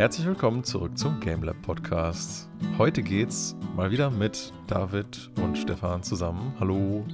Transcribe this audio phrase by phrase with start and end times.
[0.00, 2.48] Herzlich willkommen zurück zum GameLab Podcast.
[2.78, 6.54] Heute geht's mal wieder mit David und Stefan zusammen.
[6.58, 7.04] Hallo.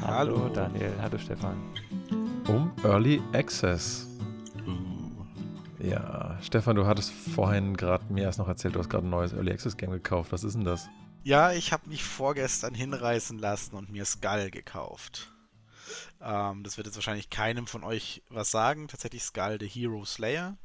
[0.00, 1.60] Hallo Daniel, hallo Stefan.
[2.46, 4.06] Um Early Access.
[5.80, 9.32] Ja, Stefan, du hattest vorhin gerade mir erst noch erzählt, du hast gerade ein neues
[9.32, 10.30] Early Access Game gekauft.
[10.30, 10.88] Was ist denn das?
[11.24, 15.32] Ja, ich habe mich vorgestern hinreißen lassen und mir Skull gekauft.
[16.20, 18.86] Ähm, das wird jetzt wahrscheinlich keinem von euch was sagen.
[18.86, 20.56] Tatsächlich Skull the Hero Slayer.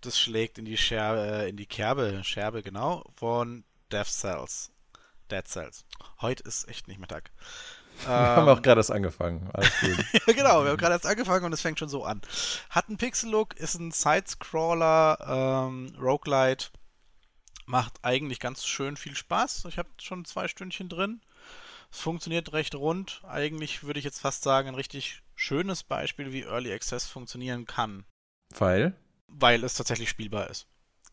[0.00, 4.70] Das schlägt in die Scherbe, äh, in die Kerbe, Scherbe genau, von Death Cells.
[5.30, 5.84] Dead Cells.
[6.20, 7.30] Heute ist echt nicht Mittag.
[8.04, 9.50] Wir haben auch gerade erst angefangen.
[10.26, 12.20] Ja, genau, wir haben gerade erst angefangen und es fängt schon so an.
[12.68, 16.66] Hat einen Pixel-Look, ist ein Sidescroller, ähm, Roguelite.
[17.64, 19.64] Macht eigentlich ganz schön viel Spaß.
[19.68, 21.22] Ich habe schon zwei Stündchen drin.
[21.90, 23.22] Es funktioniert recht rund.
[23.26, 28.04] Eigentlich würde ich jetzt fast sagen, ein richtig schönes Beispiel, wie Early Access funktionieren kann.
[28.58, 28.94] Weil?
[29.28, 30.66] Weil es tatsächlich spielbar ist.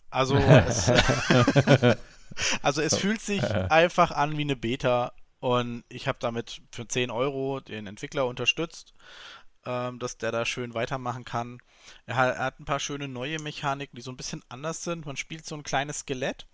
[0.09, 0.89] Also es,
[2.61, 7.11] also es fühlt sich einfach an wie eine Beta und ich habe damit für 10
[7.11, 8.93] Euro den Entwickler unterstützt,
[9.65, 11.59] ähm, dass der da schön weitermachen kann.
[12.05, 15.05] Er hat, er hat, ein paar schöne neue Mechaniken, die so ein bisschen anders sind.
[15.05, 16.47] Man spielt so ein kleines Skelett,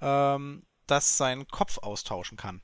[0.00, 2.62] ähm, das seinen Kopf austauschen kann.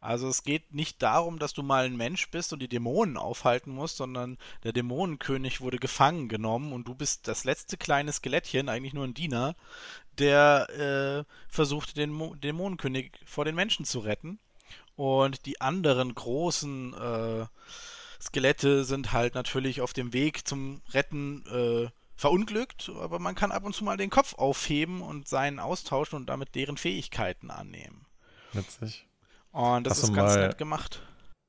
[0.00, 3.72] Also es geht nicht darum, dass du mal ein Mensch bist und die Dämonen aufhalten
[3.72, 8.94] musst, sondern der Dämonenkönig wurde gefangen genommen und du bist das letzte kleine Skelettchen, eigentlich
[8.94, 9.56] nur ein Diener,
[10.18, 14.38] der äh, versucht, den Mo Dämonenkönig vor den Menschen zu retten.
[14.94, 17.46] Und die anderen großen äh,
[18.20, 23.64] Skelette sind halt natürlich auf dem Weg zum Retten äh, verunglückt, aber man kann ab
[23.64, 28.06] und zu mal den Kopf aufheben und seinen austauschen und damit deren Fähigkeiten annehmen.
[28.52, 29.07] Witzig.
[29.58, 31.02] Und das hast ist ganz nett gemacht.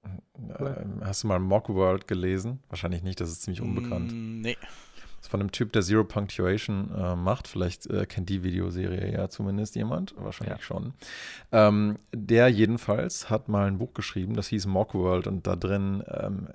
[0.04, 2.60] Äh, hast du mal Mock World gelesen?
[2.68, 4.12] Wahrscheinlich nicht, das ist ziemlich unbekannt.
[4.12, 4.58] Mm, nee.
[4.60, 7.48] Das ist von einem Typ, der Zero Punctuation äh, macht.
[7.48, 10.16] Vielleicht äh, kennt die Videoserie ja zumindest jemand.
[10.18, 10.64] Wahrscheinlich ja.
[10.64, 10.94] schon.
[11.52, 16.04] Ähm, der jedenfalls hat mal ein Buch geschrieben, das hieß Mock World und da drin
[16.08, 16.48] ähm,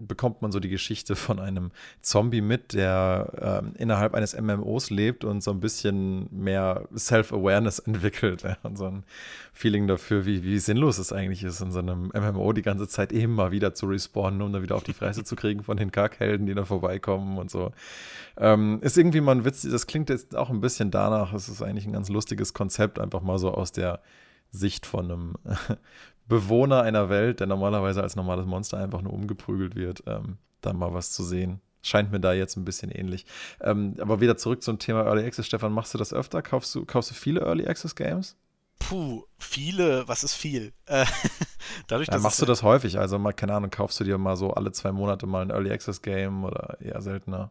[0.00, 1.70] bekommt man so die Geschichte von einem
[2.02, 8.42] Zombie mit, der äh, innerhalb eines MMOs lebt und so ein bisschen mehr Self-Awareness entwickelt
[8.42, 9.04] ja, und so ein
[9.52, 13.12] Feeling dafür, wie, wie sinnlos es eigentlich ist, in so einem MMO die ganze Zeit
[13.12, 16.46] mal wieder zu respawnen, um dann wieder auf die Fresse zu kriegen von den Kackhelden,
[16.46, 17.72] die da vorbeikommen und so.
[18.36, 21.62] Ähm, ist irgendwie mal ein Witz, das klingt jetzt auch ein bisschen danach, es ist
[21.62, 24.00] eigentlich ein ganz lustiges Konzept, einfach mal so aus der
[24.52, 25.34] Sicht von einem
[26.30, 30.94] Bewohner einer Welt, der normalerweise als normales Monster einfach nur umgeprügelt wird, ähm, da mal
[30.94, 31.60] was zu sehen.
[31.82, 33.26] Scheint mir da jetzt ein bisschen ähnlich.
[33.60, 35.46] Ähm, aber wieder zurück zum Thema Early Access.
[35.46, 36.40] Stefan, machst du das öfter?
[36.40, 38.36] Kaufst du, kaufst du viele Early Access Games?
[38.78, 40.72] Puh, viele, was ist viel?
[40.86, 41.04] Äh,
[41.86, 42.98] dadurch, ja, machst du das häufig?
[42.98, 45.70] Also mal, keine Ahnung, kaufst du dir mal so alle zwei Monate mal ein Early
[45.70, 47.50] Access Game oder eher seltener?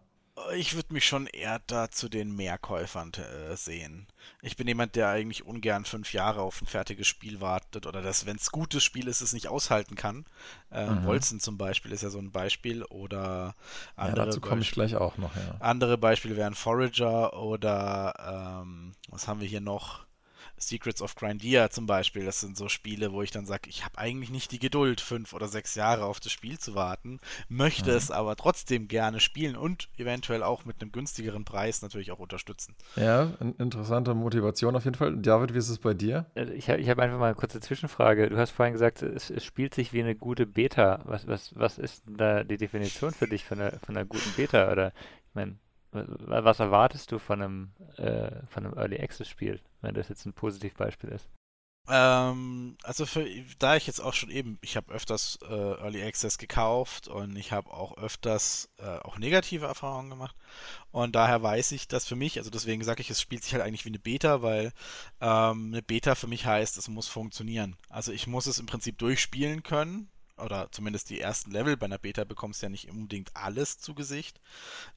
[0.56, 4.08] Ich würde mich schon eher da zu den Mehrkäufern äh, sehen.
[4.42, 8.26] Ich bin jemand, der eigentlich ungern fünf Jahre auf ein fertiges Spiel wartet oder dass,
[8.26, 10.26] wenn es gutes Spiel ist, es nicht aushalten kann.
[10.72, 11.06] Äh, mhm.
[11.06, 13.56] Wolzen zum Beispiel ist ja so ein Beispiel oder
[13.96, 14.20] andere.
[14.20, 15.56] Ja, dazu komme ich gleich auch noch, ja.
[15.60, 20.09] Andere Beispiele wären Forager oder ähm, was haben wir hier noch?
[20.60, 23.98] Secrets of Grindia zum Beispiel, das sind so Spiele, wo ich dann sage, ich habe
[23.98, 27.98] eigentlich nicht die Geduld, fünf oder sechs Jahre auf das Spiel zu warten, möchte mhm.
[27.98, 32.76] es aber trotzdem gerne spielen und eventuell auch mit einem günstigeren Preis natürlich auch unterstützen.
[32.96, 35.18] Ja, interessante Motivation auf jeden Fall.
[35.18, 36.26] David, wie ist es bei dir?
[36.36, 38.30] Also ich habe hab einfach mal eine kurze Zwischenfrage.
[38.30, 41.02] Du hast vorhin gesagt, es, es, spielt sich wie eine gute Beta.
[41.06, 44.72] Was, was, was ist da die Definition für dich von einer, von einer guten Beta?
[44.72, 44.94] Oder
[45.28, 45.58] ich meine,
[45.92, 50.34] was erwartest du von einem, äh, von einem Early Access Spiel, wenn das jetzt ein
[50.34, 51.30] Positivbeispiel ist?
[51.88, 53.26] Ähm, also für,
[53.58, 57.52] da ich jetzt auch schon eben, ich habe öfters äh, Early Access gekauft und ich
[57.52, 60.36] habe auch öfters äh, auch negative Erfahrungen gemacht
[60.92, 63.64] und daher weiß ich, dass für mich, also deswegen sage ich, es spielt sich halt
[63.64, 64.72] eigentlich wie eine Beta, weil
[65.20, 67.76] ähm, eine Beta für mich heißt, es muss funktionieren.
[67.90, 71.98] Also ich muss es im Prinzip durchspielen können, oder zumindest die ersten Level bei einer
[71.98, 74.40] Beta bekommst du ja nicht unbedingt alles zu Gesicht,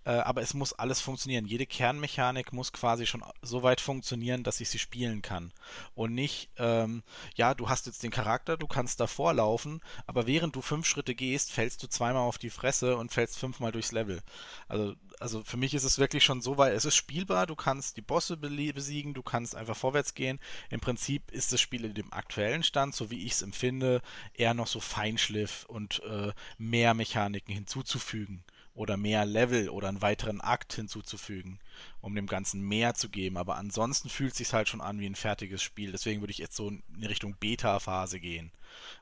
[0.05, 1.46] äh, aber es muss alles funktionieren.
[1.46, 5.52] Jede Kernmechanik muss quasi schon so weit funktionieren, dass ich sie spielen kann.
[5.94, 7.02] Und nicht, ähm,
[7.34, 11.14] ja, du hast jetzt den Charakter, du kannst davor laufen, aber während du fünf Schritte
[11.14, 14.22] gehst, fällst du zweimal auf die Fresse und fällst fünfmal durchs Level.
[14.69, 17.96] Also also für mich ist es wirklich schon so weit, es ist spielbar, du kannst
[17.96, 20.40] die Bosse besiegen, du kannst einfach vorwärts gehen.
[20.69, 24.02] Im Prinzip ist das Spiel in dem aktuellen Stand, so wie ich es empfinde,
[24.34, 28.42] eher noch so Feinschliff und äh, mehr Mechaniken hinzuzufügen
[28.74, 31.60] oder mehr Level oder einen weiteren Akt hinzuzufügen,
[32.00, 33.36] um dem Ganzen mehr zu geben.
[33.36, 35.92] Aber ansonsten fühlt es sich halt schon an wie ein fertiges Spiel.
[35.92, 38.50] Deswegen würde ich jetzt so in Richtung Beta-Phase gehen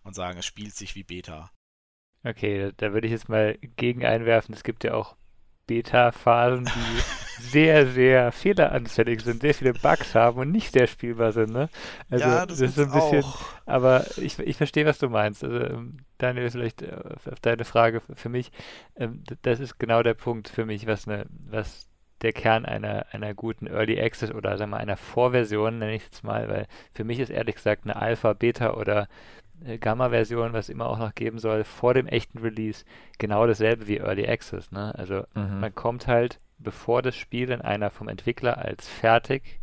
[0.02, 1.50] und sagen, es spielt sich wie Beta.
[2.23, 4.55] Okay, da würde ich jetzt mal gegen einwerfen.
[4.55, 5.16] Es gibt ja auch
[5.70, 11.52] Beta-Phasen, die sehr, sehr fehleranfällig sind, sehr viele Bugs haben und nicht sehr spielbar sind.
[11.52, 11.69] Ne?
[12.11, 13.22] Also ja, das, das ist ein bisschen.
[13.22, 13.40] Auch.
[13.67, 15.44] Aber ich, ich verstehe, was du meinst.
[15.44, 16.96] Also, ähm, Daniel, vielleicht äh,
[17.31, 18.50] auf deine Frage für mich.
[18.96, 21.88] Ähm, das ist genau der Punkt für mich, was, eine, was
[22.23, 26.08] der Kern einer, einer guten Early Access oder sagen wir einer Vorversion, nenne ich es
[26.08, 29.06] jetzt mal, weil für mich ist ehrlich gesagt eine Alpha, Beta oder
[29.81, 32.85] Gamma-Version, was immer auch noch geben soll, vor dem echten Release,
[33.19, 34.73] genau dasselbe wie Early Access.
[34.73, 34.95] Ne?
[34.97, 35.61] Also mhm.
[35.61, 39.61] man kommt halt, bevor das Spiel in einer vom Entwickler als fertig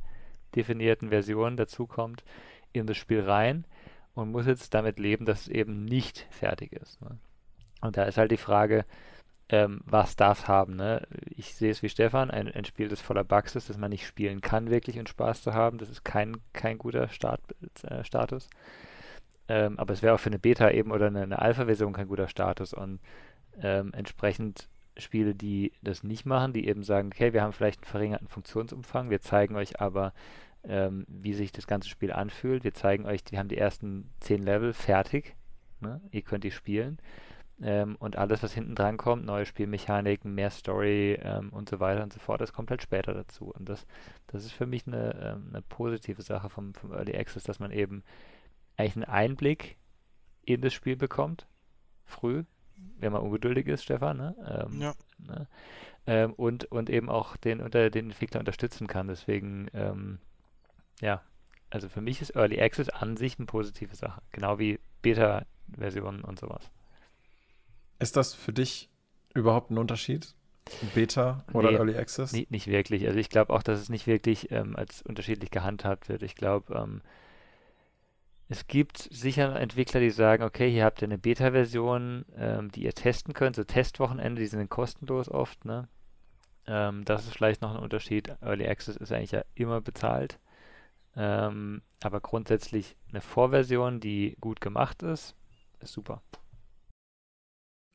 [0.56, 2.24] definierten Version dazukommt,
[2.74, 3.66] in das Spiel rein
[4.14, 7.02] und muss jetzt damit leben, dass es eben nicht fertig ist.
[7.02, 7.18] Ne?
[7.82, 8.86] Und da ist halt die Frage,
[9.50, 10.76] ähm, was darf haben.
[10.76, 11.08] Ne?
[11.36, 14.06] Ich sehe es wie Stefan, ein, ein, Spiel, das voller Bugs ist, das man nicht
[14.06, 15.78] spielen kann, wirklich und Spaß zu haben.
[15.78, 17.42] Das ist kein, kein guter Start,
[17.84, 18.50] äh, Status.
[19.50, 22.28] Ähm, aber es wäre auch für eine Beta eben oder eine, eine Alpha-Version kein guter
[22.28, 22.74] Status.
[22.74, 23.00] Und
[23.62, 27.92] ähm, entsprechend Spiele, die das nicht machen, die eben sagen, okay, wir haben vielleicht einen
[27.92, 30.14] verringerten Funktionsumfang, wir zeigen euch aber,
[30.64, 32.64] ähm, wie sich das ganze Spiel anfühlt.
[32.64, 35.36] Wir zeigen euch, wir haben die ersten zehn Level fertig.
[35.80, 36.02] Ne?
[36.12, 36.98] Ihr könnt die spielen.
[37.62, 42.04] Ähm, und alles, was hinten dran kommt, neue Spielmechaniken, mehr Story ähm, und so weiter
[42.04, 43.46] und so fort, das kommt halt später dazu.
[43.46, 43.88] Und das,
[44.28, 47.72] das ist für mich eine, ähm, eine positive Sache vom, vom Early Access, dass man
[47.72, 48.04] eben
[48.77, 49.77] eigentlich einen Einblick
[50.44, 51.47] in das Spiel bekommt,
[52.06, 52.44] früh,
[53.00, 54.68] wenn man ungeduldig ist, Stefan, ne?
[54.69, 54.94] Ähm, ja.
[55.18, 55.47] Ne?
[56.06, 59.07] Ähm, und, und eben auch den, unter, den Entwickler unterstützen kann.
[59.07, 60.19] Deswegen, ähm,
[61.01, 61.21] ja,
[61.69, 66.39] also für mich ist Early Access an sich eine positive Sache, genau wie Beta-Versionen und
[66.39, 66.71] sowas.
[68.00, 68.89] Ist das für dich
[69.33, 70.33] überhaupt ein Unterschied?
[70.94, 72.31] Beta oder nee, Early Access?
[72.31, 73.06] Nicht, nicht wirklich.
[73.07, 76.24] Also ich glaube auch, dass es nicht wirklich ähm, als unterschiedlich gehandhabt wird.
[76.24, 77.01] Ich glaube, ähm,
[78.50, 82.94] es gibt sicher Entwickler, die sagen, okay, hier habt ihr eine Beta-Version, ähm, die ihr
[82.94, 85.90] testen könnt, so Testwochenende, die sind kostenlos oft, ne?
[86.66, 88.36] Ähm, das ist vielleicht noch ein Unterschied.
[88.42, 90.40] Early Access ist eigentlich ja immer bezahlt.
[91.16, 95.36] Ähm, aber grundsätzlich eine Vorversion, die gut gemacht ist,
[95.80, 96.22] ist super.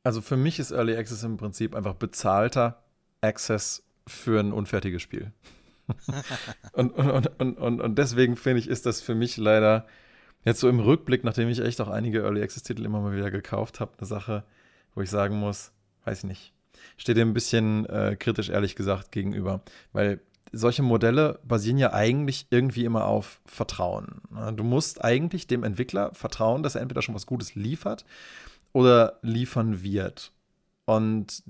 [0.04, 2.82] Also für mich ist Early Access im Prinzip einfach bezahlter
[3.20, 5.32] Access für ein unfertiges Spiel.
[6.72, 9.86] und, und, und, und, und deswegen finde ich, ist das für mich leider
[10.44, 13.80] jetzt so im Rückblick, nachdem ich echt auch einige Early Access-Titel immer mal wieder gekauft
[13.80, 14.44] habe, eine Sache,
[14.94, 15.72] wo ich sagen muss,
[16.04, 16.52] weiß ich nicht,
[16.96, 19.62] steht dem ein bisschen äh, kritisch, ehrlich gesagt, gegenüber.
[19.92, 20.20] Weil
[20.52, 24.20] solche Modelle basieren ja eigentlich irgendwie immer auf Vertrauen.
[24.54, 28.04] Du musst eigentlich dem Entwickler vertrauen, dass er entweder schon was Gutes liefert
[28.72, 30.32] oder liefern wird.
[30.84, 31.42] Und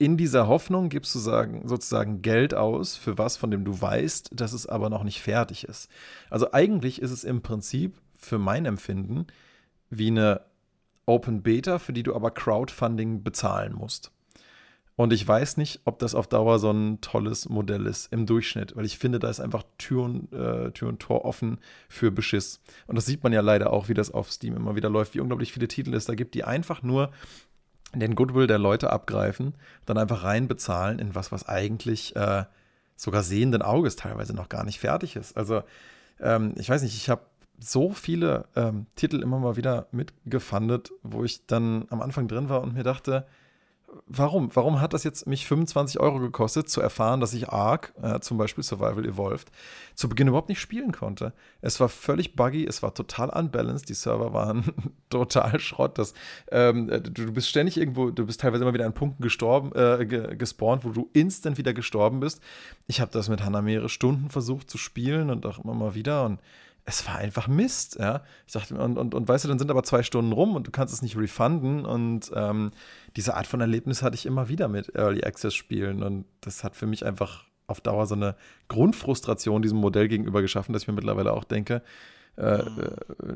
[0.00, 4.30] in dieser Hoffnung gibst du sagen, sozusagen Geld aus für was, von dem du weißt,
[4.32, 5.90] dass es aber noch nicht fertig ist.
[6.30, 9.26] Also eigentlich ist es im Prinzip für mein Empfinden
[9.90, 10.40] wie eine
[11.04, 14.10] Open Beta, für die du aber Crowdfunding bezahlen musst.
[14.96, 18.76] Und ich weiß nicht, ob das auf Dauer so ein tolles Modell ist im Durchschnitt,
[18.76, 21.58] weil ich finde, da ist einfach Tür und, äh, Tür und Tor offen
[21.88, 22.60] für Beschiss.
[22.86, 25.20] Und das sieht man ja leider auch, wie das auf Steam immer wieder läuft, wie
[25.20, 27.10] unglaublich viele Titel es da gibt, die einfach nur
[27.94, 29.54] den Goodwill der Leute abgreifen,
[29.86, 32.44] dann einfach reinbezahlen in was, was eigentlich äh,
[32.96, 35.36] sogar sehenden Auges teilweise noch gar nicht fertig ist.
[35.36, 35.62] Also,
[36.20, 37.22] ähm, ich weiß nicht, ich habe
[37.58, 42.62] so viele ähm, Titel immer mal wieder mitgefandet, wo ich dann am Anfang drin war
[42.62, 43.26] und mir dachte,
[44.06, 44.54] warum?
[44.54, 48.38] Warum hat das jetzt mich 25 Euro gekostet, zu erfahren, dass ich Ark, äh, zum
[48.38, 49.50] Beispiel Survival Evolved,
[49.94, 51.32] zu Beginn überhaupt nicht spielen konnte?
[51.60, 54.64] Es war völlig buggy, es war total unbalanced, die Server waren
[55.10, 55.98] total Schrott.
[55.98, 56.14] Das,
[56.50, 59.72] ähm, äh, du, du, bist ständig irgendwo, du bist teilweise immer wieder an Punkten gestorben,
[59.74, 62.40] äh, gespawnt, wo du instant wieder gestorben bist.
[62.86, 66.24] Ich habe das mit Hannah mehrere Stunden versucht zu spielen und auch immer mal wieder
[66.24, 66.40] und
[66.90, 68.22] es war einfach Mist, ja.
[68.46, 70.70] Ich dachte, und, und, und weißt du, dann sind aber zwei Stunden rum und du
[70.70, 71.86] kannst es nicht refunden.
[71.86, 72.72] Und ähm,
[73.16, 76.02] diese Art von Erlebnis hatte ich immer wieder mit Early Access Spielen.
[76.02, 78.34] Und das hat für mich einfach auf Dauer so eine
[78.68, 81.82] Grundfrustration diesem Modell gegenüber geschaffen, dass ich mir mittlerweile auch denke,
[82.36, 82.62] äh,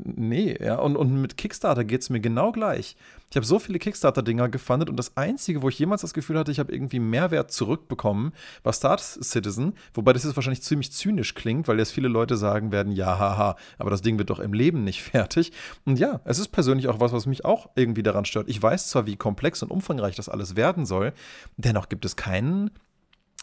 [0.03, 0.77] nee, ja.
[0.77, 2.95] Und, und mit Kickstarter geht es mir genau gleich.
[3.29, 6.51] Ich habe so viele Kickstarter-Dinger gefundet und das Einzige, wo ich jemals das Gefühl hatte,
[6.51, 8.31] ich habe irgendwie Mehrwert zurückbekommen,
[8.63, 9.73] war Star Citizen.
[9.93, 13.57] Wobei das jetzt wahrscheinlich ziemlich zynisch klingt, weil jetzt viele Leute sagen werden, ja, haha,
[13.77, 15.51] aber das Ding wird doch im Leben nicht fertig.
[15.85, 18.49] Und ja, es ist persönlich auch was, was mich auch irgendwie daran stört.
[18.49, 21.13] Ich weiß zwar, wie komplex und umfangreich das alles werden soll,
[21.57, 22.71] dennoch gibt es keinen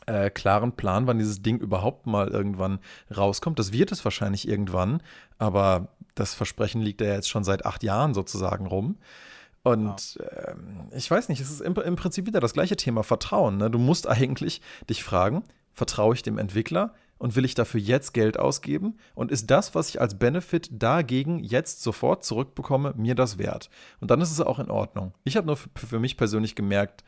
[0.07, 2.79] äh, klaren Plan, wann dieses Ding überhaupt mal irgendwann
[3.15, 3.59] rauskommt.
[3.59, 5.03] Das wird es wahrscheinlich irgendwann,
[5.39, 8.97] aber das Versprechen liegt ja jetzt schon seit acht Jahren sozusagen rum.
[9.63, 10.55] Und äh,
[10.97, 13.59] ich weiß nicht, es ist im, im, Prinzip wieder das gleiche Thema Vertrauen.
[13.59, 13.71] Ne?
[13.71, 18.37] Du musst eigentlich dich fragen, vertraue ich dem Entwickler und will ich dafür jetzt Geld
[18.37, 18.99] ausgeben?
[19.15, 23.71] Und ist das, was ich als Benefit dagegen jetzt sofort zurückbekomme, mir das wert?
[24.01, 25.15] Und dann ist es auch in Ordnung.
[25.23, 27.05] Ich habe nur für, für mich persönlich gemerkt,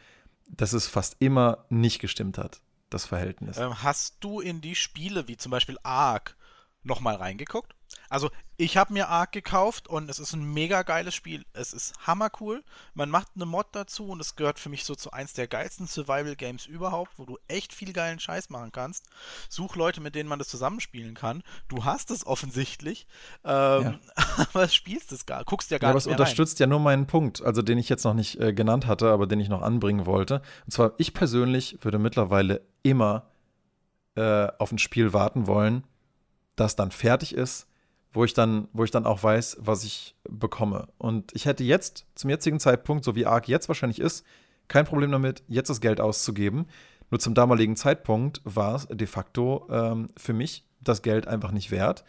[0.48, 2.60] dass es fast immer nicht gestimmt hat,
[2.90, 3.58] das Verhältnis.
[3.58, 6.36] Ähm, hast du in die Spiele wie zum Beispiel Ark
[6.84, 7.74] nochmal reingeguckt?
[8.08, 11.44] Also, ich habe mir Ark gekauft und es ist ein mega geiles Spiel.
[11.52, 12.62] Es ist hammercool.
[12.94, 15.86] Man macht eine Mod dazu und es gehört für mich so zu eins der geilsten
[15.86, 19.06] Survival Games überhaupt, wo du echt viel geilen Scheiß machen kannst.
[19.48, 21.42] Such Leute, mit denen man das zusammenspielen kann.
[21.68, 23.06] Du hast es offensichtlich,
[23.44, 23.50] ähm,
[23.82, 23.98] ja.
[24.52, 26.06] aber spielst es gar, guckst ja gar ja, nicht.
[26.06, 26.68] Aber es unterstützt rein.
[26.68, 29.40] ja nur meinen Punkt, also den ich jetzt noch nicht äh, genannt hatte, aber den
[29.40, 30.42] ich noch anbringen wollte.
[30.66, 33.30] Und zwar, ich persönlich würde mittlerweile immer
[34.14, 35.84] äh, auf ein Spiel warten wollen,
[36.56, 37.66] das dann fertig ist
[38.14, 40.86] wo ich dann, wo ich dann auch weiß, was ich bekomme.
[40.98, 44.24] Und ich hätte jetzt, zum jetzigen Zeitpunkt, so wie Arc jetzt wahrscheinlich ist,
[44.68, 46.66] kein Problem damit, jetzt das Geld auszugeben.
[47.10, 51.70] Nur zum damaligen Zeitpunkt war es de facto ähm, für mich das Geld einfach nicht
[51.70, 52.04] wert.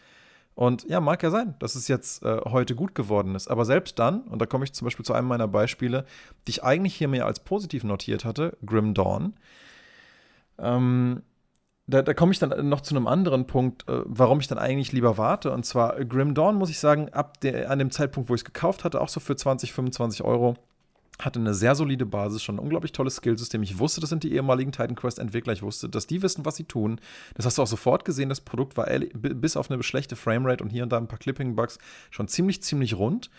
[0.54, 3.48] Und ja, mag ja sein, dass es jetzt äh, heute gut geworden ist.
[3.48, 6.06] Aber selbst dann, und da komme ich zum Beispiel zu einem meiner Beispiele,
[6.46, 9.34] die ich eigentlich hier mehr als positiv notiert hatte, Grim Dawn,
[10.58, 11.22] ähm,
[11.86, 14.92] da, da komme ich dann noch zu einem anderen Punkt, äh, warum ich dann eigentlich
[14.92, 15.52] lieber warte.
[15.52, 18.40] Und zwar äh, Grim Dawn, muss ich sagen, ab der, an dem Zeitpunkt, wo ich
[18.40, 20.56] es gekauft hatte, auch so für 20, 25 Euro,
[21.20, 23.62] hatte eine sehr solide Basis, schon ein unglaublich tolles Skillsystem.
[23.62, 25.52] Ich wusste, das sind die ehemaligen Titan Quest-Entwickler.
[25.52, 27.00] Ich wusste, dass die wissen, was sie tun.
[27.34, 28.28] Das hast du auch sofort gesehen.
[28.28, 31.78] Das Produkt war bis auf eine schlechte Framerate und hier und da ein paar Clipping-Bugs
[32.10, 33.30] schon ziemlich, ziemlich rund.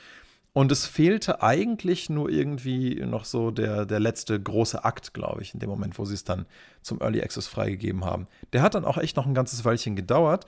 [0.58, 5.54] Und es fehlte eigentlich nur irgendwie noch so der, der letzte große Akt, glaube ich,
[5.54, 6.48] in dem Moment, wo sie es dann
[6.82, 8.26] zum Early Access freigegeben haben.
[8.54, 10.48] Der hat dann auch echt noch ein ganzes Weilchen gedauert.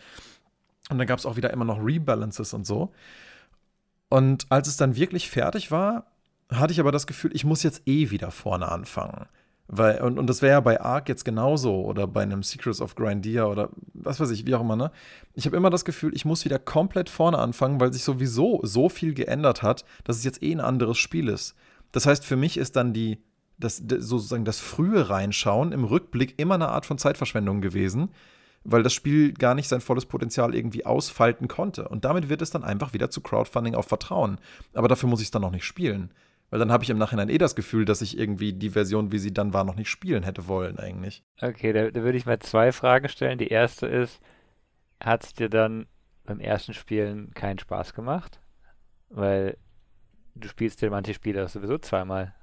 [0.90, 2.92] Und dann gab es auch wieder immer noch Rebalances und so.
[4.10, 6.08] Und als es dann wirklich fertig war,
[6.52, 9.28] hatte ich aber das Gefühl, ich muss jetzt eh wieder vorne anfangen.
[9.72, 12.96] Weil, und, und das wäre ja bei Ark jetzt genauso oder bei einem Secrets of
[12.96, 14.92] Grindia oder was weiß ich, wie auch immer, ne?
[15.36, 18.90] Ich habe immer das Gefühl, ich muss wieder komplett vorne anfangen, weil sich sowieso so
[18.90, 21.54] viel geändert hat, dass es jetzt eh ein anderes Spiel ist.
[21.92, 23.20] Das heißt, für mich ist dann die,
[23.60, 28.10] das, sozusagen das frühe Reinschauen im Rückblick immer eine Art von Zeitverschwendung gewesen,
[28.64, 31.88] weil das Spiel gar nicht sein volles Potenzial irgendwie ausfalten konnte.
[31.88, 34.40] Und damit wird es dann einfach wieder zu Crowdfunding auf Vertrauen.
[34.74, 36.10] Aber dafür muss ich es dann noch nicht spielen.
[36.50, 39.20] Weil dann habe ich im Nachhinein eh das Gefühl, dass ich irgendwie die Version, wie
[39.20, 41.24] sie dann war, noch nicht spielen hätte wollen eigentlich.
[41.42, 43.38] Okay, da, da würde ich mal zwei Fragen stellen.
[43.38, 44.20] Die erste ist,
[45.00, 45.86] hat es dir dann
[46.24, 48.40] beim ersten Spielen keinen Spaß gemacht?
[49.10, 49.58] Weil
[50.36, 52.34] du spielst ja manche Spiele sowieso zweimal.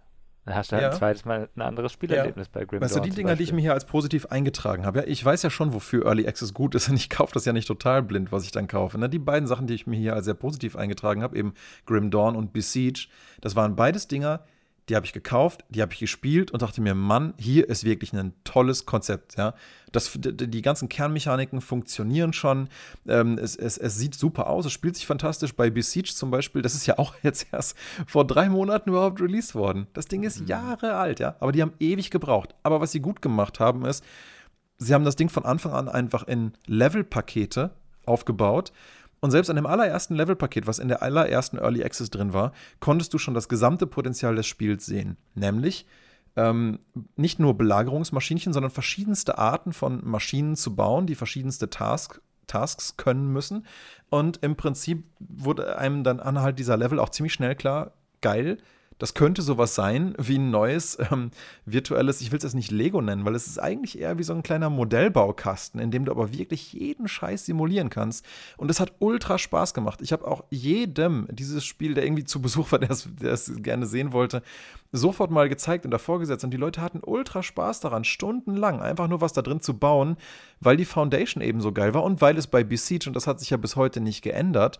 [0.46, 0.90] Dann hast du halt ja.
[0.90, 2.60] ein zweites Mal ein anderes Spielerlebnis ja.
[2.60, 5.00] bei Grim Weißt Dawn du, die Dinger, die ich mir hier als positiv eingetragen habe,
[5.00, 7.52] ja, ich weiß ja schon, wofür Early Access gut ist und ich kaufe das ja
[7.52, 8.96] nicht total blind, was ich dann kaufe.
[8.96, 9.08] Ne?
[9.08, 12.36] Die beiden Sachen, die ich mir hier als sehr positiv eingetragen habe, eben Grim Dawn
[12.36, 13.08] und Besiege,
[13.40, 14.44] das waren beides Dinger,
[14.88, 18.12] die habe ich gekauft, die habe ich gespielt und dachte mir, Mann, hier ist wirklich
[18.12, 19.36] ein tolles Konzept.
[19.36, 19.54] Ja?
[19.90, 22.68] Das, die ganzen Kernmechaniken funktionieren schon.
[23.08, 25.54] Ähm, es, es, es sieht super aus, es spielt sich fantastisch.
[25.56, 27.76] Bei Besiege zum Beispiel, das ist ja auch jetzt erst
[28.06, 29.88] vor drei Monaten überhaupt released worden.
[29.92, 30.46] Das Ding ist mhm.
[30.46, 32.54] Jahre alt, ja, aber die haben ewig gebraucht.
[32.62, 34.04] Aber was sie gut gemacht haben, ist,
[34.78, 37.72] sie haben das Ding von Anfang an einfach in Level-Pakete
[38.04, 38.72] aufgebaut
[39.26, 43.12] und selbst an dem allerersten Levelpaket, was in der allerersten Early Access drin war, konntest
[43.12, 45.16] du schon das gesamte Potenzial des Spiels sehen.
[45.34, 45.84] Nämlich
[46.36, 46.78] ähm,
[47.16, 53.32] nicht nur Belagerungsmaschinchen, sondern verschiedenste Arten von Maschinen zu bauen, die verschiedenste Task, Tasks können
[53.32, 53.66] müssen.
[54.10, 58.58] Und im Prinzip wurde einem dann anhalt dieser Level auch ziemlich schnell klar, geil,
[58.98, 61.30] das könnte sowas sein wie ein neues ähm,
[61.64, 64.32] virtuelles, ich will es jetzt nicht Lego nennen, weil es ist eigentlich eher wie so
[64.32, 68.24] ein kleiner Modellbaukasten, in dem du aber wirklich jeden Scheiß simulieren kannst.
[68.56, 70.00] Und es hat ultra Spaß gemacht.
[70.00, 72.90] Ich habe auch jedem dieses Spiel, der irgendwie zu Besuch war, der
[73.32, 74.42] es gerne sehen wollte,
[74.92, 76.44] sofort mal gezeigt und davor gesetzt.
[76.44, 80.16] Und die Leute hatten ultra Spaß daran, stundenlang einfach nur was da drin zu bauen,
[80.60, 83.40] weil die Foundation eben so geil war und weil es bei Besiege, und das hat
[83.40, 84.78] sich ja bis heute nicht geändert,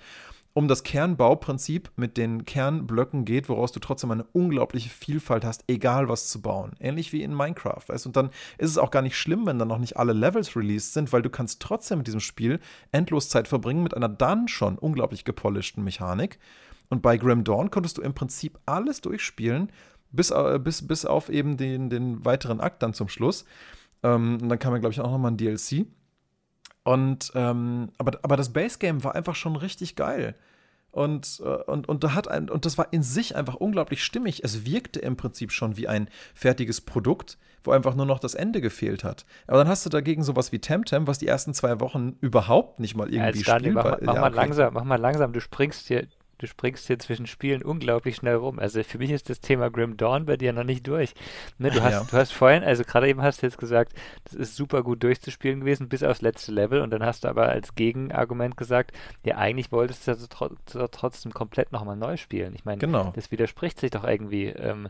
[0.57, 6.09] um das Kernbauprinzip mit den Kernblöcken geht, woraus du trotzdem eine unglaubliche Vielfalt hast, egal
[6.09, 6.73] was zu bauen.
[6.81, 9.69] Ähnlich wie in Minecraft, weißt Und dann ist es auch gar nicht schlimm, wenn dann
[9.69, 12.59] noch nicht alle Levels released sind, weil du kannst trotzdem mit diesem Spiel
[12.91, 16.39] endlos Zeit verbringen mit einer dann schon unglaublich gepolischten Mechanik.
[16.89, 19.71] Und bei Grim Dawn konntest du im Prinzip alles durchspielen,
[20.11, 23.45] bis, äh, bis, bis auf eben den, den weiteren Akt dann zum Schluss.
[24.03, 25.85] Ähm, und dann kam ja, glaube ich, auch nochmal ein DLC.
[26.87, 30.37] Und ähm, aber, aber das Base Game war einfach schon richtig geil.
[30.93, 34.45] Und, äh, und, und, da hat ein, und das war in sich einfach unglaublich stimmig.
[34.45, 38.61] Es wirkte im Prinzip schon wie ein fertiges Produkt, wo einfach nur noch das Ende
[38.61, 39.27] gefehlt hat.
[39.49, 42.95] Aber dann hast du dagegen sowas wie Temtem, was die ersten zwei Wochen überhaupt nicht
[42.95, 44.07] mal irgendwie ja, spielbar ist.
[44.07, 44.37] Mach, mach, ja, mal okay.
[44.37, 45.33] langsam, mach mal langsam.
[45.33, 46.07] Du springst hier
[46.39, 48.59] du springst hier zwischen Spielen unglaublich schnell rum.
[48.59, 51.15] Also für mich ist das Thema Grim Dawn bei dir noch nicht durch.
[51.59, 52.07] Ne, du, hast, ja.
[52.11, 53.93] du hast vorhin, also gerade eben hast du jetzt gesagt,
[54.25, 56.81] das ist super gut durchzuspielen gewesen, bis aufs letzte Level.
[56.81, 58.93] Und dann hast du aber als Gegenargument gesagt,
[59.25, 60.27] ja, eigentlich wolltest du also
[60.89, 62.55] trotzdem komplett nochmal neu spielen.
[62.55, 63.13] Ich meine, genau.
[63.15, 64.47] das widerspricht sich doch irgendwie.
[64.47, 64.89] Ähm,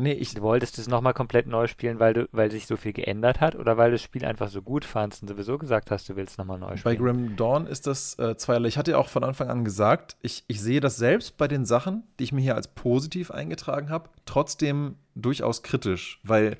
[0.00, 0.32] Nee, ich.
[0.34, 3.56] Du wolltest es nochmal komplett neu spielen, weil du, weil sich so viel geändert hat
[3.56, 6.38] oder weil du das Spiel einfach so gut fandst und sowieso gesagt hast, du willst
[6.38, 6.82] nochmal neu spielen?
[6.84, 8.68] Bei Grim Dawn ist das äh, zweierlei.
[8.68, 11.64] Ich hatte ja auch von Anfang an gesagt, ich, ich sehe das selbst bei den
[11.64, 16.58] Sachen, die ich mir hier als positiv eingetragen habe, trotzdem durchaus kritisch, weil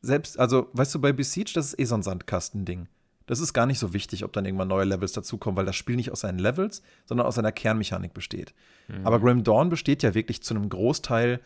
[0.00, 2.88] selbst, also, weißt du, bei Besiege, das ist eh so ein Sandkastending.
[3.26, 5.94] Das ist gar nicht so wichtig, ob dann irgendwann neue Levels dazukommen, weil das Spiel
[5.94, 8.52] nicht aus seinen Levels, sondern aus seiner Kernmechanik besteht.
[8.88, 9.06] Mhm.
[9.06, 11.40] Aber Grim Dawn besteht ja wirklich zu einem Großteil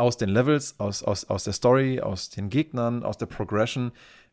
[0.00, 3.92] aus den Levels, aus, aus, aus der Story, aus den Gegnern, aus der Progression.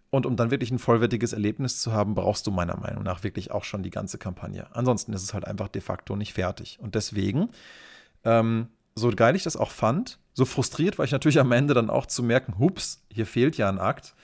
[0.10, 3.52] Und um dann wirklich ein vollwertiges Erlebnis zu haben, brauchst du meiner Meinung nach wirklich
[3.52, 4.68] auch schon die ganze Kampagne.
[4.72, 6.80] Ansonsten ist es halt einfach de facto nicht fertig.
[6.82, 7.50] Und deswegen,
[8.24, 11.90] ähm, so geil ich das auch fand, so frustriert war ich natürlich am Ende dann
[11.90, 14.16] auch zu merken, hups, hier fehlt ja ein Akt.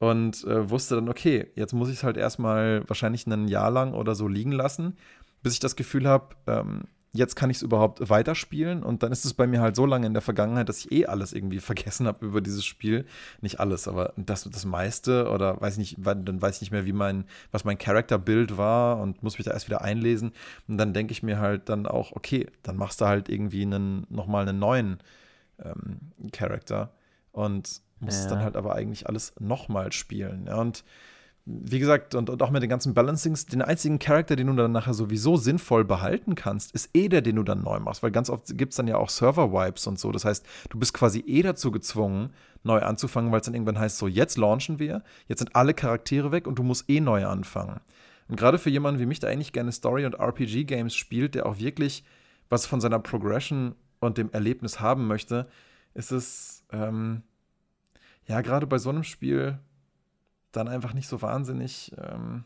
[0.00, 3.94] Und äh, wusste dann, okay, jetzt muss ich es halt erstmal wahrscheinlich ein Jahr lang
[3.94, 4.96] oder so liegen lassen,
[5.42, 6.82] bis ich das Gefühl habe, ähm,
[7.14, 8.82] jetzt kann ich es überhaupt weiterspielen.
[8.82, 11.06] Und dann ist es bei mir halt so lange in der Vergangenheit, dass ich eh
[11.06, 13.06] alles irgendwie vergessen habe über dieses Spiel.
[13.40, 16.84] Nicht alles, aber das, das meiste oder weiß ich nicht, dann weiß ich nicht mehr,
[16.84, 20.32] wie mein, was mein Charakterbild war und muss mich da erst wieder einlesen.
[20.66, 24.06] Und dann denke ich mir halt dann auch, okay, dann machst du halt irgendwie einen,
[24.10, 24.98] nochmal einen neuen
[25.62, 26.92] ähm, Charakter
[27.30, 28.30] und musst ja.
[28.30, 30.46] dann halt aber eigentlich alles nochmal spielen.
[30.48, 30.84] Ja, und
[31.46, 34.72] wie gesagt, und, und, auch mit den ganzen Balancings, den einzigen Charakter, den du dann
[34.72, 38.02] nachher sowieso sinnvoll behalten kannst, ist eh der, den du dann neu machst.
[38.02, 40.10] Weil ganz oft gibt es dann ja auch Server-Wipes und so.
[40.10, 42.30] Das heißt, du bist quasi eh dazu gezwungen,
[42.62, 46.32] neu anzufangen, weil es dann irgendwann heißt, so, jetzt launchen wir, jetzt sind alle Charaktere
[46.32, 47.80] weg und du musst eh neu anfangen.
[48.28, 51.58] Und gerade für jemanden wie mich, der eigentlich gerne Story- und RPG-Games spielt, der auch
[51.58, 52.04] wirklich
[52.48, 55.46] was von seiner Progression und dem Erlebnis haben möchte,
[55.92, 57.22] ist es, ähm,
[58.26, 59.58] ja, gerade bei so einem Spiel
[60.56, 62.44] dann einfach nicht so wahnsinnig, ähm,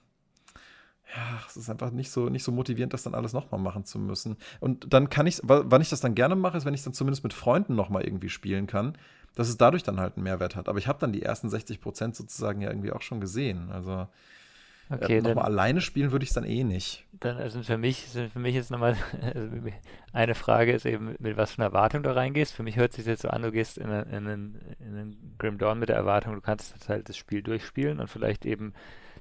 [1.15, 3.99] ja, es ist einfach nicht so, nicht so motivierend, das dann alles nochmal machen zu
[3.99, 4.37] müssen.
[4.61, 6.93] Und dann kann ich, wann ich das dann gerne mache, ist, wenn ich es dann
[6.93, 8.97] zumindest mit Freunden nochmal irgendwie spielen kann,
[9.35, 10.69] dass es dadurch dann halt einen Mehrwert hat.
[10.69, 13.71] Aber ich habe dann die ersten 60 Prozent sozusagen ja irgendwie auch schon gesehen.
[13.71, 14.09] Also
[14.91, 17.05] Okay, äh, nochmal alleine spielen würde ich es dann eh nicht.
[17.13, 18.97] Dann also für mich, für mich ist nochmal
[19.35, 19.49] also
[20.13, 22.55] eine Frage ist eben, mit was für einer Erwartung du reingehst.
[22.55, 25.59] Für mich hört sich jetzt so an, du gehst in in einen, in einen Grim
[25.59, 28.73] Dawn mit der Erwartung, du kannst halt das Spiel durchspielen und vielleicht eben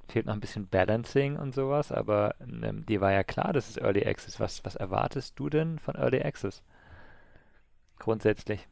[0.08, 3.78] fehlt noch ein bisschen Balancing und sowas, aber ähm, dir war ja klar, das ist
[3.78, 4.40] Early Access.
[4.40, 6.64] Was, was erwartest du denn von Early Access?
[8.00, 8.68] Grundsätzlich.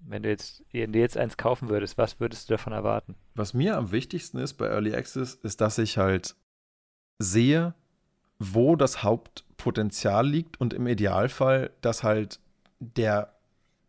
[0.00, 3.14] Wenn du jetzt, wenn du jetzt eins kaufen würdest, was würdest du davon erwarten?
[3.34, 6.36] Was mir am wichtigsten ist bei Early Access, ist, dass ich halt
[7.18, 7.74] sehe,
[8.38, 12.40] wo das Hauptpotenzial liegt und im Idealfall, dass halt
[12.78, 13.34] der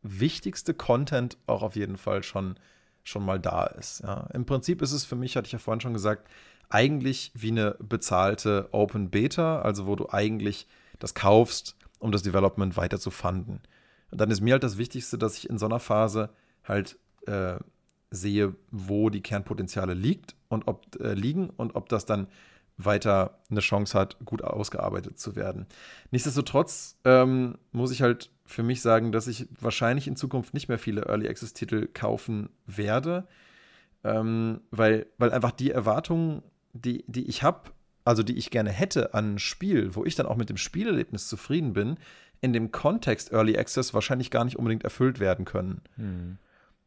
[0.02, 2.56] wichtigste Content auch auf jeden Fall schon,
[3.04, 4.02] schon mal da ist.
[4.02, 4.28] Ja.
[4.34, 6.28] Im Prinzip ist es für mich, hatte ich ja vorhin schon gesagt,
[6.70, 10.68] eigentlich wie eine bezahlte Open Beta, also wo du eigentlich
[11.00, 13.62] das kaufst, um das Development weiter zu fanden.
[14.12, 16.30] Und dann ist mir halt das Wichtigste, dass ich in so einer Phase
[16.64, 17.58] halt äh,
[18.12, 22.28] sehe, wo die Kernpotenziale liegt und ob äh, liegen und ob das dann
[22.78, 25.68] weiter eine Chance hat, gut ausgearbeitet zu werden.
[26.12, 30.80] Nichtsdestotrotz ähm, muss ich halt für mich sagen, dass ich wahrscheinlich in Zukunft nicht mehr
[30.80, 33.28] viele Early Access Titel kaufen werde,
[34.04, 36.42] ähm, weil, weil einfach die Erwartungen,
[36.74, 37.72] die, die ich habe,
[38.06, 41.28] also die ich gerne hätte an ein Spiel, wo ich dann auch mit dem Spielerlebnis
[41.28, 41.98] zufrieden bin,
[42.42, 45.82] in dem Kontext Early Access wahrscheinlich gar nicht unbedingt erfüllt werden können.
[45.96, 46.38] Hm.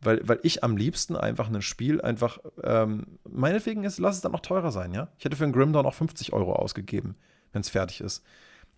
[0.01, 4.33] Weil, weil ich am liebsten einfach ein Spiel einfach, ähm, meinetwegen ist, lass es dann
[4.33, 5.09] noch teurer sein, ja.
[5.19, 7.15] Ich hätte für ein Grim Dawn auch 50 Euro ausgegeben,
[7.53, 8.25] wenn es fertig ist.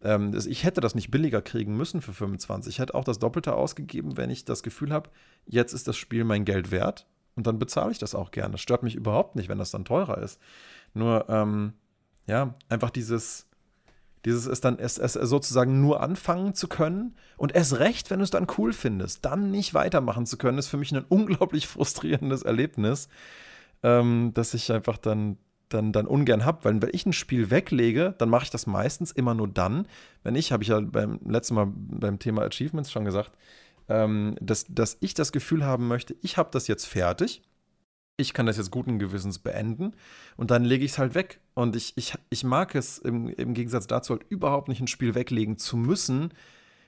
[0.03, 2.75] Ähm, ich hätte das nicht billiger kriegen müssen für 25.
[2.75, 5.09] Ich hätte auch das Doppelte ausgegeben, wenn ich das Gefühl habe,
[5.47, 7.07] jetzt ist das Spiel mein Geld wert.
[7.37, 8.53] Und dann bezahle ich das auch gerne.
[8.53, 10.41] Das stört mich überhaupt nicht, wenn das dann teurer ist.
[10.93, 11.73] Nur, ähm,
[12.27, 13.49] ja, einfach dieses,
[14.25, 18.25] dieses ist dann es, es sozusagen nur anfangen zu können und erst recht, wenn du
[18.25, 22.43] es dann cool findest, dann nicht weitermachen zu können, ist für mich ein unglaublich frustrierendes
[22.43, 23.09] Erlebnis,
[23.83, 25.37] ähm, dass ich einfach dann,
[25.69, 26.65] dann, dann ungern habe.
[26.65, 29.87] Weil wenn ich ein Spiel weglege, dann mache ich das meistens immer nur dann,
[30.23, 33.33] wenn ich, habe ich ja beim letzten Mal beim Thema Achievements schon gesagt,
[33.89, 37.43] ähm, dass, dass ich das Gefühl haben möchte, ich habe das jetzt fertig
[38.17, 39.95] ich kann das jetzt guten Gewissens beenden
[40.37, 41.41] und dann lege ich es halt weg.
[41.55, 45.15] Und ich, ich, ich mag es im, im Gegensatz dazu halt überhaupt nicht ein Spiel
[45.15, 46.33] weglegen zu müssen,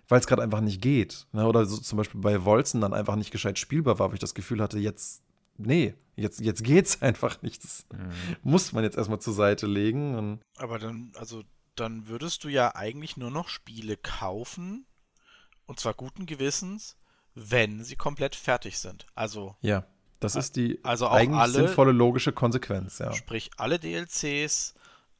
[0.08, 1.26] weil es gerade einfach nicht geht.
[1.32, 1.46] Ne?
[1.46, 4.34] Oder so zum Beispiel bei Wolzen dann einfach nicht gescheit spielbar war, wo ich das
[4.34, 5.22] Gefühl hatte, jetzt,
[5.56, 7.64] nee, jetzt, jetzt geht's einfach nicht.
[7.64, 8.36] Das mhm.
[8.42, 10.40] muss man jetzt erstmal zur Seite legen.
[10.58, 11.42] Aber dann, also,
[11.74, 14.86] dann würdest du ja eigentlich nur noch Spiele kaufen,
[15.66, 16.96] und zwar guten Gewissens,
[17.34, 19.06] wenn sie komplett fertig sind.
[19.16, 19.56] Also.
[19.60, 19.84] Ja
[20.20, 23.12] das ist die also eigentlich alle, sinnvolle logische Konsequenz, ja.
[23.12, 24.74] Sprich, alle DLCs,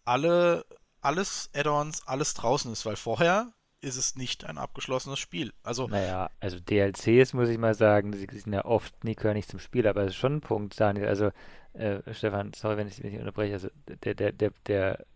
[0.05, 0.65] alle,
[1.01, 5.53] alles Add-ons, alles draußen ist, weil vorher ist es nicht ein abgeschlossenes Spiel.
[5.63, 9.51] Also naja, also DLCs muss ich mal sagen, die sind ja oft nie gehören nicht
[9.51, 11.07] zum Spiel, aber es ist schon ein Punkt, Daniel.
[11.07, 11.31] Also
[11.75, 13.53] äh, Stefan, sorry, wenn ich dich unterbreche.
[13.53, 13.69] Also
[14.03, 15.07] der, der, der, der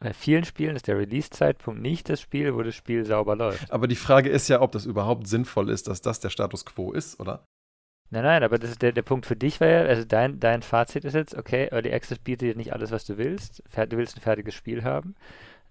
[0.00, 3.70] bei vielen Spielen ist der Release-Zeitpunkt nicht das Spiel, wo das Spiel sauber läuft.
[3.72, 6.92] Aber die Frage ist ja, ob das überhaupt sinnvoll ist, dass das der Status quo
[6.92, 7.44] ist, oder?
[8.10, 10.62] Nein, nein, aber das ist der, der Punkt für dich war ja, also dein, dein
[10.62, 13.62] Fazit ist jetzt, okay, Early Access bietet dir nicht alles, was du willst.
[13.74, 15.16] Du willst ein fertiges Spiel haben.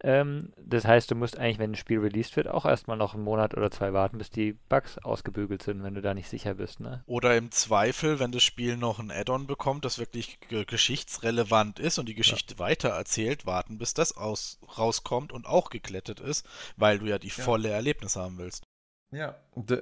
[0.05, 3.23] Ähm, das heißt, du musst eigentlich, wenn ein Spiel released wird, auch erstmal noch einen
[3.23, 6.81] Monat oder zwei warten, bis die Bugs ausgebügelt sind, wenn du da nicht sicher bist.
[6.81, 7.03] Ne?
[7.05, 12.09] Oder im Zweifel, wenn das Spiel noch ein Add-on bekommt, das wirklich geschichtsrelevant ist und
[12.09, 12.59] die Geschichte ja.
[12.59, 17.29] weiter erzählt, warten, bis das aus, rauskommt und auch geklettet ist, weil du ja die
[17.29, 17.41] ja.
[17.41, 18.65] volle Erlebnis haben willst.
[19.13, 19.35] Ja,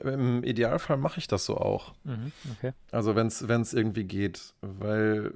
[0.03, 1.93] im Idealfall mache ich das so auch.
[2.03, 2.73] Mhm, okay.
[2.91, 5.33] Also wenn es irgendwie geht, weil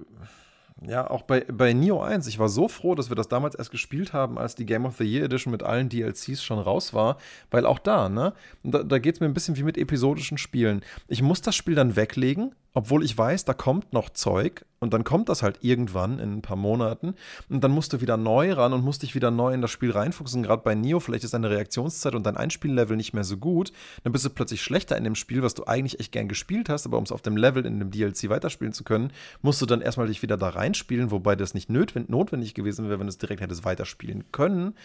[0.81, 3.71] ja, auch bei, bei Neo 1, ich war so froh, dass wir das damals erst
[3.71, 7.17] gespielt haben, als die Game of the Year Edition mit allen DLCs schon raus war,
[7.49, 10.81] weil auch da, ne, da, da geht es mir ein bisschen wie mit episodischen Spielen.
[11.07, 15.05] Ich muss das Spiel dann weglegen, obwohl ich weiß, da kommt noch Zeug und dann
[15.05, 17.15] kommt das halt irgendwann in ein paar Monaten
[17.49, 19.91] und dann musst du wieder neu ran und musst dich wieder neu in das Spiel
[19.91, 20.43] reinfuchsen.
[20.43, 23.71] Gerade bei Neo, vielleicht ist deine Reaktionszeit und dein Einspiellevel nicht mehr so gut,
[24.03, 26.85] dann bist du plötzlich schlechter in dem Spiel, was du eigentlich echt gern gespielt hast,
[26.85, 29.11] aber um es auf dem Level in dem DLC weiterspielen zu können,
[29.41, 33.07] musst du dann erstmal dich wieder da reinspielen, wobei das nicht notwendig gewesen wäre, wenn
[33.07, 34.75] du es direkt hättest weiterspielen können.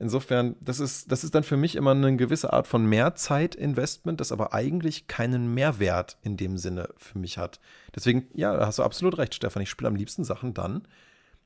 [0.00, 4.32] Insofern, das ist, das ist dann für mich immer eine gewisse Art von Mehrzeitinvestment, das
[4.32, 7.60] aber eigentlich keinen Mehrwert in dem Sinne für mich hat.
[7.94, 9.62] Deswegen, ja, da hast du absolut recht, Stefan.
[9.62, 10.88] Ich spiele am liebsten Sachen dann,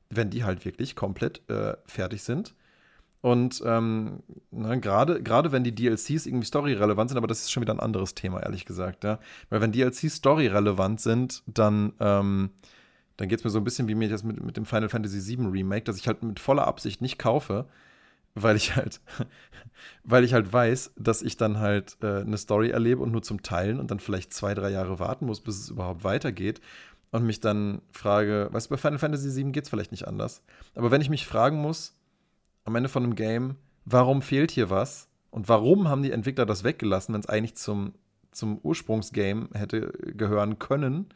[0.09, 2.55] wenn die halt wirklich komplett äh, fertig sind.
[3.19, 7.81] Und ähm, gerade wenn die DLCs irgendwie storyrelevant sind, aber das ist schon wieder ein
[7.81, 9.19] anderes Thema, ehrlich gesagt, ja.
[9.49, 12.51] Weil wenn DLCs storyrelevant sind, dann, ähm,
[13.17, 15.37] dann geht es mir so ein bisschen wie mir das mit, mit dem Final Fantasy
[15.37, 17.67] VII Remake, dass ich halt mit voller Absicht nicht kaufe,
[18.35, 19.01] weil ich halt,
[20.03, 23.41] weil ich halt weiß, dass ich dann halt äh, eine Story erlebe und nur zum
[23.41, 26.61] Teilen und dann vielleicht zwei, drei Jahre warten muss, bis es überhaupt weitergeht
[27.11, 30.43] und mich dann frage, weißt du, bei Final Fantasy VII geht es vielleicht nicht anders.
[30.75, 31.95] Aber wenn ich mich fragen muss,
[32.65, 36.63] am Ende von einem Game, warum fehlt hier was und warum haben die Entwickler das
[36.63, 37.93] weggelassen, wenn es eigentlich zum,
[38.31, 41.07] zum Ursprungsgame hätte gehören können,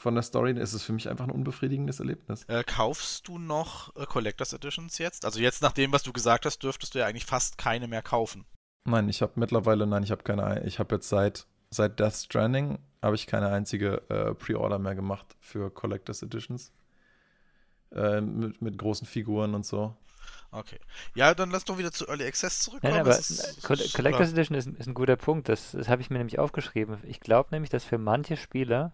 [0.00, 2.44] von der Story ist es für mich einfach ein unbefriedigendes Erlebnis.
[2.44, 5.26] Äh, kaufst du noch äh, Collectors Editions jetzt?
[5.26, 8.00] Also jetzt nach dem, was du gesagt hast, dürftest du ja eigentlich fast keine mehr
[8.00, 8.46] kaufen.
[8.84, 12.78] Nein, ich habe mittlerweile, nein, ich habe keine, ich habe jetzt seit, seit Death Stranding
[13.02, 16.72] habe ich keine einzige äh, Pre-Order mehr gemacht für Collectors Editions.
[17.92, 19.94] Äh, mit, mit großen Figuren und so.
[20.50, 20.78] Okay.
[21.14, 22.94] Ja, dann lass doch wieder zu Early Access zurückkommen.
[22.94, 25.50] Nein, aber ist, Collectors Edition ist, ist, ein guter Punkt.
[25.50, 26.96] Das, das habe ich mir nämlich aufgeschrieben.
[27.06, 28.92] Ich glaube nämlich, dass für manche Spieler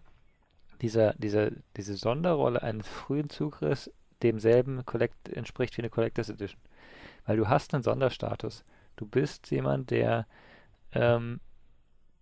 [0.81, 3.91] dieser, dieser, diese Sonderrolle eines frühen Zugriffs
[4.23, 6.59] demselben Collect entspricht wie eine Collectors Edition.
[7.25, 8.63] Weil du hast einen Sonderstatus.
[8.95, 10.25] Du bist jemand, der,
[10.93, 11.39] ähm,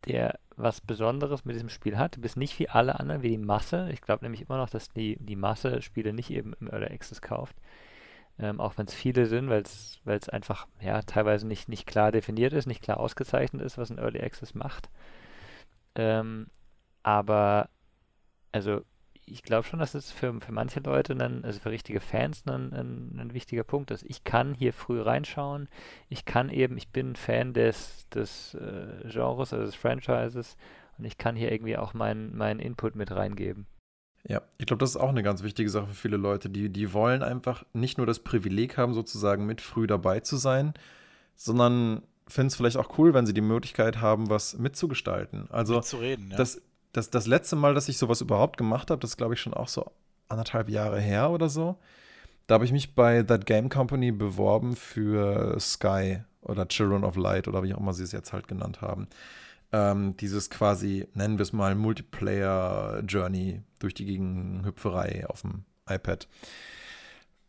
[0.05, 2.17] der was Besonderes mit diesem Spiel hat.
[2.17, 3.89] Du bist nicht wie alle anderen, wie die Masse.
[3.91, 7.21] Ich glaube nämlich immer noch, dass die, die Masse Spiele nicht eben im Early Access
[7.21, 7.55] kauft.
[8.37, 12.53] Ähm, auch wenn es viele sind, weil es einfach ja teilweise nicht, nicht klar definiert
[12.53, 14.89] ist, nicht klar ausgezeichnet ist, was ein Early Access macht.
[15.95, 16.47] Ähm,
[17.03, 17.69] aber
[18.55, 18.81] also
[19.25, 22.71] ich glaube schon, dass es für, für manche Leute, dann, also für richtige Fans, ein,
[22.73, 24.03] ein, ein, wichtiger Punkt ist.
[24.03, 25.67] Ich kann hier früh reinschauen.
[26.09, 30.55] Ich kann eben, ich bin Fan des, des äh, Genres, also des Franchises
[30.97, 33.65] und ich kann hier irgendwie auch meinen mein Input mit reingeben.
[34.27, 36.49] Ja, ich glaube, das ist auch eine ganz wichtige Sache für viele Leute.
[36.49, 40.73] Die, die wollen einfach nicht nur das Privileg haben, sozusagen mit früh dabei zu sein,
[41.35, 45.47] sondern finden es vielleicht auch cool, wenn sie die Möglichkeit haben, was mitzugestalten.
[45.51, 46.37] Also, mitzureden, ja.
[46.37, 46.61] das,
[46.95, 49.67] das, das letzte Mal, dass ich sowas überhaupt gemacht habe, das glaube ich, schon auch
[49.67, 49.91] so
[50.27, 51.77] anderthalb Jahre her oder so.
[52.47, 57.47] Da habe ich mich bei That Game Company beworben für Sky oder Children of Light
[57.47, 59.07] oder wie auch immer sie es jetzt halt genannt haben.
[59.71, 66.27] Ähm, dieses quasi, nennen wir es mal, Multiplayer-Journey durch die Gegenhüpferei auf dem iPad.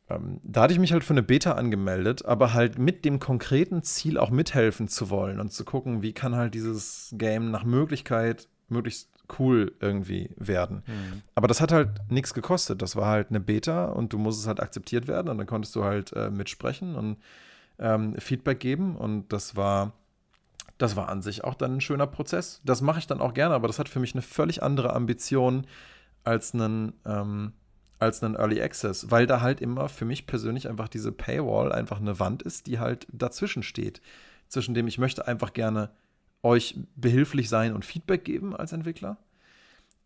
[0.09, 3.83] Ähm, da hatte ich mich halt für eine Beta angemeldet, aber halt mit dem konkreten
[3.83, 8.49] Ziel auch mithelfen zu wollen und zu gucken, wie kann halt dieses Game nach Möglichkeit
[8.69, 10.83] möglichst cool irgendwie werden.
[10.87, 11.23] Mhm.
[11.35, 12.83] Aber das hat halt nichts gekostet.
[12.83, 15.85] Das war halt eine Beta und du musstest halt akzeptiert werden und dann konntest du
[15.85, 17.19] halt äh, mitsprechen und
[17.79, 19.93] ähm, Feedback geben und das war
[20.79, 22.61] das war an sich auch dann ein schöner Prozess.
[22.65, 25.67] Das mache ich dann auch gerne, aber das hat für mich eine völlig andere Ambition
[26.25, 27.53] als einen, ähm,
[27.99, 32.01] als einen Early Access, weil da halt immer für mich persönlich einfach diese Paywall einfach
[32.01, 34.03] eine Wand ist, die halt dazwischen steht.
[34.49, 35.91] Zwischen dem ich möchte einfach gerne
[36.43, 39.19] euch behilflich sein und Feedback geben als Entwickler.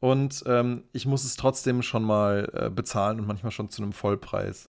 [0.00, 3.92] Und ähm, ich muss es trotzdem schon mal äh, bezahlen und manchmal schon zu einem
[3.92, 4.70] Vollpreis.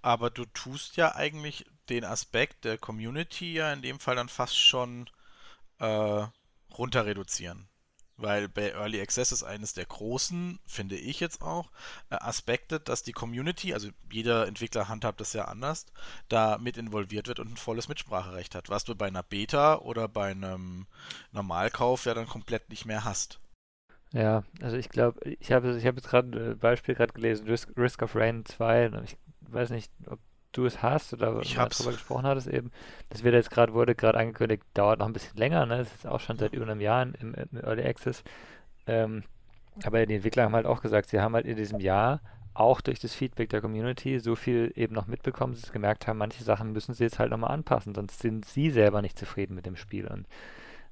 [0.00, 4.58] Aber du tust ja eigentlich den Aspekt der Community ja in dem Fall dann fast
[4.58, 5.10] schon
[5.78, 6.26] äh,
[6.76, 7.68] runter reduzieren.
[8.18, 11.70] Weil bei Early Access ist eines der großen, finde ich jetzt auch,
[12.10, 15.86] äh, Aspekte, dass die Community, also jeder Entwickler handhabt das ja anders,
[16.28, 20.08] da mit involviert wird und ein volles Mitspracherecht hat, was du bei einer Beta oder
[20.08, 20.86] bei einem
[21.32, 23.38] Normalkauf ja dann komplett nicht mehr hast.
[24.12, 27.76] Ja, also ich glaube, ich habe ich hab jetzt gerade ein Beispiel gerade gelesen, Risk,
[27.76, 30.20] Risk of Rain 2, ich weiß nicht, ob
[30.56, 32.70] du es hast oder ich darüber gesprochen hattest eben.
[33.10, 35.78] Das wird jetzt gerade, wurde gerade angekündigt, dauert noch ein bisschen länger, ne?
[35.78, 38.22] Das ist auch schon seit über einem Jahr im, im Early Access.
[38.86, 39.24] Ähm,
[39.84, 42.20] aber die Entwickler haben halt auch gesagt, sie haben halt in diesem Jahr
[42.54, 46.18] auch durch das Feedback der Community so viel eben noch mitbekommen, dass sie gemerkt haben,
[46.18, 49.66] manche Sachen müssen sie jetzt halt nochmal anpassen, sonst sind sie selber nicht zufrieden mit
[49.66, 50.06] dem Spiel.
[50.06, 50.26] Und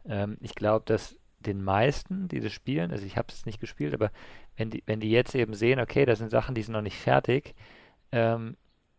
[0.06, 3.94] ähm, ich glaube, dass den meisten, die das spielen, also ich habe es nicht gespielt,
[3.94, 4.10] aber
[4.56, 6.98] wenn die, wenn die jetzt eben sehen, okay, das sind Sachen, die sind noch nicht
[6.98, 7.54] fertig,
[8.12, 8.56] ähm,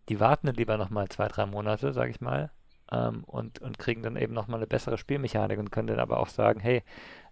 [0.09, 2.51] die warten dann lieber nochmal zwei, drei Monate, sage ich mal,
[2.91, 6.29] ähm, und, und kriegen dann eben nochmal eine bessere Spielmechanik und können dann aber auch
[6.29, 6.83] sagen, hey,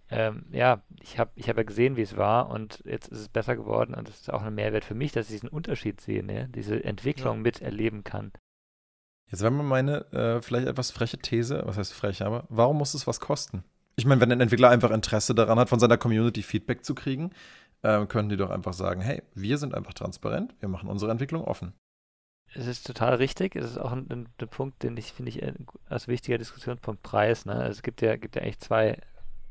[0.09, 3.29] ähm, ja, ich habe ich hab ja gesehen, wie es war und jetzt ist es
[3.29, 6.23] besser geworden und es ist auch ein Mehrwert für mich, dass ich diesen Unterschied sehe,
[6.23, 6.49] ne?
[6.53, 7.41] diese Entwicklung ja.
[7.43, 8.31] miterleben kann.
[9.31, 12.93] Jetzt wäre mal meine äh, vielleicht etwas freche These, was heißt frech, aber warum muss
[12.93, 13.63] es was kosten?
[13.95, 17.31] Ich meine, wenn ein Entwickler einfach Interesse daran hat, von seiner Community Feedback zu kriegen,
[17.83, 21.43] äh, können die doch einfach sagen, hey, wir sind einfach transparent, wir machen unsere Entwicklung
[21.43, 21.73] offen
[22.55, 23.55] es ist total richtig.
[23.55, 25.53] Es ist auch ein, ein, ein Punkt, den ich finde ich äh,
[25.89, 27.45] als wichtiger Diskussionspunkt Preis.
[27.45, 27.53] Ne?
[27.53, 28.97] Also es gibt ja, gibt ja echt zwei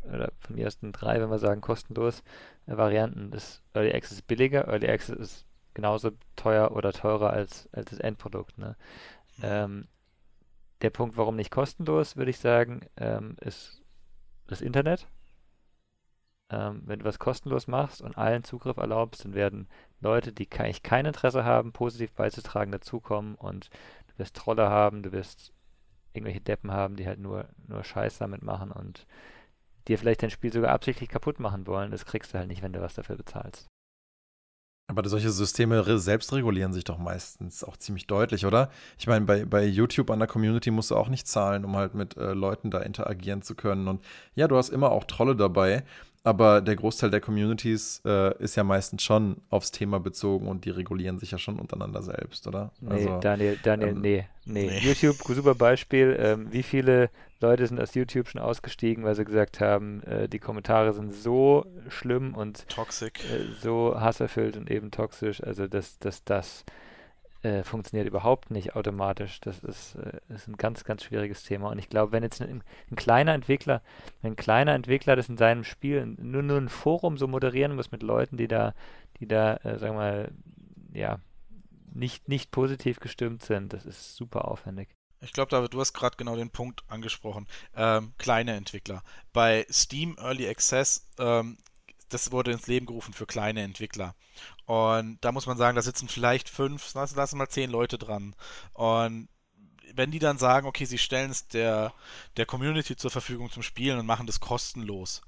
[0.05, 2.23] oder von mir ersten drei, wenn wir sagen kostenlos
[2.67, 3.31] äh, Varianten.
[3.31, 7.99] Das Early Access ist billiger, Early Access ist genauso teuer oder teurer als, als das
[7.99, 8.59] Endprodukt.
[8.59, 8.77] Ne?
[9.38, 9.43] Mhm.
[9.45, 9.88] Ähm,
[10.83, 13.83] der Punkt, warum nicht kostenlos, würde ich sagen, ähm, ist
[14.49, 15.07] das Internet.
[16.53, 19.69] Ähm, wenn du was kostenlos machst und allen Zugriff erlaubst, dann werden
[20.01, 23.71] Leute, die eigentlich kein Interesse haben, positiv beizutragen, dazukommen und
[24.09, 25.53] du wirst Trolle haben, du wirst
[26.12, 29.07] irgendwelche Deppen haben, die halt nur, nur Scheiß damit machen und
[29.88, 31.91] dir vielleicht dein Spiel sogar absichtlich kaputt machen wollen.
[31.91, 33.69] Das kriegst du halt nicht, wenn du was dafür bezahlst.
[34.88, 38.71] Aber solche Systeme selbst regulieren sich doch meistens auch ziemlich deutlich, oder?
[38.99, 41.95] Ich meine, bei, bei YouTube an der Community musst du auch nicht zahlen, um halt
[41.95, 43.88] mit äh, Leuten da interagieren zu können.
[43.88, 45.85] Und ja, du hast immer auch Trolle dabei
[46.25, 50.71] aber der Großteil der Communities äh, ist ja meistens schon aufs Thema bezogen und die
[50.71, 52.71] regulieren sich ja schon untereinander selbst, oder?
[52.81, 54.79] Nee, also, Daniel, Daniel, ähm, nee, nee, nee.
[54.79, 56.17] YouTube, super Beispiel.
[56.19, 60.39] Ähm, wie viele Leute sind aus YouTube schon ausgestiegen, weil sie gesagt haben, äh, die
[60.39, 66.23] Kommentare sind so schlimm und toxisch, äh, so hasserfüllt und eben toxisch, also dass, dass
[66.23, 66.65] das
[67.43, 69.41] äh, funktioniert überhaupt nicht automatisch.
[69.41, 71.71] Das ist, äh, ist ein ganz, ganz schwieriges Thema.
[71.71, 73.83] Und ich glaube, wenn jetzt ein, ein, kleiner Entwickler,
[74.23, 78.03] ein kleiner Entwickler das in seinem Spiel nur, nur ein Forum so moderieren muss mit
[78.03, 78.75] Leuten, die da,
[79.19, 80.33] die da, äh, sagen wir mal,
[80.93, 81.19] ja,
[81.93, 84.89] nicht, nicht positiv gestimmt sind, das ist super aufwendig.
[85.21, 87.47] Ich glaube, David, du hast gerade genau den Punkt angesprochen.
[87.77, 89.03] Ähm, kleine Entwickler.
[89.33, 91.59] Bei Steam Early Access ähm,
[92.13, 94.15] das wurde ins Leben gerufen für kleine Entwickler.
[94.73, 98.35] Und da muss man sagen, da sitzen vielleicht fünf, lassen, lassen mal zehn Leute dran.
[98.73, 99.29] Und
[99.93, 101.93] wenn die dann sagen, okay, sie stellen es der,
[102.39, 105.21] der Community zur Verfügung zum Spielen und machen das kostenlos,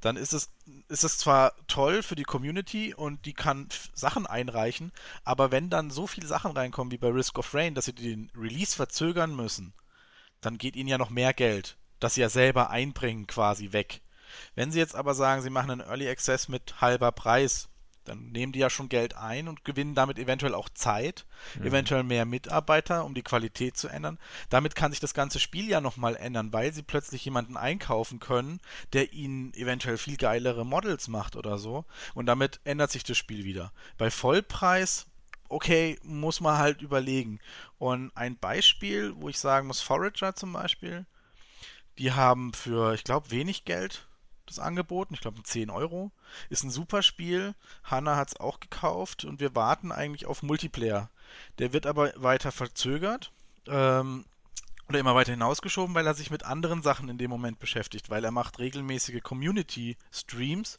[0.00, 0.50] dann ist es,
[0.88, 4.92] ist es zwar toll für die Community und die kann Sachen einreichen,
[5.24, 8.32] aber wenn dann so viele Sachen reinkommen wie bei Risk of Rain, dass sie den
[8.34, 9.74] Release verzögern müssen,
[10.40, 14.00] dann geht ihnen ja noch mehr Geld, das sie ja selber einbringen, quasi weg.
[14.54, 17.68] Wenn sie jetzt aber sagen, sie machen einen Early Access mit halber Preis,
[18.08, 21.26] dann nehmen die ja schon Geld ein und gewinnen damit eventuell auch Zeit,
[21.58, 21.66] mhm.
[21.66, 24.18] eventuell mehr Mitarbeiter, um die Qualität zu ändern.
[24.48, 28.60] Damit kann sich das ganze Spiel ja nochmal ändern, weil sie plötzlich jemanden einkaufen können,
[28.92, 31.84] der ihnen eventuell viel geilere Models macht oder so.
[32.14, 33.72] Und damit ändert sich das Spiel wieder.
[33.98, 35.06] Bei Vollpreis,
[35.48, 37.40] okay, muss man halt überlegen.
[37.78, 41.06] Und ein Beispiel, wo ich sagen muss, Forager zum Beispiel,
[41.98, 44.05] die haben für, ich glaube, wenig Geld
[44.46, 45.14] das angeboten.
[45.14, 46.10] Ich glaube, 10 Euro.
[46.50, 47.54] Ist ein super Spiel.
[47.84, 51.10] Hanna hat es auch gekauft und wir warten eigentlich auf Multiplayer.
[51.58, 53.32] Der wird aber weiter verzögert.
[53.66, 54.24] Ähm,
[54.88, 58.24] oder immer weiter hinausgeschoben, weil er sich mit anderen Sachen in dem Moment beschäftigt, weil
[58.24, 60.78] er macht regelmäßige Community-Streams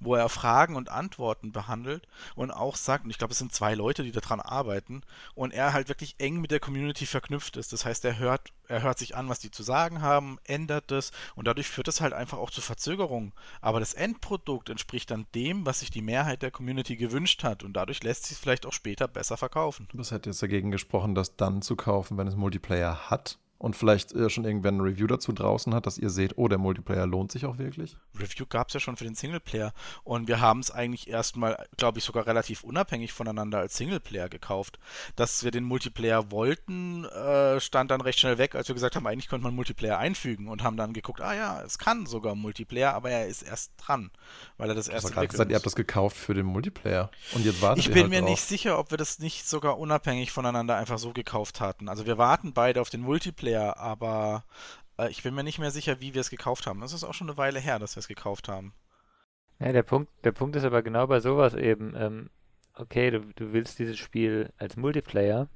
[0.00, 3.74] wo er Fragen und Antworten behandelt und auch sagt, und ich glaube, es sind zwei
[3.74, 5.02] Leute, die daran arbeiten,
[5.34, 7.72] und er halt wirklich eng mit der Community verknüpft ist.
[7.72, 11.12] Das heißt, er hört, er hört sich an, was die zu sagen haben, ändert es
[11.34, 13.32] und dadurch führt es halt einfach auch zu Verzögerungen.
[13.60, 17.74] Aber das Endprodukt entspricht dann dem, was sich die Mehrheit der Community gewünscht hat und
[17.74, 19.88] dadurch lässt sich es vielleicht auch später besser verkaufen.
[19.92, 24.12] Was hat jetzt dagegen gesprochen, das dann zu kaufen, wenn es Multiplayer hat und vielleicht
[24.12, 27.30] äh, schon irgendwer eine Review dazu draußen hat, dass ihr seht, oh, der Multiplayer lohnt
[27.30, 27.96] sich auch wirklich?
[28.18, 29.72] Review gab es ja schon für den Singleplayer
[30.02, 34.80] und wir haben es eigentlich erstmal, glaube ich, sogar relativ unabhängig voneinander als Singleplayer gekauft.
[35.14, 39.06] Dass wir den Multiplayer wollten, äh, stand dann recht schnell weg, als wir gesagt haben,
[39.06, 42.94] eigentlich könnte man Multiplayer einfügen und haben dann geguckt, ah ja, es kann sogar Multiplayer,
[42.94, 44.10] aber er ist erst dran,
[44.56, 47.44] weil er das erste Du hast gesagt, ihr habt das gekauft für den Multiplayer und
[47.44, 48.30] jetzt wartet Ich bin halt mir drauf.
[48.30, 51.88] nicht sicher, ob wir das nicht sogar unabhängig voneinander einfach so gekauft hatten.
[51.88, 54.44] Also wir warten beide auf den Multiplayer Multiplayer, aber
[54.98, 56.80] äh, ich bin mir nicht mehr sicher, wie wir es gekauft haben.
[56.80, 58.72] Das ist auch schon eine Weile her, dass wir es gekauft haben.
[59.58, 62.30] Ja, der Punkt, der Punkt ist aber genau bei sowas eben, ähm,
[62.74, 65.48] okay, du, du willst dieses Spiel als Multiplayer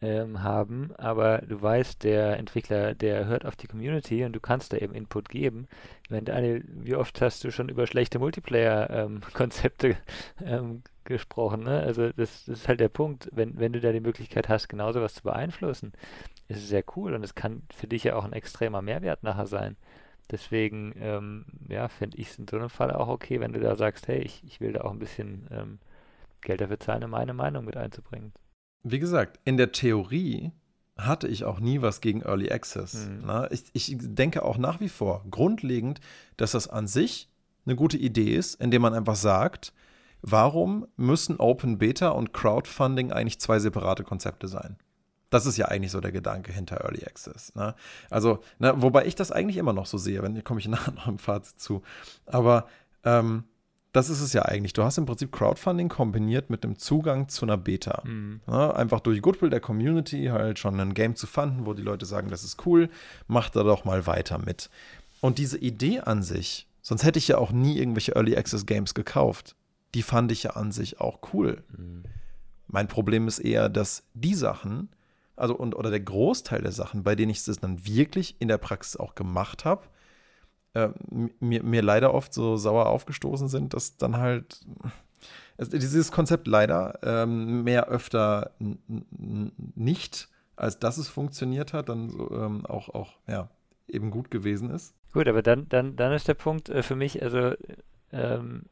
[0.00, 4.72] ähm, haben, aber du weißt, der Entwickler, der hört auf die Community und du kannst
[4.72, 5.66] da eben Input geben.
[6.04, 9.96] Ich meine, Daniel, wie oft hast du schon über schlechte Multiplayer-Konzepte ähm,
[10.46, 11.64] ähm, gesprochen?
[11.64, 11.80] Ne?
[11.80, 14.92] Also das, das, ist halt der Punkt, wenn, wenn du da die Möglichkeit hast, genau
[14.92, 15.92] sowas zu beeinflussen,
[16.48, 19.76] ist sehr cool und es kann für dich ja auch ein extremer Mehrwert nachher sein.
[20.30, 23.76] Deswegen, ähm, ja, finde ich es in so einem Fall auch okay, wenn du da
[23.76, 25.78] sagst, hey, ich, ich will da auch ein bisschen ähm,
[26.42, 28.32] Geld dafür zahlen, um meine Meinung mit einzubringen
[28.82, 30.52] wie gesagt, in der Theorie
[30.96, 33.06] hatte ich auch nie was gegen Early Access.
[33.08, 33.26] Mhm.
[33.26, 33.48] Ne?
[33.52, 36.00] Ich, ich, denke auch nach wie vor grundlegend,
[36.36, 37.28] dass das an sich
[37.66, 39.72] eine gute Idee ist, indem man einfach sagt,
[40.22, 44.76] warum müssen Open Beta und Crowdfunding eigentlich zwei separate Konzepte sein?
[45.30, 47.54] Das ist ja eigentlich so der Gedanke hinter Early Access.
[47.54, 47.74] Ne?
[48.10, 51.06] Also, ne, wobei ich das eigentlich immer noch so sehe, wenn komme ich nachher noch
[51.06, 51.82] im Fazit zu.
[52.26, 52.66] Aber
[53.04, 53.44] ähm,
[53.92, 54.74] das ist es ja eigentlich.
[54.74, 58.02] Du hast im Prinzip Crowdfunding kombiniert mit dem Zugang zu einer Beta.
[58.04, 58.40] Mhm.
[58.46, 62.06] Ja, einfach durch Goodwill der Community halt schon ein Game zu fanden, wo die Leute
[62.06, 62.90] sagen, das ist cool,
[63.26, 64.70] mach da doch mal weiter mit.
[65.20, 68.94] Und diese Idee an sich, sonst hätte ich ja auch nie irgendwelche Early Access Games
[68.94, 69.56] gekauft.
[69.94, 71.62] Die fand ich ja an sich auch cool.
[71.76, 72.04] Mhm.
[72.66, 74.90] Mein Problem ist eher, dass die Sachen,
[75.38, 78.58] also und oder der Großteil der Sachen, bei denen ich es dann wirklich in der
[78.58, 79.82] Praxis auch gemacht habe,
[80.74, 80.88] äh,
[81.40, 84.60] mir, mir leider oft so sauer aufgestoßen sind, dass dann halt
[85.58, 88.52] also dieses Konzept leider ähm, mehr öfter
[89.74, 93.50] nicht, als dass es funktioniert hat, dann so, ähm, auch, auch ja,
[93.88, 94.94] eben gut gewesen ist.
[95.12, 97.54] Gut, aber dann, dann, dann ist der Punkt äh, für mich, also
[98.12, 98.66] ähm,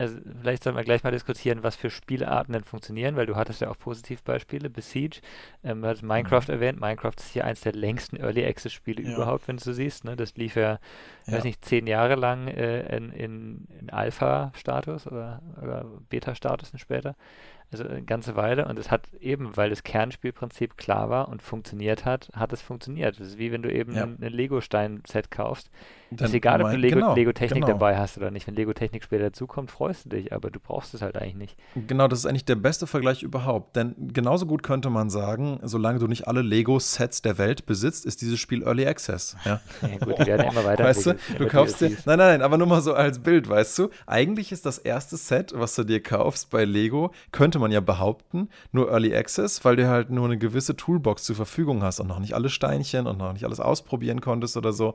[0.00, 3.60] also vielleicht sollen wir gleich mal diskutieren, was für Spielarten denn funktionieren, weil du hattest
[3.60, 5.20] ja auch Positivbeispiele, Besiege,
[5.62, 6.54] ähm, du hast Minecraft mhm.
[6.54, 9.14] erwähnt, Minecraft ist hier eins der längsten Early Access Spiele ja.
[9.14, 10.16] überhaupt, wenn du so siehst, ne?
[10.16, 10.78] das lief ja,
[11.26, 11.32] ja.
[11.34, 17.14] weiß nicht, zehn Jahre lang äh, in, in, in Alpha-Status oder, oder Beta-Status später
[17.72, 22.04] also eine ganze Weile und es hat eben, weil das Kernspielprinzip klar war und funktioniert
[22.04, 23.20] hat, hat es funktioniert.
[23.20, 24.04] Das ist wie wenn du eben ja.
[24.04, 25.70] ein, ein Lego-Stein-Set kaufst.
[26.10, 27.78] Dann ist egal, ob du Lego, genau, Lego Technik genau.
[27.78, 28.46] dabei hast oder nicht.
[28.46, 31.56] Wenn Lego Technik später dazukommt, freust du dich, aber du brauchst es halt eigentlich nicht.
[31.86, 33.76] Genau, das ist eigentlich der beste Vergleich überhaupt.
[33.76, 38.22] Denn genauso gut könnte man sagen, solange du nicht alle Lego-Sets der Welt besitzt, ist
[38.22, 39.36] dieses Spiel Early Access.
[39.44, 40.84] Ja, ja gut, die werden immer weiter.
[40.84, 43.90] Weißt du, du kaufst dir, nein, nein, aber nur mal so als Bild, weißt du,
[44.06, 48.48] eigentlich ist das erste Set, was du dir kaufst bei Lego, könnte man ja behaupten,
[48.72, 52.18] nur Early Access, weil du halt nur eine gewisse Toolbox zur Verfügung hast und noch
[52.18, 54.94] nicht alle Steinchen und noch nicht alles ausprobieren konntest oder so.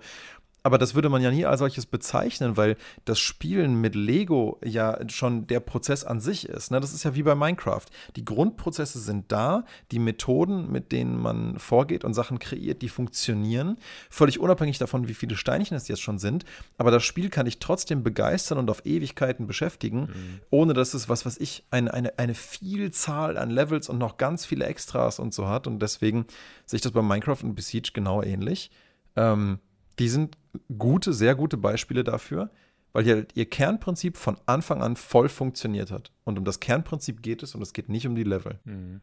[0.66, 2.76] Aber das würde man ja nie als solches bezeichnen, weil
[3.06, 6.72] das Spielen mit Lego ja schon der Prozess an sich ist.
[6.72, 6.80] Ne?
[6.80, 7.86] Das ist ja wie bei Minecraft.
[8.16, 13.78] Die Grundprozesse sind da, die Methoden, mit denen man vorgeht und Sachen kreiert, die funktionieren,
[14.10, 16.46] völlig unabhängig davon, wie viele Steinchen es jetzt schon sind.
[16.80, 20.40] Aber das Spiel kann dich trotzdem begeistern und auf Ewigkeiten beschäftigen, mhm.
[20.50, 24.48] ohne dass es was, was ich, eine, eine, eine Vielzahl an Levels und noch ganz
[24.48, 25.68] viele Extras und so hat.
[25.68, 26.26] Und deswegen
[26.66, 28.72] sehe ich das bei Minecraft und Besiege genau ähnlich.
[29.16, 29.60] Ähm,
[30.00, 30.38] die sind
[30.78, 32.52] gute, sehr gute Beispiele dafür,
[32.94, 36.12] weil ihr, ihr Kernprinzip von Anfang an voll funktioniert hat.
[36.24, 38.60] Und um das Kernprinzip geht es und es geht nicht um die Level.
[38.64, 39.02] Mhm.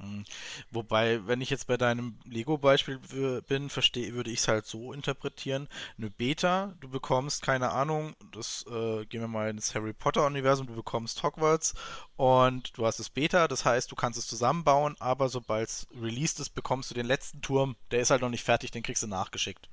[0.00, 0.24] Hm.
[0.70, 2.98] Wobei, wenn ich jetzt bei deinem Lego-Beispiel
[3.46, 5.68] bin, verstehe, würde ich es halt so interpretieren.
[5.98, 10.74] Eine Beta, du bekommst, keine Ahnung, das äh, gehen wir mal ins Harry Potter-Universum, du
[10.74, 11.74] bekommst Hogwarts
[12.16, 16.40] und du hast das Beta, das heißt, du kannst es zusammenbauen, aber sobald es released
[16.40, 19.06] ist, bekommst du den letzten Turm, der ist halt noch nicht fertig, den kriegst du
[19.06, 19.68] nachgeschickt.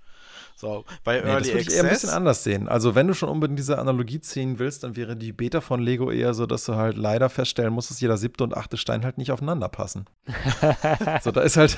[0.60, 2.68] So, bei nee, Early das würde ich eher ein bisschen anders sehen.
[2.68, 6.10] Also, wenn du schon unbedingt diese Analogie ziehen willst, dann wäre die Beta von Lego
[6.10, 9.20] eher so, dass du halt leider feststellen musst, dass jeder siebte und achte Stein halt
[9.20, 10.06] nicht aufeinander passen.
[11.22, 11.78] so, da ist halt,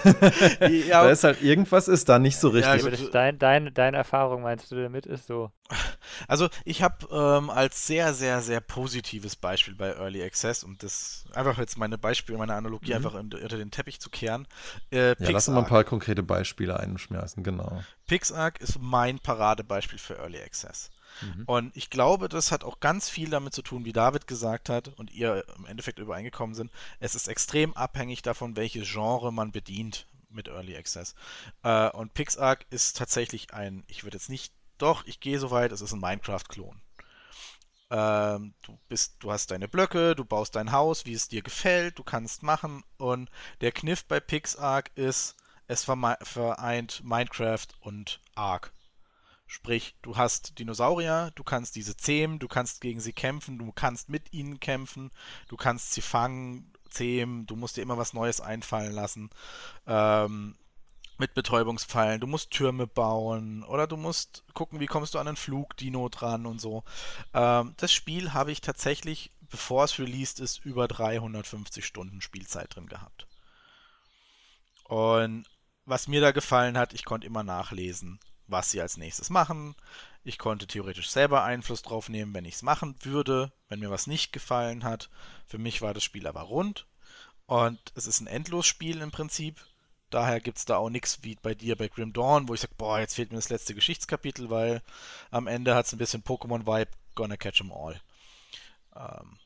[0.88, 2.82] ja, da ist halt irgendwas ist da nicht so richtig.
[2.82, 5.52] Ja, also, dein, dein, deine Erfahrung meinst du damit ist so?
[6.28, 11.26] Also, ich habe ähm, als sehr, sehr, sehr positives Beispiel bei Early Access und das
[11.34, 12.96] einfach jetzt meine Beispiele, meine Analogie mhm.
[12.96, 14.48] einfach unter den Teppich zu kehren.
[14.92, 17.84] Äh, ja, lass uns mal ein paar konkrete Beispiele einschmeißen, genau.
[18.08, 20.90] PixArk ist mein Paradebeispiel für Early Access.
[21.22, 21.44] Mhm.
[21.46, 24.90] Und ich glaube, das hat auch ganz viel damit zu tun, wie David gesagt hat
[24.98, 26.72] und ihr im Endeffekt übereingekommen sind.
[27.00, 30.08] Es ist extrem abhängig davon, welches Genre man bedient.
[30.32, 31.16] mit Early Access.
[31.64, 35.72] Äh, und PixArk ist tatsächlich ein, ich würde jetzt nicht, doch, ich gehe so weit,
[35.72, 36.82] es ist ein Minecraft-Klon.
[37.92, 41.98] Ähm, du bist, du hast deine Blöcke, du baust dein Haus, wie es dir gefällt,
[41.98, 42.84] du kannst machen.
[42.98, 43.30] Und
[43.62, 45.36] der Kniff bei PixArk ist,
[45.68, 48.74] es vereint Minecraft und Ark.
[49.46, 54.10] Sprich, du hast Dinosaurier, du kannst diese zähmen, du kannst gegen sie kämpfen, du kannst
[54.10, 55.12] mit ihnen kämpfen,
[55.48, 59.32] du kannst sie fangen, zähmen, du musst dir immer was Neues einfallen lassen.
[59.88, 60.56] Ähm,
[61.20, 65.38] mit Betäubungspfeilen, du musst Türme bauen oder du musst gucken, wie kommst du an einen
[65.38, 66.84] Flugdino dran und so.
[67.34, 72.88] Ähm, das Spiel habe ich tatsächlich, bevor es released ist, über 350 Stunden Spielzeit drin
[72.88, 73.28] gehabt.
[74.86, 75.46] Und
[75.86, 79.76] was mir da gefallen hat, ich konnte immer nachlesen was sie als nächstes machen.
[80.24, 84.08] Ich konnte theoretisch selber Einfluss drauf nehmen, wenn ich es machen würde, wenn mir was
[84.08, 85.10] nicht gefallen hat.
[85.46, 86.86] Für mich war das Spiel aber rund.
[87.46, 89.60] Und es ist ein Endlosspiel im Prinzip.
[90.10, 92.74] Daher gibt es da auch nichts wie bei dir bei Grim Dawn, wo ich sage,
[92.78, 94.82] boah, jetzt fehlt mir das letzte Geschichtskapitel, weil
[95.32, 98.02] am Ende hat es ein bisschen Pokémon-Vibe, gonna catch 'em all.
[98.96, 99.38] Ähm,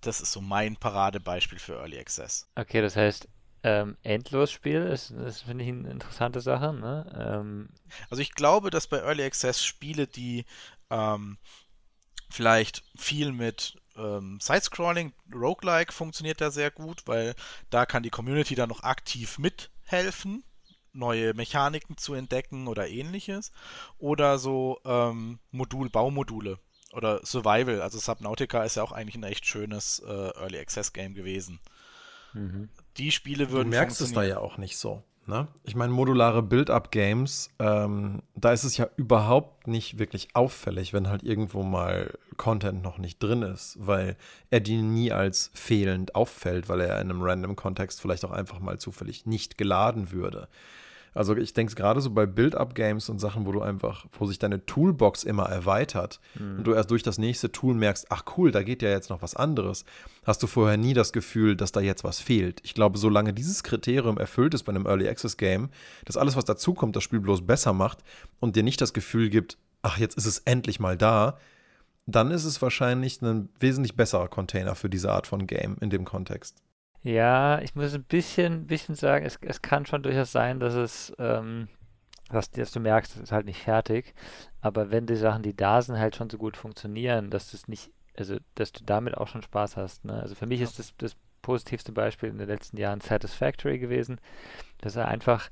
[0.00, 2.46] das ist so mein Paradebeispiel für Early Access.
[2.54, 3.28] Okay, das heißt,
[3.64, 6.72] ähm, Endlosspiel ist, das finde ich eine interessante Sache.
[6.72, 7.10] Ne?
[7.18, 7.68] Ähm,
[8.08, 10.44] also ich glaube, dass bei Early Access Spiele, die
[10.90, 11.38] ähm,
[12.30, 17.34] vielleicht viel mit ähm, Sidescrolling, Roguelike funktioniert da sehr gut, weil
[17.70, 20.44] da kann die Community dann noch aktiv mithelfen,
[20.92, 23.52] neue Mechaniken zu entdecken oder ähnliches.
[23.98, 26.58] Oder so ähm, Modul, Baumodule
[26.92, 27.82] oder Survival.
[27.82, 31.60] Also Subnautica ist ja auch eigentlich ein echt schönes äh, Early Access Game gewesen.
[32.32, 32.68] Mhm
[32.98, 33.70] die Spiele würden.
[33.70, 35.02] Du merkst es da ja auch nicht so.
[35.28, 35.46] Ne?
[35.64, 41.22] Ich meine, modulare Build-up-Games, ähm, da ist es ja überhaupt nicht wirklich auffällig, wenn halt
[41.22, 44.16] irgendwo mal Content noch nicht drin ist, weil
[44.48, 48.58] er dir nie als fehlend auffällt, weil er in einem random Kontext vielleicht auch einfach
[48.58, 50.48] mal zufällig nicht geladen würde.
[51.14, 54.64] Also ich denke gerade so bei Build-Up-Games und Sachen, wo du einfach, wo sich deine
[54.66, 56.58] Toolbox immer erweitert mhm.
[56.58, 59.22] und du erst durch das nächste Tool merkst, ach cool, da geht ja jetzt noch
[59.22, 59.84] was anderes,
[60.24, 62.60] hast du vorher nie das Gefühl, dass da jetzt was fehlt.
[62.64, 65.70] Ich glaube, solange dieses Kriterium erfüllt ist bei einem Early Access Game,
[66.04, 67.98] dass alles, was dazukommt, das Spiel bloß besser macht
[68.40, 71.38] und dir nicht das Gefühl gibt, ach, jetzt ist es endlich mal da,
[72.06, 76.04] dann ist es wahrscheinlich ein wesentlich besserer Container für diese Art von Game in dem
[76.04, 76.62] Kontext.
[77.08, 81.10] Ja, ich muss ein bisschen, bisschen sagen, es, es kann schon durchaus sein, dass es,
[81.18, 81.68] ähm,
[82.28, 84.14] dass, dass du merkst, es ist halt nicht fertig.
[84.60, 87.90] Aber wenn die Sachen, die da sind, halt schon so gut funktionieren, dass du nicht,
[88.14, 90.04] also dass du damit auch schon Spaß hast.
[90.04, 90.20] Ne?
[90.20, 90.66] Also für mich ja.
[90.66, 94.20] ist das, das positivste Beispiel in den letzten Jahren Satisfactory gewesen,
[94.82, 95.48] dass er einfach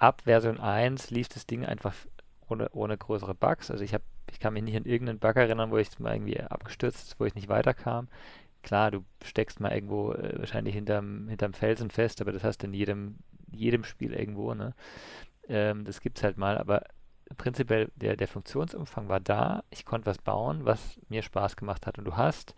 [0.00, 1.94] ab Version 1 lief das Ding einfach
[2.48, 3.70] ohne, ohne größere Bugs.
[3.70, 6.40] Also ich habe, ich kann mich nicht an irgendeinen Bug erinnern, wo ich mal irgendwie
[6.40, 8.08] abgestürzt ist, wo ich nicht weiterkam.
[8.62, 12.66] Klar, du steckst mal irgendwo äh, wahrscheinlich hinterm, hinterm Felsen fest, aber das hast du
[12.66, 13.16] in jedem,
[13.50, 14.74] jedem Spiel irgendwo, ne?
[15.48, 16.84] Ähm, das gibt's halt mal, aber
[17.36, 19.62] prinzipiell der, der Funktionsumfang war da.
[19.70, 21.98] Ich konnte was bauen, was mir Spaß gemacht hat.
[21.98, 22.54] Und du hast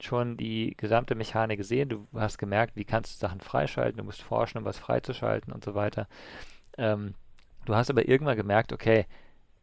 [0.00, 1.88] schon die gesamte Mechanik gesehen.
[1.88, 3.98] Du hast gemerkt, wie kannst du Sachen freischalten.
[3.98, 6.08] Du musst forschen, um was freizuschalten und so weiter.
[6.78, 7.14] Ähm,
[7.66, 9.06] du hast aber irgendwann gemerkt, okay,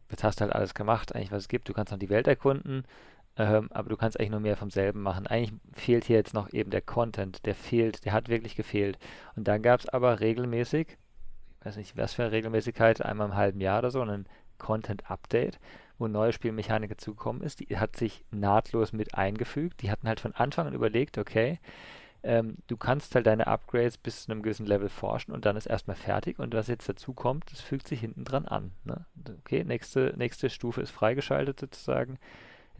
[0.09, 1.67] jetzt hast du halt alles gemacht, eigentlich was es gibt.
[1.67, 2.85] Du kannst noch die Welt erkunden.
[3.41, 5.25] Ähm, aber du kannst eigentlich nur mehr vom selben machen.
[5.25, 8.99] Eigentlich fehlt hier jetzt noch eben der Content, der fehlt, der hat wirklich gefehlt.
[9.35, 10.89] Und dann gab es aber regelmäßig,
[11.59, 14.27] ich weiß nicht, was für eine Regelmäßigkeit, einmal im halben Jahr oder so, ein
[14.59, 15.59] Content-Update,
[15.97, 17.61] wo neue Spielmechanik dazugekommen ist.
[17.61, 19.81] Die hat sich nahtlos mit eingefügt.
[19.81, 21.59] Die hatten halt von Anfang an überlegt, okay,
[22.21, 25.65] ähm, du kannst halt deine Upgrades bis zu einem gewissen Level forschen und dann ist
[25.65, 28.73] erstmal fertig und was jetzt dazu kommt, das fügt sich hinten dran an.
[28.83, 29.03] Ne?
[29.39, 32.19] Okay, nächste, nächste Stufe ist freigeschaltet sozusagen.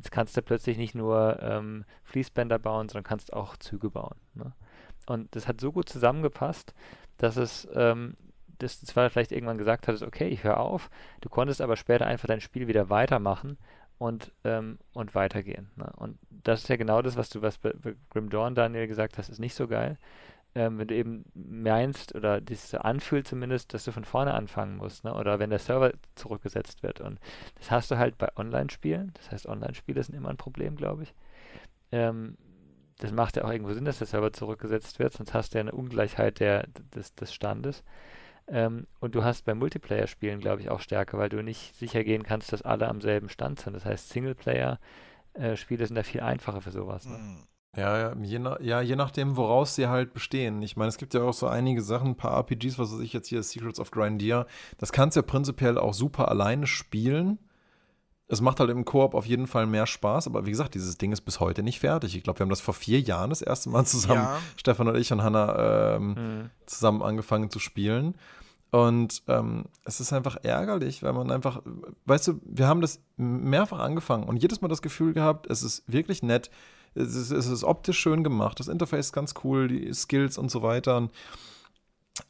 [0.02, 4.16] Jetzt kannst du plötzlich nicht nur ähm, Fließbänder bauen, sondern kannst auch Züge bauen.
[4.34, 4.52] Ne?
[5.06, 6.74] Und das hat so gut zusammengepasst,
[7.18, 8.18] dass es, ähm,
[8.58, 10.90] dass du zwar vielleicht irgendwann gesagt hattest, okay, ich höre auf,
[11.22, 13.60] du konntest aber später einfach dein Spiel wieder weitermachen
[14.00, 15.70] und, ähm, und weitergehen.
[15.76, 15.94] Ne?
[15.98, 17.72] Und das ist ja genau das, was du was bei,
[18.10, 20.00] Grim Dawn, Daniel, gesagt hast, ist nicht so geil
[20.54, 25.04] ähm, wenn du eben meinst oder das anfühlt zumindest, dass du von vorne anfangen musst,
[25.04, 25.14] ne?
[25.14, 27.00] oder wenn der Server zurückgesetzt wird.
[27.00, 27.20] Und
[27.56, 29.12] das hast du halt bei Online-Spielen.
[29.14, 31.14] Das heißt, Online-Spiele sind immer ein Problem, glaube ich.
[31.92, 32.38] Ähm,
[32.98, 35.62] das macht ja auch irgendwo Sinn, dass der Server zurückgesetzt wird, sonst hast du ja
[35.62, 37.84] eine Ungleichheit der, des, des Standes.
[38.48, 42.24] Ähm, und du hast bei Multiplayer-Spielen, glaube ich, auch Stärke, weil du nicht sicher gehen
[42.24, 43.74] kannst, dass alle am selben Stand sind.
[43.74, 47.06] Das heißt, Singleplayer-Spiele sind da viel einfacher für sowas.
[47.06, 47.44] Ne?
[47.76, 50.62] Ja, ja, je, nach, ja, je nachdem, woraus sie halt bestehen.
[50.62, 53.14] Ich meine, es gibt ja auch so einige Sachen, ein paar RPGs, was weiß ich
[53.14, 54.46] jetzt hier, Secrets of Grindia.
[54.78, 57.40] Das kannst du ja prinzipiell auch super alleine spielen.
[58.28, 61.12] es macht halt im Koop auf jeden Fall mehr Spaß, aber wie gesagt, dieses Ding
[61.14, 62.16] ist bis heute nicht fertig.
[62.16, 64.40] Ich glaube, wir haben das vor vier Jahren das erste Mal zusammen, ja.
[64.58, 66.50] Stefan und ich und Hanna, ähm, mhm.
[66.66, 68.16] zusammen angefangen zu spielen.
[68.72, 71.62] Und ähm, es ist einfach ärgerlich, weil man einfach,
[72.06, 75.84] weißt du, wir haben das mehrfach angefangen und jedes Mal das Gefühl gehabt, es ist
[75.88, 76.50] wirklich nett,
[76.94, 80.52] es ist, es ist optisch schön gemacht, das Interface ist ganz cool, die Skills und
[80.52, 80.98] so weiter.
[80.98, 81.12] Und,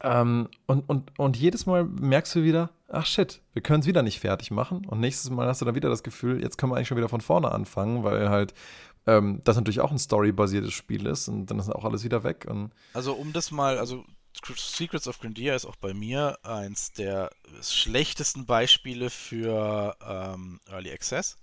[0.02, 4.02] ähm, und, und, und jedes Mal merkst du wieder, ach shit, wir können es wieder
[4.02, 4.86] nicht fertig machen.
[4.86, 7.08] Und nächstes Mal hast du dann wieder das Gefühl, jetzt können wir eigentlich schon wieder
[7.08, 8.54] von vorne anfangen, weil halt
[9.06, 12.46] ähm, das natürlich auch ein storybasiertes Spiel ist und dann ist auch alles wieder weg.
[12.94, 14.04] Also um das mal, also
[14.56, 17.30] Secrets of Grandia ist auch bei mir eins der
[17.62, 21.36] schlechtesten Beispiele für ähm, Early Access.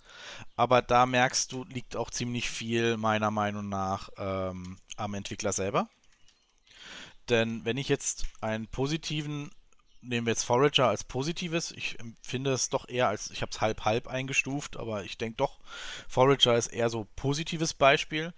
[0.55, 5.87] Aber da merkst du, liegt auch ziemlich viel meiner Meinung nach ähm, am Entwickler selber.
[7.29, 9.51] Denn wenn ich jetzt einen positiven,
[10.01, 13.61] nehmen wir jetzt Forager als positives, ich empfinde es doch eher als, ich habe es
[13.61, 15.59] halb-halb eingestuft, aber ich denke doch,
[16.07, 18.33] Forager ist eher so positives Beispiel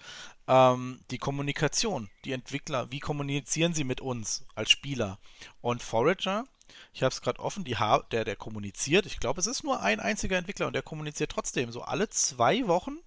[0.52, 5.18] ähm, die Kommunikation, die Entwickler, wie kommunizieren sie mit uns als Spieler?
[5.62, 6.44] Und Forager,
[6.92, 10.38] ich habe es gerade offen, der, der kommuniziert, ich glaube, es ist nur ein einziger
[10.38, 12.98] Entwickler und der kommuniziert trotzdem so alle zwei Wochen.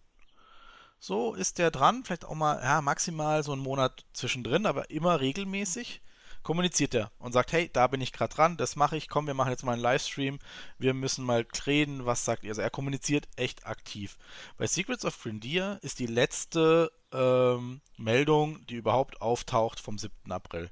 [0.98, 5.20] So ist der dran, vielleicht auch mal, ja, maximal so einen Monat zwischendrin, aber immer
[5.20, 6.00] regelmäßig
[6.44, 9.34] kommuniziert er und sagt, hey, da bin ich gerade dran, das mache ich, komm, wir
[9.34, 10.38] machen jetzt mal einen Livestream,
[10.78, 12.50] wir müssen mal reden, was sagt ihr?
[12.50, 14.16] Also er kommuniziert echt aktiv.
[14.56, 20.30] Bei Secrets of Grindia ist die letzte ähm, Meldung, die überhaupt auftaucht vom 7.
[20.30, 20.70] April.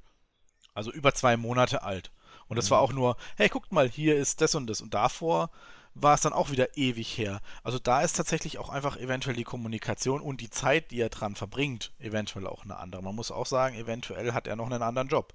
[0.74, 2.12] Also über zwei Monate alt.
[2.46, 2.72] Und das mhm.
[2.72, 4.80] war auch nur, hey, guckt mal, hier ist das und das.
[4.80, 5.50] Und davor
[5.95, 7.40] war es dann auch wieder ewig her.
[7.62, 11.34] Also da ist tatsächlich auch einfach eventuell die Kommunikation und die Zeit, die er dran
[11.34, 13.03] verbringt, eventuell auch eine andere.
[13.03, 15.34] Man muss auch sagen, eventuell hat er noch einen anderen Job.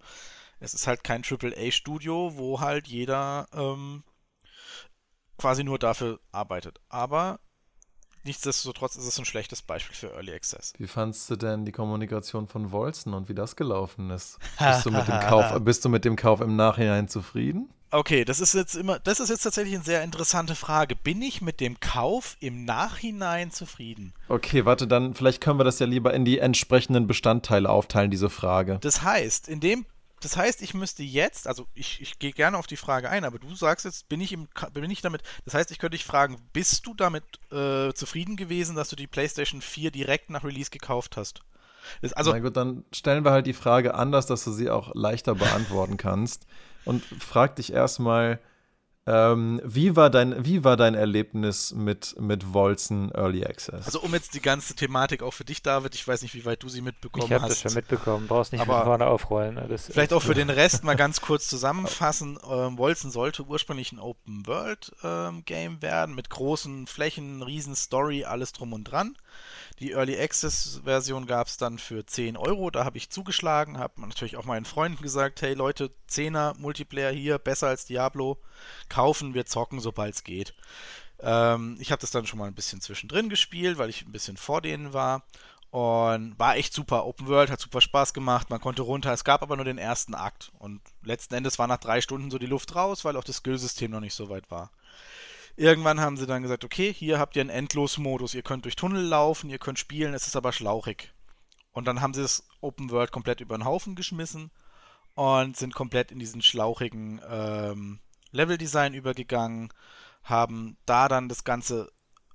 [0.59, 4.03] Es ist halt kein AAA-Studio, wo halt jeder ähm,
[5.37, 6.79] quasi nur dafür arbeitet.
[6.89, 7.39] Aber
[8.27, 10.73] nichtsdestotrotz ist es ein schlechtes Beispiel für Early Access.
[10.77, 14.37] Wie fandst du denn die Kommunikation von Wolzen und wie das gelaufen ist?
[14.59, 17.69] Bist du mit dem Kauf, bist du mit dem Kauf im Nachhinein zufrieden?
[17.89, 20.95] Okay, das ist jetzt immer, das ist jetzt tatsächlich eine sehr interessante Frage.
[20.95, 24.13] Bin ich mit dem Kauf im Nachhinein zufrieden?
[24.27, 28.29] Okay, warte, dann vielleicht können wir das ja lieber in die entsprechenden Bestandteile aufteilen, diese
[28.29, 28.79] Frage.
[28.81, 29.85] Das heißt, in dem,
[30.19, 33.37] das heißt, ich müsste jetzt, also ich, ich gehe gerne auf die Frage ein, aber
[33.37, 36.37] du sagst jetzt, bin ich im, bin ich damit, das heißt, ich könnte dich fragen,
[36.53, 41.17] bist du damit äh, zufrieden gewesen, dass du die PlayStation 4 direkt nach Release gekauft
[41.17, 41.41] hast?
[42.01, 44.93] Das, also, Na gut, dann stellen wir halt die Frage anders, dass du sie auch
[44.95, 46.47] leichter beantworten kannst
[46.83, 48.39] und frag dich erstmal,
[49.07, 53.85] ähm, wie, war dein, wie war dein Erlebnis mit, mit Wolzen Early Access?
[53.85, 56.61] Also um jetzt die ganze Thematik auch für dich, David, ich weiß nicht, wie weit
[56.61, 57.37] du sie mitbekommen ich hast.
[57.37, 59.55] Ich habe das schon mitbekommen, brauchst nicht aber von vorne aufrollen.
[59.55, 59.65] Ne?
[59.69, 62.37] Das vielleicht auch für den Rest mal ganz kurz zusammenfassen.
[62.51, 68.73] Ähm, Wolzen sollte ursprünglich ein Open-World-Game ähm, werden, mit großen Flächen, riesen Story, alles drum
[68.73, 69.15] und dran.
[69.79, 72.71] Die Early Access Version gab es dann für 10 Euro.
[72.71, 77.37] Da habe ich zugeschlagen, habe natürlich auch meinen Freunden gesagt: Hey Leute, 10er Multiplayer hier,
[77.37, 78.39] besser als Diablo.
[78.89, 80.55] Kaufen, wir zocken, sobald es geht.
[81.19, 84.37] Ähm, ich habe das dann schon mal ein bisschen zwischendrin gespielt, weil ich ein bisschen
[84.37, 85.23] vor denen war.
[85.69, 87.05] Und war echt super.
[87.05, 88.49] Open World hat super Spaß gemacht.
[88.49, 89.11] Man konnte runter.
[89.13, 90.51] Es gab aber nur den ersten Akt.
[90.57, 93.91] Und letzten Endes war nach drei Stunden so die Luft raus, weil auch das Skillsystem
[93.91, 94.71] noch nicht so weit war.
[95.59, 99.03] Irgendwann haben sie dann gesagt, okay, hier habt ihr einen Endlosmodus, ihr könnt durch Tunnel
[99.03, 101.11] laufen, ihr könnt spielen, es ist aber schlauchig.
[101.71, 104.51] Und dann haben sie das Open World komplett über den Haufen geschmissen
[105.15, 107.99] und sind komplett in diesen schlauchigen ähm,
[108.31, 109.73] Leveldesign übergegangen,
[110.21, 111.91] haben da dann das Ganze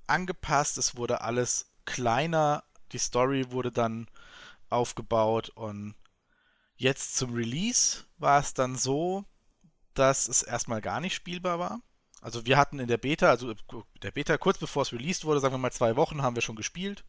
[0.08, 4.08] angepasst, es wurde alles kleiner, die Story wurde dann
[4.68, 5.94] aufgebaut und
[6.74, 9.24] jetzt zum Release war es dann so,
[9.94, 11.80] dass es erstmal gar nicht spielbar war.
[12.22, 13.52] Also wir hatten in der Beta, also
[14.02, 16.56] der Beta kurz bevor es released wurde, sagen wir mal zwei Wochen, haben wir schon
[16.56, 17.04] gespielt.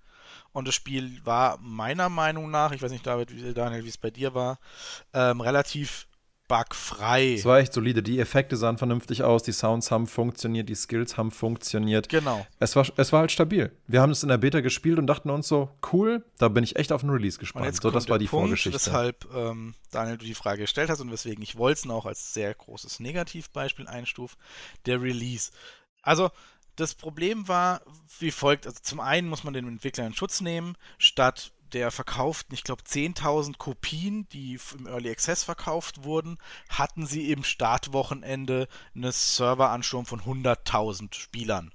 [0.52, 4.10] Und das Spiel war meiner Meinung nach, ich weiß nicht, David, Daniel, wie es bei
[4.10, 4.60] dir war,
[5.14, 6.08] ähm, relativ
[6.54, 7.34] bugfrei.
[7.34, 8.04] Es war echt solide.
[8.04, 12.10] Die Effekte sahen vernünftig aus, die Sounds haben funktioniert, die Skills haben funktioniert.
[12.10, 12.46] Genau.
[12.60, 13.72] Es war, es war halt stabil.
[13.88, 16.76] Wir haben es in der Beta gespielt und dachten uns so, cool, da bin ich
[16.76, 17.66] echt auf den Release gespannt.
[17.66, 18.76] Und jetzt so, das war die Punkt, Vorgeschichte.
[18.76, 22.54] Weshalb ähm, Daniel du die Frage gestellt hast und weswegen ich Wolzen auch als sehr
[22.54, 24.36] großes Negativbeispiel einstufe,
[24.86, 25.52] der Release.
[26.04, 26.30] Also,
[26.76, 27.82] das Problem war
[28.20, 32.54] wie folgt: also Zum einen muss man den Entwickler in Schutz nehmen, statt der verkauften,
[32.54, 36.38] ich glaube, 10.000 Kopien, die im Early Access verkauft wurden,
[36.70, 41.74] hatten sie im Startwochenende einen Serveransturm von 100.000 Spielern.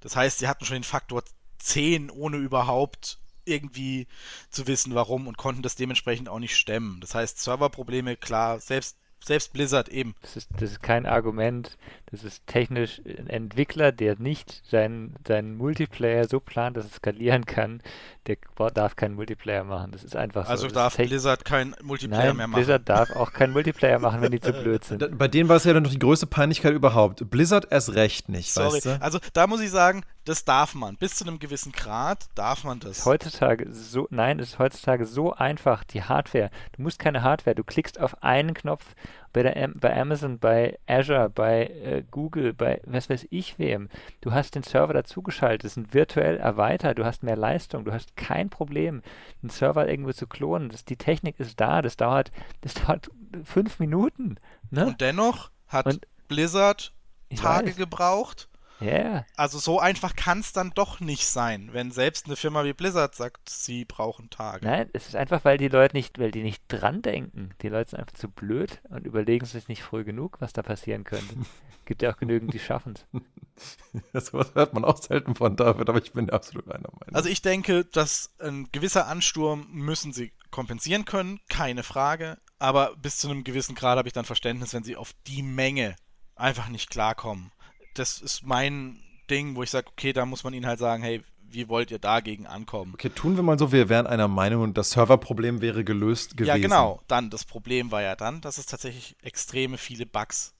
[0.00, 1.22] Das heißt, sie hatten schon den Faktor
[1.58, 4.06] 10, ohne überhaupt irgendwie
[4.50, 7.00] zu wissen, warum und konnten das dementsprechend auch nicht stemmen.
[7.00, 8.96] Das heißt, Serverprobleme, klar, selbst
[9.26, 10.14] selbst Blizzard eben.
[10.22, 11.76] Das ist, das ist kein Argument.
[12.10, 17.44] Das ist technisch ein Entwickler, der nicht seinen, seinen Multiplayer so plant, dass es skalieren
[17.44, 17.82] kann,
[18.26, 18.36] der
[18.72, 19.92] darf keinen Multiplayer machen.
[19.92, 20.74] Das ist einfach also so.
[20.74, 22.60] darf Blizzard keinen Multiplayer Nein, mehr machen.
[22.60, 25.18] Blizzard darf auch keinen Multiplayer machen, wenn die zu blöd sind.
[25.18, 27.28] Bei denen war es ja dann noch die größte Peinlichkeit überhaupt.
[27.30, 28.76] Blizzard erst recht nicht, Sorry.
[28.76, 29.02] weißt du?
[29.02, 30.96] Also da muss ich sagen, das darf man.
[30.96, 33.04] Bis zu einem gewissen Grad darf man das.
[33.04, 36.50] Heutzutage so, nein, es ist heutzutage so einfach, die Hardware.
[36.76, 38.94] Du musst keine Hardware, du klickst auf einen Knopf
[39.34, 43.88] bei, der, bei Amazon, bei Azure, bei äh, Google, bei was weiß ich wem.
[44.22, 48.48] Du hast den Server dazugeschaltet, sind virtuell erweitert, du hast mehr Leistung, du hast kein
[48.48, 49.02] Problem,
[49.42, 50.70] den Server irgendwo zu klonen.
[50.70, 52.30] Das, die Technik ist da, das dauert,
[52.62, 53.10] das dauert
[53.44, 54.36] fünf Minuten.
[54.70, 54.86] Ne?
[54.86, 56.92] Und dennoch hat Und Blizzard
[57.36, 57.76] Tage weiß.
[57.76, 58.48] gebraucht.
[58.84, 59.26] Yeah.
[59.36, 63.14] Also so einfach kann es dann doch nicht sein, wenn selbst eine Firma wie Blizzard
[63.14, 64.66] sagt, sie brauchen Tage.
[64.66, 67.54] Nein, es ist einfach, weil die Leute nicht, weil die nicht dran denken.
[67.62, 71.04] Die Leute sind einfach zu blöd und überlegen sich nicht früh genug, was da passieren
[71.04, 71.34] könnte.
[71.86, 74.02] Gibt ja auch genügend, die schaffen es.
[74.12, 77.14] Das hört man auch selten von David, aber ich bin absolut einer Meinung.
[77.14, 82.38] Also ich denke, dass ein gewisser Ansturm müssen sie kompensieren können, keine Frage.
[82.58, 85.96] Aber bis zu einem gewissen Grad habe ich dann Verständnis, wenn sie auf die Menge
[86.36, 87.52] einfach nicht klarkommen.
[87.94, 91.22] Das ist mein Ding, wo ich sage, okay, da muss man ihnen halt sagen, hey,
[91.54, 92.94] wie wollt ihr dagegen ankommen?
[92.94, 96.48] Okay, tun wir mal so, wir wären einer Meinung und das Serverproblem wäre gelöst gewesen.
[96.48, 97.00] Ja, genau.
[97.06, 100.54] Dann, das Problem war ja dann, dass es tatsächlich extreme viele Bugs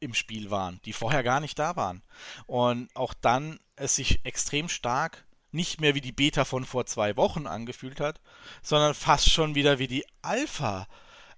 [0.00, 2.02] im Spiel waren, die vorher gar nicht da waren.
[2.46, 7.16] Und auch dann es sich extrem stark nicht mehr wie die Beta von vor zwei
[7.16, 8.20] Wochen angefühlt hat,
[8.62, 10.88] sondern fast schon wieder wie die Alpha.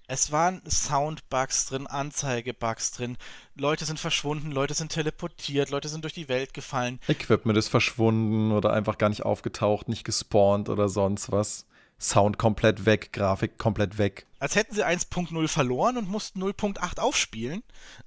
[0.07, 3.17] Es waren Soundbugs drin, Anzeigebugs drin.
[3.55, 7.01] Leute sind verschwunden, Leute sind teleportiert, Leute sind durch die Welt gefallen.
[7.09, 11.67] Equipment ist verschwunden oder einfach gar nicht aufgetaucht, nicht gespawnt oder sonst was.
[11.99, 14.27] Sound komplett weg, Grafik komplett weg.
[14.41, 17.63] Als hätten sie 1.0 verloren und mussten 0.8 aufspielen.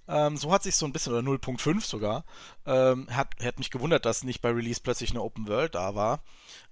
[0.08, 2.26] Ähm, so hat sich so ein bisschen, oder 0.5 sogar.
[2.68, 6.22] Ähm, hat, hat mich gewundert, dass nicht bei Release plötzlich eine Open World da war.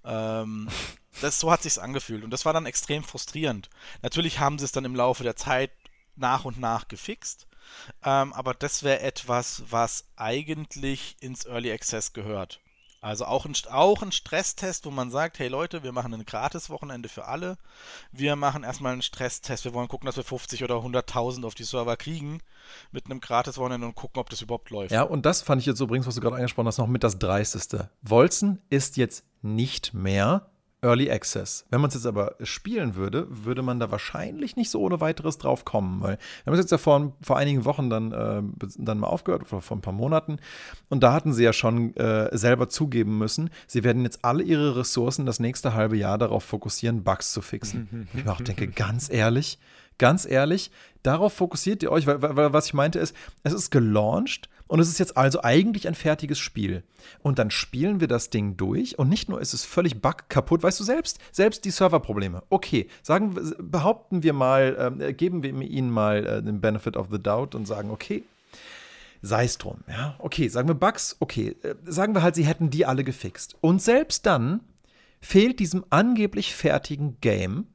[0.04, 0.68] Ähm,
[1.22, 3.70] das, so hat sich's angefühlt und das war dann extrem frustrierend.
[4.02, 5.72] Natürlich haben sie es dann im Laufe der Zeit
[6.16, 7.48] nach und nach gefixt,
[8.04, 12.60] ähm, aber das wäre etwas, was eigentlich ins Early Access gehört.
[13.06, 17.08] Also auch ein, auch ein Stresstest, wo man sagt, hey Leute, wir machen ein Gratis-Wochenende
[17.08, 17.60] für alle.
[18.12, 19.64] Wir machen erstmal einen Stresstest.
[19.64, 22.40] Wir wollen gucken, dass wir 50 oder 100.000 auf die Server kriegen
[22.92, 24.92] mit einem Gratis-Wochenende und gucken, ob das überhaupt läuft.
[24.92, 27.20] Ja, und das fand ich jetzt übrigens, was du gerade angesprochen hast, noch mit das
[27.20, 27.92] Dreisteste.
[28.02, 30.50] Wolzen ist jetzt nicht mehr
[30.86, 31.66] Early Access.
[31.72, 35.40] Wenn man es jetzt aber spielen würde, würde man da wahrscheinlich nicht so ohne weiteres
[35.40, 38.44] drauf kommen, weil wir haben es jetzt ja vor, vor einigen Wochen dann, äh,
[38.78, 40.38] dann mal aufgehört, vor, vor ein paar Monaten,
[40.90, 44.78] und da hatten sie ja schon äh, selber zugeben müssen, sie werden jetzt alle ihre
[44.78, 48.08] Ressourcen das nächste halbe Jahr darauf fokussieren, Bugs zu fixen.
[48.14, 49.58] ich auch denke, ganz ehrlich,
[49.98, 50.70] ganz ehrlich,
[51.02, 54.90] darauf fokussiert ihr euch, weil, weil was ich meinte ist, es ist gelauncht und es
[54.90, 56.84] ist jetzt also eigentlich ein fertiges Spiel.
[57.22, 60.64] Und dann spielen wir das Ding durch und nicht nur ist es völlig bug kaputt,
[60.64, 62.44] weißt du selbst, selbst die Serverprobleme.
[62.50, 67.22] Okay, sagen, behaupten wir mal, äh, geben wir ihnen mal äh, den Benefit of the
[67.22, 68.24] Doubt und sagen, okay,
[69.22, 72.70] sei es drum, ja, okay, sagen wir Bugs, okay, äh, sagen wir halt, sie hätten
[72.72, 73.56] die alle gefixt.
[73.62, 74.62] Und selbst dann
[75.22, 77.68] fehlt diesem angeblich fertigen Game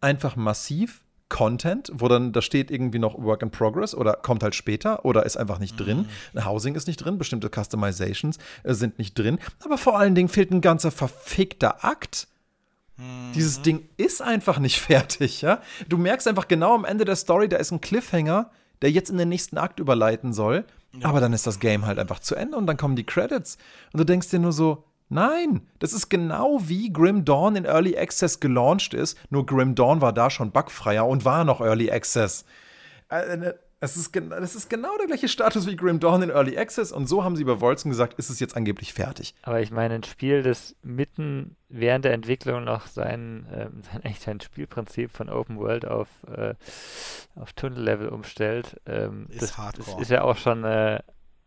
[0.00, 1.03] einfach massiv
[1.34, 5.26] Content, wo dann da steht irgendwie noch Work in Progress oder kommt halt später oder
[5.26, 6.06] ist einfach nicht drin.
[6.32, 6.44] Mhm.
[6.44, 9.40] Housing ist nicht drin, bestimmte Customizations äh, sind nicht drin.
[9.64, 12.28] Aber vor allen Dingen fehlt ein ganzer verfickter Akt.
[12.98, 13.32] Mhm.
[13.34, 15.60] Dieses Ding ist einfach nicht fertig, ja.
[15.88, 19.18] Du merkst einfach genau am Ende der Story, da ist ein Cliffhanger, der jetzt in
[19.18, 20.64] den nächsten Akt überleiten soll.
[20.92, 21.08] Ja.
[21.08, 23.58] Aber dann ist das Game halt einfach zu Ende und dann kommen die Credits.
[23.92, 27.96] Und du denkst dir nur so, Nein, das ist genau wie Grim Dawn in Early
[27.96, 32.44] Access gelauncht ist, nur Grim Dawn war da schon bugfreier und war noch Early Access.
[33.80, 37.06] Das ist, das ist genau der gleiche Status wie Grim Dawn in Early Access und
[37.06, 39.34] so haben sie bei Wolzen gesagt, ist es jetzt angeblich fertig.
[39.42, 44.22] Aber ich meine, ein Spiel, das mitten während der Entwicklung noch sein, äh, sein, echt
[44.22, 46.54] sein Spielprinzip von Open World auf, äh,
[47.34, 51.02] auf Tunnellevel umstellt, ähm, ist das, das, ist ja auch schon ein äh,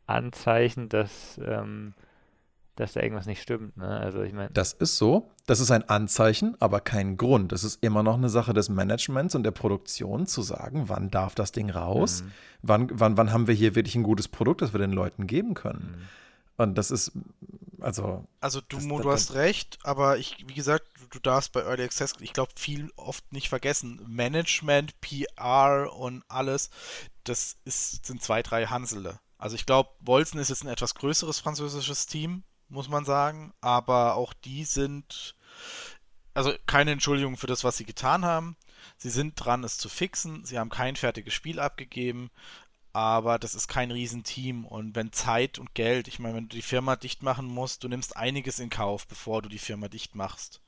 [0.05, 1.95] Anzeichen, dass ähm,
[2.79, 3.75] dass da irgendwas nicht stimmt.
[3.77, 3.87] Ne?
[3.87, 4.49] Also ich meine.
[4.51, 5.31] Das ist so.
[5.45, 7.51] Das ist ein Anzeichen, aber kein Grund.
[7.51, 11.35] Es ist immer noch eine Sache des Managements und der Produktion zu sagen, wann darf
[11.35, 12.23] das Ding raus?
[12.23, 12.31] Mhm.
[12.61, 15.53] Wann, wann, wann haben wir hier wirklich ein gutes Produkt, das wir den Leuten geben
[15.53, 15.95] können?
[15.97, 16.07] Mhm.
[16.57, 17.11] Und das ist,
[17.79, 18.25] also.
[18.41, 21.83] Also du, das, du das, hast recht, aber ich, wie gesagt, du darfst bei Early
[21.83, 24.01] Access, ich glaube, viel oft nicht vergessen.
[24.07, 26.69] Management, PR und alles,
[27.23, 29.19] das ist, sind zwei, drei Hansele.
[29.37, 33.53] Also ich glaube, Wolzen ist jetzt ein etwas größeres französisches Team, muss man sagen.
[33.61, 35.35] Aber auch die sind,
[36.33, 38.57] also keine Entschuldigung für das, was sie getan haben.
[38.97, 40.45] sie sind dran, es zu fixen.
[40.45, 42.31] Sie haben kein fertiges Spiel abgegeben,
[42.93, 44.65] aber das ist kein Riesenteam.
[44.65, 47.87] Und wenn Zeit und Geld, ich meine, wenn du die Firma dicht machen musst, du
[47.87, 50.61] nimmst einiges in Kauf, bevor du die Firma dicht machst.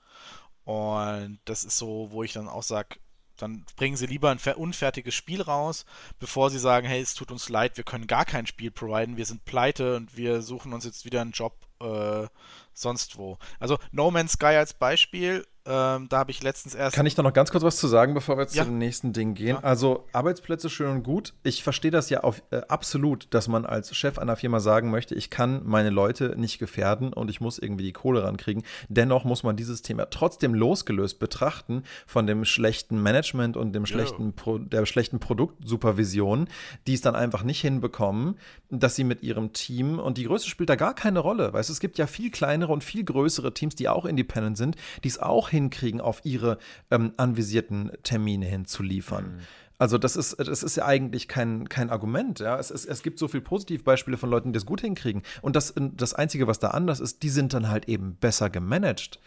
[0.64, 3.00] Und das ist so, wo ich dann auch sage,
[3.38, 5.86] dann bringen sie lieber ein unfertiges Spiel raus,
[6.20, 9.26] bevor sie sagen, hey, es tut uns leid, wir können gar kein Spiel providen, wir
[9.26, 12.28] sind pleite und wir suchen uns jetzt wieder einen Job äh,
[12.74, 13.38] sonst wo.
[13.60, 16.96] Also No Man's Sky als Beispiel, ähm, da habe ich letztens erst.
[16.96, 18.64] Kann ich da noch ganz kurz was zu sagen, bevor wir jetzt ja.
[18.64, 19.56] zu den nächsten Dingen gehen?
[19.56, 19.60] Ja.
[19.60, 21.34] Also Arbeitsplätze schön und gut.
[21.44, 25.16] Ich verstehe das ja auf, äh, absolut, dass man als Chef einer Firma sagen möchte,
[25.16, 28.64] ich kann meine Leute nicht gefährden und ich muss irgendwie die Kohle rankriegen.
[28.88, 34.34] Dennoch muss man dieses Thema trotzdem losgelöst betrachten von dem schlechten Management und dem schlechten
[34.34, 36.48] Pro, der schlechten Produktsupervision,
[36.88, 38.38] die es dann einfach nicht hinbekommen,
[38.70, 41.52] dass sie mit ihrem Team und die Größe spielt da gar keine Rolle.
[41.52, 44.76] Weißt du, es gibt ja viel kleinere und viel größere Teams, die auch independent sind,
[45.04, 46.58] die es auch hinkriegen, auf ihre
[46.92, 49.36] ähm, anvisierten Termine hinzuliefern.
[49.36, 49.40] Mhm.
[49.80, 52.40] Also das ist, das ist ja eigentlich kein, kein Argument.
[52.40, 52.60] Ja?
[52.60, 55.24] Es, es, es gibt so viele Positivbeispiele von Leuten, die das gut hinkriegen.
[55.42, 59.20] Und das, das Einzige, was da anders ist, die sind dann halt eben besser gemanagt.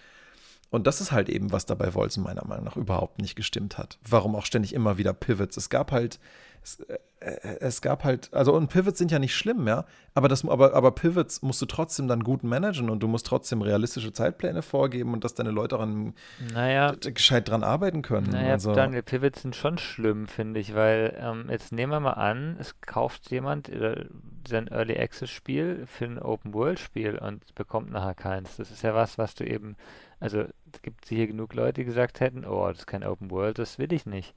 [0.70, 3.98] Und das ist halt eben, was dabei Wolzen meiner Meinung nach überhaupt nicht gestimmt hat.
[4.08, 5.56] Warum auch ständig immer wieder Pivots?
[5.56, 6.20] Es gab halt,
[6.62, 9.84] es, äh, äh, es gab halt, also und Pivots sind ja nicht schlimm, ja,
[10.14, 13.62] aber, das, aber, aber Pivots musst du trotzdem dann gut managen und du musst trotzdem
[13.62, 16.14] realistische Zeitpläne vorgeben und dass deine Leute daran
[16.52, 18.30] naja, gescheit dran arbeiten können.
[18.30, 18.74] Naja, also.
[18.74, 22.80] Daniel, Pivots sind schon schlimm, finde ich, weil ähm, jetzt nehmen wir mal an, es
[22.80, 24.06] kauft jemand äh,
[24.48, 28.56] sein Early Access Spiel für ein Open World Spiel und bekommt nachher keins.
[28.56, 29.76] Das ist ja was, was du eben,
[30.22, 33.58] also es gibt hier genug Leute, die gesagt hätten, oh, das ist kein Open World,
[33.58, 34.36] das will ich nicht.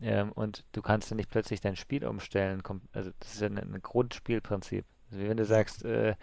[0.00, 2.62] Ähm, und du kannst dann nicht plötzlich dein Spiel umstellen.
[2.92, 4.84] Also das ist ja ein, ein Grundspielprinzip.
[5.10, 6.14] Also wie wenn du sagst, äh, äh,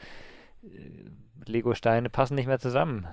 [1.45, 3.05] Lego-Steine passen nicht mehr zusammen.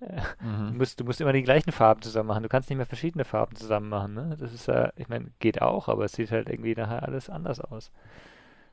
[0.40, 0.68] mhm.
[0.70, 2.44] du, musst, du musst immer die gleichen Farben zusammen machen.
[2.44, 4.14] Du kannst nicht mehr verschiedene Farben zusammen machen.
[4.14, 4.36] Ne?
[4.38, 7.60] Das ist ja, ich meine, geht auch, aber es sieht halt irgendwie nachher alles anders
[7.60, 7.90] aus.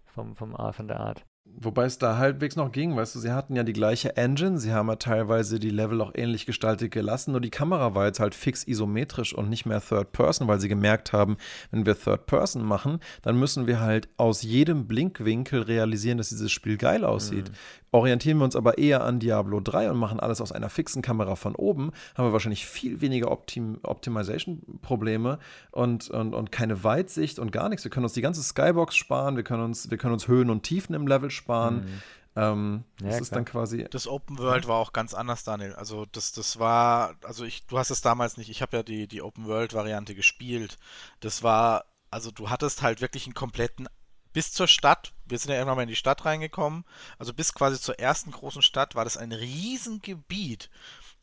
[0.06, 1.26] Vom, vom Art, von der Art.
[1.62, 4.72] Wobei es da halbwegs noch ging, weißt du, sie hatten ja die gleiche Engine, sie
[4.72, 8.34] haben ja teilweise die Level auch ähnlich gestaltet gelassen, nur die Kamera war jetzt halt
[8.34, 11.36] fix isometrisch und nicht mehr Third Person, weil sie gemerkt haben,
[11.72, 16.52] wenn wir Third Person machen, dann müssen wir halt aus jedem Blinkwinkel realisieren, dass dieses
[16.52, 17.50] Spiel geil aussieht.
[17.50, 17.56] Mhm.
[17.92, 21.36] Orientieren wir uns aber eher an Diablo 3 und machen alles aus einer fixen Kamera
[21.36, 25.40] von oben, haben wir wahrscheinlich viel weniger Optim Optimization-Probleme
[25.72, 27.84] und, und, und keine Weitsicht und gar nichts.
[27.84, 30.64] Wir können uns die ganze Skybox sparen, wir können uns, wir können uns Höhen und
[30.64, 31.76] Tiefen im Level sparen.
[31.78, 32.02] Mhm.
[32.36, 33.86] Ähm, ja, das ist dann quasi.
[33.90, 35.74] Das Open World war auch ganz anders, Daniel.
[35.74, 39.08] Also das, das war, also ich, du hast es damals nicht, ich habe ja die,
[39.08, 40.78] die Open World Variante gespielt.
[41.20, 43.88] Das war, also du hattest halt wirklich einen kompletten
[44.32, 46.86] bis zur Stadt, wir sind ja irgendwann mal in die Stadt reingekommen,
[47.18, 50.70] also bis quasi zur ersten großen Stadt war das ein Riesengebiet.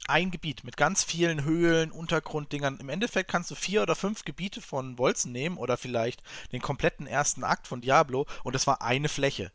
[0.08, 2.78] Ein Gebiet mit ganz vielen Höhlen, Untergrunddingern.
[2.78, 7.06] Im Endeffekt kannst du vier oder fünf Gebiete von Wolzen nehmen oder vielleicht den kompletten
[7.06, 9.52] ersten Akt von Diablo und das war eine Fläche.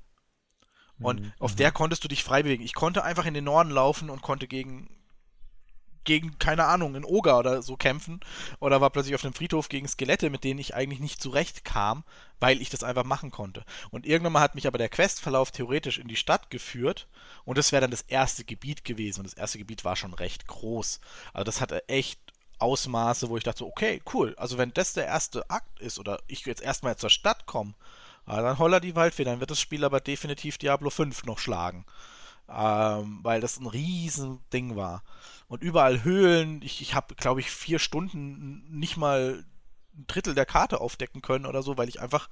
[0.99, 1.34] Und mhm.
[1.39, 1.74] auf der mhm.
[1.76, 2.64] konntest du dich frei bewegen.
[2.64, 4.89] Ich konnte einfach in den Norden laufen und konnte gegen
[6.04, 8.20] gegen, keine Ahnung, einen Oger oder so kämpfen
[8.60, 12.04] oder war plötzlich auf einem Friedhof gegen Skelette, mit denen ich eigentlich nicht zurechtkam,
[12.39, 13.64] weil ich das einfach machen konnte.
[13.89, 17.08] Und irgendwann mal hat mich aber der Questverlauf theoretisch in die Stadt geführt
[17.45, 20.47] und das wäre dann das erste Gebiet gewesen und das erste Gebiet war schon recht
[20.47, 20.99] groß.
[21.34, 22.20] Also das hatte echt
[22.60, 26.45] Ausmaße, wo ich dachte, okay, cool, also wenn das der erste Akt ist oder ich
[26.45, 27.74] jetzt erstmal zur Stadt komme,
[28.26, 31.86] dann holler die Waldfee, dann wird das Spiel aber definitiv Diablo 5 noch schlagen.
[32.54, 35.04] Ähm, weil das ein riesen Ding war
[35.47, 36.62] und überall Höhlen.
[36.62, 39.45] Ich, ich habe, glaube ich, vier Stunden nicht mal
[39.95, 42.30] ein Drittel der Karte aufdecken können oder so, weil ich einfach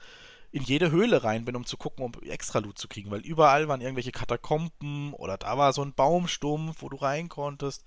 [0.51, 3.67] in jede Höhle rein bin, um zu gucken, um extra Loot zu kriegen, weil überall
[3.67, 7.83] waren irgendwelche Katakomben oder da war so ein Baumstumpf, wo du rein konntest.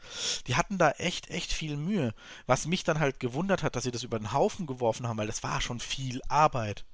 [0.47, 2.15] Die hatten da echt, echt viel Mühe.
[2.47, 5.27] Was mich dann halt gewundert hat, dass sie das über den Haufen geworfen haben, weil
[5.27, 6.85] das war schon viel Arbeit.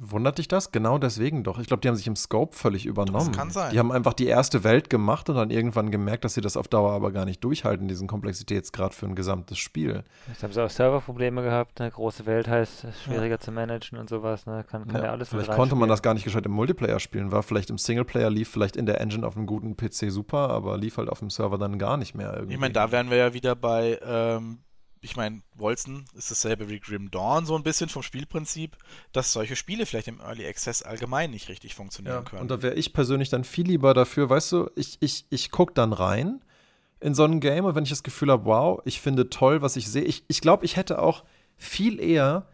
[0.00, 0.70] Wundert dich das?
[0.70, 1.58] Genau deswegen doch.
[1.58, 3.28] Ich glaube, die haben sich im Scope völlig übernommen.
[3.28, 3.72] Das kann sein.
[3.72, 6.68] Die haben einfach die erste Welt gemacht und dann irgendwann gemerkt, dass sie das auf
[6.68, 10.04] Dauer aber gar nicht durchhalten, diesen Komplexitätsgrad für ein gesamtes Spiel.
[10.28, 11.80] Jetzt haben sie auch Serverprobleme gehabt.
[11.80, 13.40] Eine große Welt heißt schwieriger ja.
[13.40, 14.46] zu managen und sowas.
[14.46, 14.64] Ne?
[14.68, 17.32] Kann, kann ja, ja alles Vielleicht konnte man das gar nicht gescheit im Multiplayer spielen.
[17.32, 20.76] War vielleicht im Singleplayer, lief vielleicht in der Engine auf einem guten PC super, aber
[20.76, 22.54] lief halt auf dem Server dann gar nicht mehr irgendwie.
[22.54, 24.58] Ich meine, da wären wir ja wieder bei ähm,
[25.00, 28.76] ich meine, Wolzen ist dasselbe wie Grim Dawn so ein bisschen vom Spielprinzip,
[29.12, 32.42] dass solche Spiele vielleicht im Early Access allgemein nicht richtig funktionieren ja, können.
[32.42, 35.74] Und da wäre ich persönlich dann viel lieber dafür, weißt du, ich, ich, ich gucke
[35.74, 36.40] dann rein
[37.00, 39.76] in so ein Game und wenn ich das Gefühl habe, wow, ich finde toll, was
[39.76, 41.24] ich sehe, ich, ich glaube, ich hätte auch
[41.56, 42.48] viel eher,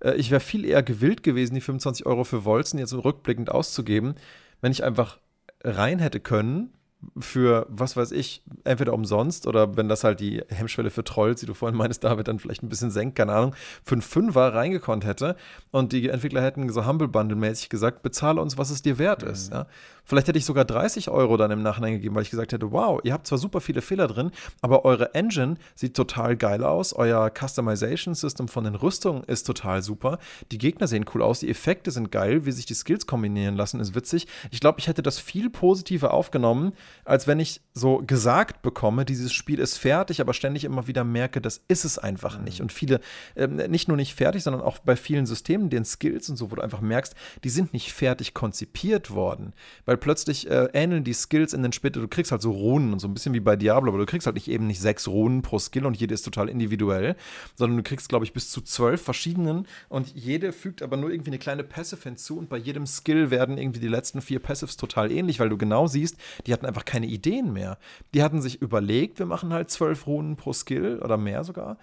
[0.00, 4.14] äh, ich wäre viel eher gewillt gewesen, die 25 Euro für Wolzen jetzt rückblickend auszugeben,
[4.60, 5.18] wenn ich einfach
[5.64, 6.72] rein hätte können
[7.18, 11.46] für, was weiß ich, entweder umsonst oder wenn das halt die Hemmschwelle für Trolls, die
[11.46, 15.04] du vorhin meinst, David, dann vielleicht ein bisschen senkt, keine Ahnung, für einen Fünfer reingekonnt
[15.04, 15.36] hätte
[15.70, 19.30] und die Entwickler hätten so Humble Bundle-mäßig gesagt, bezahle uns, was es dir wert mhm.
[19.30, 19.52] ist.
[19.52, 19.66] Ja?
[20.08, 22.98] Vielleicht hätte ich sogar 30 Euro dann im Nachhinein gegeben, weil ich gesagt hätte, wow,
[23.04, 24.30] ihr habt zwar super viele Fehler drin,
[24.62, 30.18] aber eure Engine sieht total geil aus, euer Customization-System von den Rüstungen ist total super,
[30.50, 33.80] die Gegner sehen cool aus, die Effekte sind geil, wie sich die Skills kombinieren lassen,
[33.80, 34.26] ist witzig.
[34.50, 36.72] Ich glaube, ich hätte das viel positiver aufgenommen,
[37.04, 41.42] als wenn ich so gesagt bekomme, dieses Spiel ist fertig, aber ständig immer wieder merke,
[41.42, 42.62] das ist es einfach nicht.
[42.62, 43.00] Und viele,
[43.36, 46.54] ähm, nicht nur nicht fertig, sondern auch bei vielen Systemen, den Skills und so, wo
[46.54, 49.52] du einfach merkst, die sind nicht fertig konzipiert worden.
[49.84, 52.98] Weil plötzlich äh, ähneln die Skills in den Später, du kriegst halt so Runen und
[53.00, 55.42] so ein bisschen wie bei Diablo, aber du kriegst halt nicht eben nicht sechs Runen
[55.42, 57.16] pro Skill und jede ist total individuell,
[57.54, 61.30] sondern du kriegst, glaube ich, bis zu zwölf verschiedenen und jede fügt aber nur irgendwie
[61.30, 65.12] eine kleine Passive hinzu und bei jedem Skill werden irgendwie die letzten vier Passives total
[65.12, 67.78] ähnlich, weil du genau siehst, die hatten einfach keine Ideen mehr.
[68.14, 71.78] Die hatten sich überlegt, wir machen halt zwölf Runen pro Skill oder mehr sogar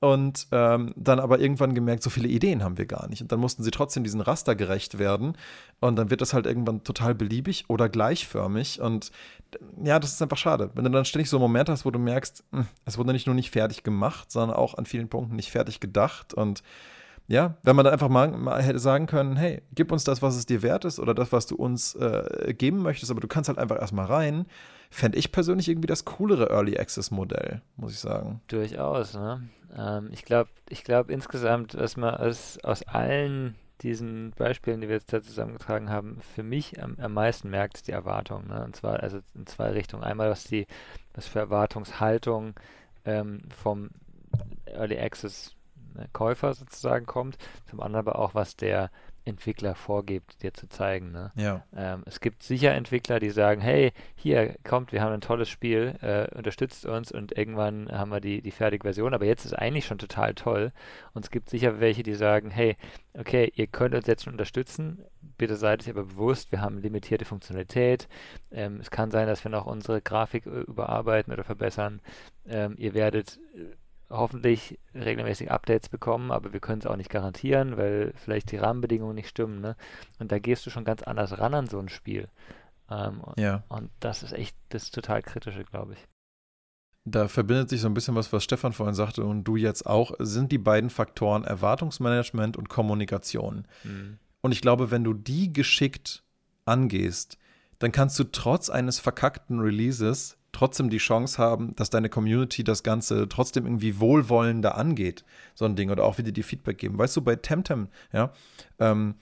[0.00, 3.20] und ähm, dann aber irgendwann gemerkt, so viele Ideen haben wir gar nicht.
[3.20, 5.36] Und dann mussten sie trotzdem diesen Raster gerecht werden.
[5.80, 8.80] Und dann wird das halt irgendwann total beliebig oder gleichförmig.
[8.80, 9.10] Und
[9.82, 10.70] ja, das ist einfach schade.
[10.74, 13.26] Wenn du dann ständig so einen Moment hast, wo du merkst, hm, es wurde nicht
[13.26, 16.32] nur nicht fertig gemacht, sondern auch an vielen Punkten nicht fertig gedacht.
[16.32, 16.62] Und
[17.26, 20.36] ja, wenn man dann einfach mal, mal, hätte sagen können, hey, gib uns das, was
[20.36, 23.48] es dir wert ist oder das, was du uns äh, geben möchtest, aber du kannst
[23.48, 24.46] halt einfach erstmal rein,
[24.90, 28.40] fände ich persönlich irgendwie das coolere Early Access Modell, muss ich sagen.
[28.48, 29.48] Durchaus, ne?
[29.76, 34.96] Ähm, ich glaube, ich glaube insgesamt, was man aus, aus allen diesen Beispielen, die wir
[34.96, 38.48] jetzt da zusammengetragen haben, für mich am, am meisten merkt, ist die Erwartung.
[38.48, 38.64] Ne?
[38.64, 40.02] Und zwar also in zwei Richtungen.
[40.02, 40.66] Einmal, was die,
[41.14, 42.54] was für Erwartungshaltung
[43.04, 43.90] ähm, vom
[44.66, 45.54] Early Access
[45.94, 47.38] ne, Käufer sozusagen kommt,
[47.70, 48.90] zum anderen aber auch, was der
[49.28, 51.12] Entwickler vorgibt, dir zu zeigen.
[51.12, 51.32] Ne?
[51.36, 51.64] Ja.
[51.76, 55.94] Ähm, es gibt sicher Entwickler, die sagen, hey, hier, kommt, wir haben ein tolles Spiel,
[56.00, 59.86] äh, unterstützt uns und irgendwann haben wir die, die fertige Version, aber jetzt ist eigentlich
[59.86, 60.72] schon total toll.
[61.14, 62.76] Und es gibt sicher welche, die sagen, hey,
[63.14, 65.04] okay, ihr könnt uns jetzt schon unterstützen,
[65.36, 68.08] bitte seid euch aber bewusst, wir haben limitierte Funktionalität.
[68.50, 72.00] Ähm, es kann sein, dass wir noch unsere Grafik äh, überarbeiten oder verbessern.
[72.46, 73.76] Ähm, ihr werdet äh,
[74.10, 79.14] hoffentlich regelmäßig Updates bekommen, aber wir können es auch nicht garantieren, weil vielleicht die Rahmenbedingungen
[79.14, 79.60] nicht stimmen.
[79.60, 79.76] Ne?
[80.18, 82.28] Und da gehst du schon ganz anders ran an so ein Spiel.
[82.90, 83.64] Ähm, und, ja.
[83.68, 85.98] und das ist echt das total Kritische, glaube ich.
[87.04, 90.12] Da verbindet sich so ein bisschen was, was Stefan vorhin sagte und du jetzt auch,
[90.18, 93.66] sind die beiden Faktoren Erwartungsmanagement und Kommunikation.
[93.84, 94.18] Mhm.
[94.40, 96.22] Und ich glaube, wenn du die geschickt
[96.64, 97.38] angehst,
[97.78, 102.82] dann kannst du trotz eines verkackten Releases trotzdem die Chance haben, dass deine Community das
[102.82, 106.98] Ganze trotzdem irgendwie wohlwollender angeht, so ein Ding, oder auch wieder die Feedback geben.
[106.98, 108.32] Weißt du, bei Temtem, ja,
[108.80, 109.14] ähm,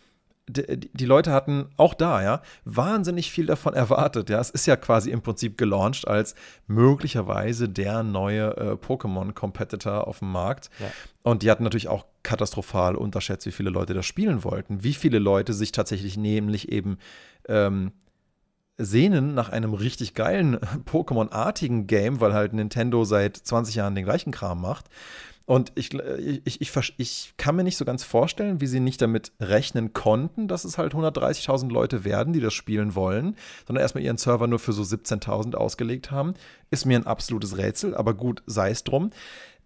[0.49, 4.31] die, die, Leute hatten auch da, ja, wahnsinnig viel davon erwartet.
[4.31, 6.35] Ja, es ist ja quasi im Prinzip gelauncht als
[6.69, 10.71] möglicherweise der neue äh, Pokémon-Competitor auf dem Markt.
[10.79, 10.87] Ja.
[11.23, 14.85] Und die hatten natürlich auch katastrophal unterschätzt, wie viele Leute das spielen wollten.
[14.85, 16.99] Wie viele Leute sich tatsächlich nämlich eben
[17.49, 17.93] ähm,
[18.79, 24.33] sehnen nach einem richtig geilen Pokémon-artigen Game, weil halt Nintendo seit 20 Jahren den gleichen
[24.33, 24.87] Kram macht.
[25.47, 29.31] Und ich, ich, ich, ich, kann mir nicht so ganz vorstellen, wie sie nicht damit
[29.39, 34.19] rechnen konnten, dass es halt 130.000 Leute werden, die das spielen wollen, sondern erstmal ihren
[34.19, 36.35] Server nur für so 17.000 ausgelegt haben.
[36.73, 39.11] Ist mir ein absolutes Rätsel, aber gut, sei es drum.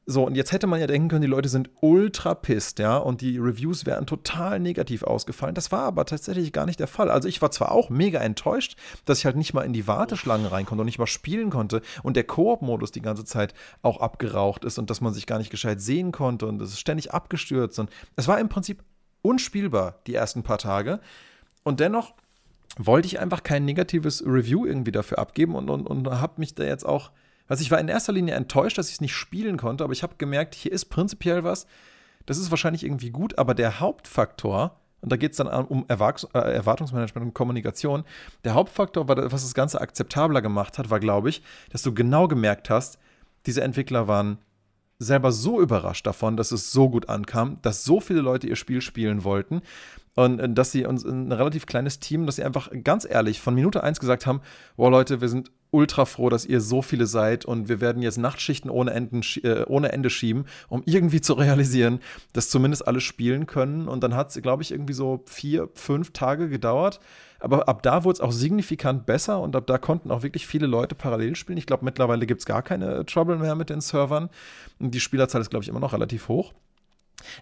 [0.06, 3.20] So, und jetzt hätte man ja denken können, die Leute sind ultra pisst, ja, und
[3.20, 5.54] die Reviews wären total negativ ausgefallen.
[5.54, 7.10] Das war aber tatsächlich gar nicht der Fall.
[7.10, 10.50] Also ich war zwar auch mega enttäuscht, dass ich halt nicht mal in die Warteschlange
[10.50, 14.64] rein konnte und nicht mal spielen konnte und der Koop-Modus die ganze Zeit auch abgeraucht
[14.64, 17.78] ist und dass man sich gar nicht gescheit sehen konnte und es ist ständig abgestürzt
[17.78, 18.82] und es war im Prinzip
[19.22, 21.00] unspielbar die ersten paar Tage.
[21.62, 22.14] Und dennoch
[22.78, 26.64] wollte ich einfach kein negatives Review irgendwie dafür abgeben und, und, und habe mich da
[26.64, 27.10] jetzt auch
[27.50, 30.04] also ich war in erster Linie enttäuscht, dass ich es nicht spielen konnte, aber ich
[30.04, 31.66] habe gemerkt, hier ist prinzipiell was,
[32.24, 36.32] das ist wahrscheinlich irgendwie gut, aber der Hauptfaktor, und da geht es dann um Erwartungs
[36.32, 38.04] äh, Erwartungsmanagement und Kommunikation,
[38.44, 42.70] der Hauptfaktor, was das Ganze akzeptabler gemacht hat, war, glaube ich, dass du genau gemerkt
[42.70, 42.98] hast,
[43.46, 44.38] diese Entwickler waren
[45.00, 48.80] selber so überrascht davon, dass es so gut ankam, dass so viele Leute ihr Spiel
[48.80, 49.62] spielen wollten
[50.24, 53.54] und äh, dass sie uns ein relativ kleines Team, dass sie einfach ganz ehrlich von
[53.54, 54.40] Minute 1 gesagt haben,
[54.76, 58.18] wow Leute, wir sind ultra froh, dass ihr so viele seid und wir werden jetzt
[58.18, 62.00] Nachtschichten ohne, Enden, äh, ohne Ende schieben, um irgendwie zu realisieren,
[62.32, 63.88] dass zumindest alle spielen können.
[63.88, 67.00] Und dann hat es, glaube ich, irgendwie so vier, fünf Tage gedauert.
[67.38, 70.66] Aber ab da wurde es auch signifikant besser und ab da konnten auch wirklich viele
[70.66, 71.56] Leute parallel spielen.
[71.56, 74.28] Ich glaube, mittlerweile gibt es gar keine Trouble mehr mit den Servern.
[74.80, 76.52] Die Spielerzahl ist, glaube ich, immer noch relativ hoch.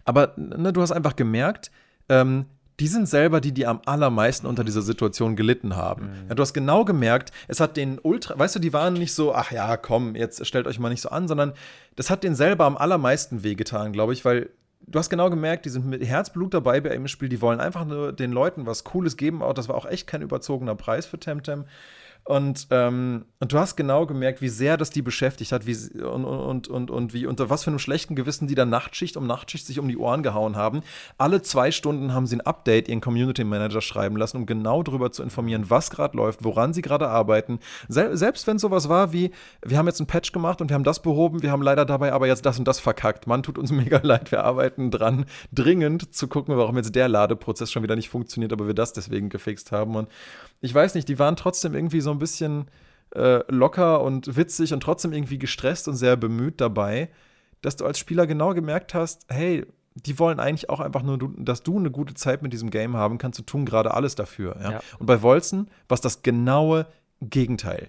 [0.04, 1.72] Aber ne, du hast einfach gemerkt,
[2.08, 2.46] ähm,
[2.80, 6.04] die sind selber die, die am allermeisten unter dieser Situation gelitten haben.
[6.04, 6.28] Mhm.
[6.28, 9.34] Ja, du hast genau gemerkt, es hat den Ultra, weißt du, die waren nicht so,
[9.34, 11.52] ach ja, komm, jetzt stellt euch mal nicht so an, sondern
[11.96, 14.50] das hat den selber am allermeisten wehgetan, glaube ich, weil
[14.86, 17.84] du hast genau gemerkt, die sind mit Herzblut dabei bei im Spiel, die wollen einfach
[17.84, 19.42] nur den Leuten was Cooles geben.
[19.42, 21.64] Auch das war auch echt kein überzogener Preis für Temtem.
[22.28, 26.26] Und, ähm, und du hast genau gemerkt, wie sehr das die beschäftigt hat wie, und,
[26.26, 29.66] und, und, und wie unter was für einem schlechten Gewissen die dann Nachtschicht um Nachtschicht
[29.66, 30.82] sich um die Ohren gehauen haben.
[31.16, 35.10] Alle zwei Stunden haben sie ein Update ihren Community Manager schreiben lassen, um genau darüber
[35.10, 37.60] zu informieren, was gerade läuft, woran sie gerade arbeiten.
[37.88, 39.30] Sel selbst wenn sowas war wie,
[39.64, 42.12] wir haben jetzt einen Patch gemacht und wir haben das behoben, wir haben leider dabei
[42.12, 43.26] aber jetzt das und das verkackt.
[43.26, 47.72] Mann, tut uns mega leid, wir arbeiten dran, dringend zu gucken, warum jetzt der Ladeprozess
[47.72, 49.96] schon wieder nicht funktioniert, aber wir das deswegen gefixt haben.
[49.96, 50.10] Und
[50.60, 52.66] ich weiß nicht, die waren trotzdem irgendwie so ein bisschen
[53.14, 57.08] äh, locker und witzig und trotzdem irgendwie gestresst und sehr bemüht dabei,
[57.62, 61.62] dass du als Spieler genau gemerkt hast, hey, die wollen eigentlich auch einfach nur, dass
[61.62, 64.56] du eine gute Zeit mit diesem Game haben kannst, du tun gerade alles dafür.
[64.62, 64.72] Ja?
[64.72, 64.80] Ja.
[64.98, 66.86] Und bei Wolzen war es das genaue
[67.20, 67.88] Gegenteil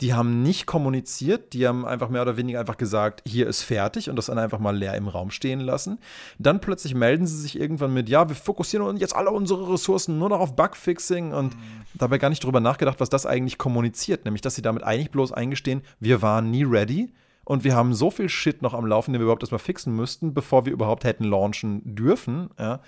[0.00, 4.10] die haben nicht kommuniziert, die haben einfach mehr oder weniger einfach gesagt, hier ist fertig
[4.10, 5.98] und das dann einfach mal leer im Raum stehen lassen.
[6.38, 10.18] Dann plötzlich melden sie sich irgendwann mit, ja, wir fokussieren uns jetzt alle unsere Ressourcen
[10.18, 11.60] nur noch auf Bugfixing und mhm.
[11.94, 15.32] dabei gar nicht drüber nachgedacht, was das eigentlich kommuniziert, nämlich dass sie damit eigentlich bloß
[15.32, 19.20] eingestehen, wir waren nie ready und wir haben so viel Shit noch am Laufen, den
[19.20, 22.80] wir überhaupt erstmal fixen müssten, bevor wir überhaupt hätten launchen dürfen, ja.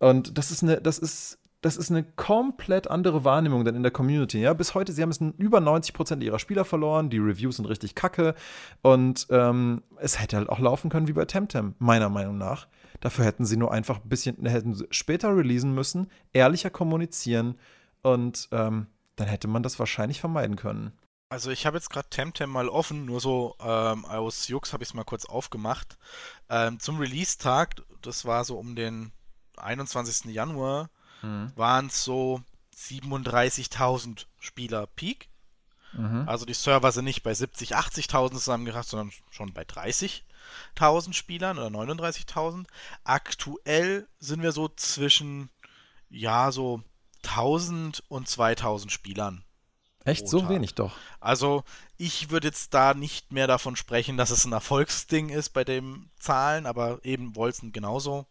[0.00, 3.90] Und das ist eine, das ist das ist eine komplett andere Wahrnehmung dann in der
[3.90, 4.38] Community.
[4.38, 7.64] Ja, bis heute, sie haben es über 90 Prozent ihrer Spieler verloren, die Reviews sind
[7.64, 8.34] richtig kacke
[8.82, 12.66] und ähm, es hätte halt auch laufen können wie bei Temtem, meiner Meinung nach.
[13.00, 17.58] Dafür hätten sie nur einfach ein bisschen, hätten später releasen müssen, ehrlicher kommunizieren
[18.02, 20.92] und ähm, dann hätte man das wahrscheinlich vermeiden können.
[21.30, 24.90] Also ich habe jetzt gerade Temtem mal offen, nur so ähm, aus Jux habe ich
[24.90, 25.96] es mal kurz aufgemacht.
[26.50, 29.12] Ähm, zum Release-Tag, das war so um den
[29.56, 30.30] 21.
[30.30, 30.90] Januar,
[31.22, 31.52] mhm.
[31.56, 32.42] waren es so
[32.76, 35.28] 37.000 Spieler Peak.
[35.92, 36.24] Mhm.
[36.28, 41.68] Also die Server sind nicht bei 70.000, 80.000 zusammengebracht, sondern schon bei 30.000 Spielern oder
[41.68, 42.66] 39.000.
[43.04, 45.50] Aktuell sind wir so zwischen,
[46.10, 46.82] ja, so
[47.24, 49.44] 1000 und 2000 Spielern.
[50.04, 50.50] Echt so Tag.
[50.50, 50.92] wenig doch.
[51.18, 51.64] Also
[51.96, 56.10] ich würde jetzt da nicht mehr davon sprechen, dass es ein Erfolgsding ist bei den
[56.18, 58.26] Zahlen, aber eben Wolzen genauso.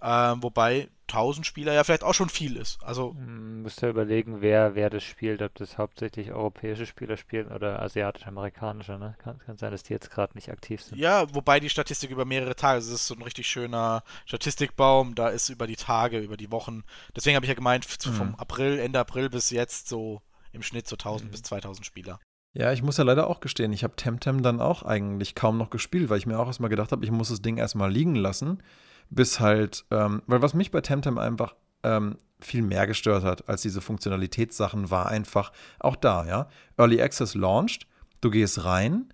[0.00, 2.82] Ähm, wobei 1000 Spieler ja vielleicht auch schon viel ist.
[2.82, 7.48] Also hm, müsst ihr überlegen, wer, wer das spielt, ob das hauptsächlich europäische Spieler spielen
[7.48, 8.98] oder asiatisch-amerikanische.
[8.98, 9.14] Ne?
[9.18, 10.98] Kann, kann sein, dass die jetzt gerade nicht aktiv sind.
[10.98, 15.28] Ja, wobei die Statistik über mehrere Tage, es ist so ein richtig schöner Statistikbaum, da
[15.28, 16.84] ist über die Tage, über die Wochen.
[17.14, 18.12] Deswegen habe ich ja gemeint, mhm.
[18.12, 21.32] vom April, Ende April bis jetzt so im Schnitt so 1000 mhm.
[21.32, 22.18] bis 2000 Spieler.
[22.56, 25.70] Ja, ich muss ja leider auch gestehen, ich habe Temtem dann auch eigentlich kaum noch
[25.70, 28.62] gespielt, weil ich mir auch erstmal gedacht habe, ich muss das Ding erstmal liegen lassen
[29.10, 33.62] bis halt, ähm, weil was mich bei Temtem einfach ähm, viel mehr gestört hat als
[33.62, 36.48] diese Funktionalitätssachen, war einfach auch da, ja.
[36.76, 37.86] Early Access launched,
[38.20, 39.12] du gehst rein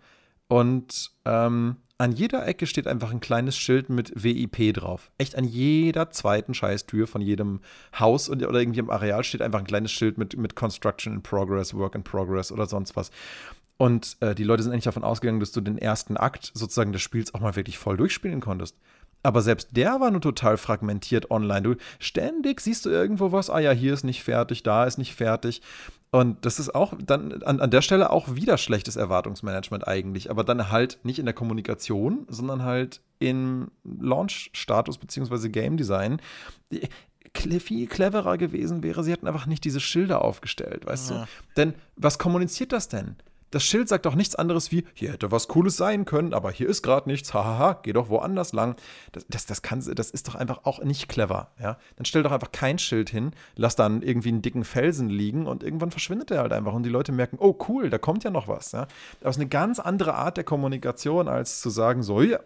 [0.49, 5.13] und ähm, an jeder Ecke steht einfach ein kleines Schild mit WIP drauf.
[5.19, 7.61] Echt an jeder zweiten Scheißtür von jedem
[7.99, 11.75] Haus oder irgendwie im Areal steht einfach ein kleines Schild mit, mit Construction in Progress,
[11.75, 13.11] Work in Progress oder sonst was.
[13.77, 17.03] Und äh, die Leute sind eigentlich davon ausgegangen, dass du den ersten Akt sozusagen des
[17.03, 18.79] Spiels auch mal wirklich voll durchspielen konntest.
[19.23, 21.63] Aber selbst der war nur total fragmentiert online.
[21.63, 25.15] Du ständig siehst du irgendwo was, ah ja, hier ist nicht fertig, da ist nicht
[25.15, 25.61] fertig.
[26.13, 30.43] Und das ist auch dann an, an der Stelle auch wieder schlechtes Erwartungsmanagement eigentlich, aber
[30.43, 35.51] dann halt nicht in der Kommunikation, sondern halt im Launch-Status bzw.
[35.51, 36.21] Game Design
[37.61, 41.17] viel cleverer gewesen wäre, sie hätten einfach nicht diese Schilder aufgestellt, weißt ja.
[41.23, 41.29] du?
[41.57, 43.15] Denn was kommuniziert das denn?
[43.51, 46.69] Das Schild sagt doch nichts anderes wie, hier hätte was Cooles sein können, aber hier
[46.69, 48.77] ist gerade nichts, hahaha, geh doch woanders lang.
[49.13, 51.77] Das, das, das, kann, das ist doch einfach auch nicht clever, ja.
[51.97, 55.65] Dann stell doch einfach kein Schild hin, lass dann irgendwie einen dicken Felsen liegen und
[55.65, 58.47] irgendwann verschwindet er halt einfach und die Leute merken, oh cool, da kommt ja noch
[58.47, 58.87] was, ja.
[59.21, 62.39] Das ist eine ganz andere Art der Kommunikation, als zu sagen, so, ja,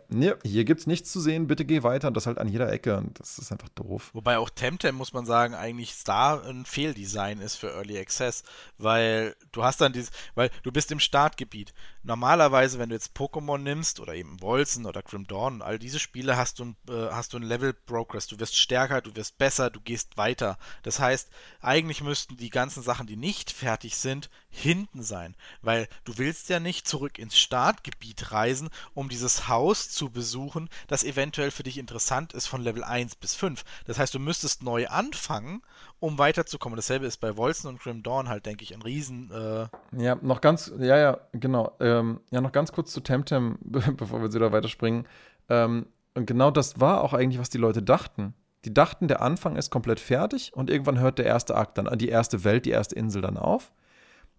[0.43, 3.21] hier gibt's nichts zu sehen, bitte geh weiter und das halt an jeder Ecke und
[3.21, 4.11] das ist einfach doof.
[4.15, 8.43] Wobei auch Temtem, muss man sagen, eigentlich da ein Fehldesign ist für Early Access,
[8.79, 11.75] weil du hast dann dieses, weil du bist im Startgebiet.
[12.03, 15.99] Normalerweise, wenn du jetzt Pokémon nimmst oder eben Wolzen oder Grim Dawn und all diese
[15.99, 18.27] Spiele, hast du, äh, hast du ein Level Progress.
[18.27, 20.59] Du wirst stärker, du wirst besser, du gehst weiter.
[20.83, 21.29] Das heißt,
[21.61, 26.61] eigentlich müssten die ganzen Sachen, die nicht fertig sind, hinten sein, weil du willst ja
[26.61, 32.33] nicht zurück ins Startgebiet reisen, um dieses Haus zu besuchen, das eventuell für dich interessant
[32.33, 33.65] ist von Level 1 bis 5.
[33.87, 35.63] Das heißt, du müsstest neu anfangen,
[35.99, 36.77] um weiterzukommen.
[36.77, 39.31] Dasselbe ist bei Wolzen und Grim Dawn halt, denke ich, ein Riesen.
[39.33, 39.67] Äh
[40.01, 41.73] ja, noch ganz, ja, ja, genau.
[41.81, 45.09] Ähm, ja, noch ganz kurz zu Temtem, bevor wir wieder weiterspringen.
[45.49, 48.35] Ähm, und genau das war auch eigentlich, was die Leute dachten.
[48.65, 52.09] Die dachten, der Anfang ist komplett fertig und irgendwann hört der erste Akt dann, die
[52.09, 53.73] erste Welt, die erste Insel dann auf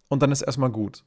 [0.08, 1.04] und dann ist erstmal gut.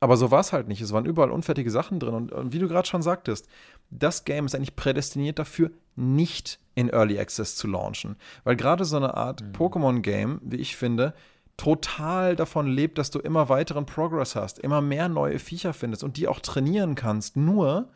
[0.00, 0.80] Aber so war es halt nicht.
[0.80, 2.14] Es waren überall unfertige Sachen drin.
[2.14, 3.46] Und, und wie du gerade schon sagtest,
[3.90, 8.16] das Game ist eigentlich prädestiniert dafür, nicht in Early Access zu launchen.
[8.44, 9.52] Weil gerade so eine Art mhm.
[9.52, 11.12] Pokémon-Game, wie ich finde,
[11.58, 16.16] total davon lebt, dass du immer weiteren Progress hast, immer mehr neue Viecher findest und
[16.16, 17.36] die auch trainieren kannst.
[17.36, 17.90] Nur,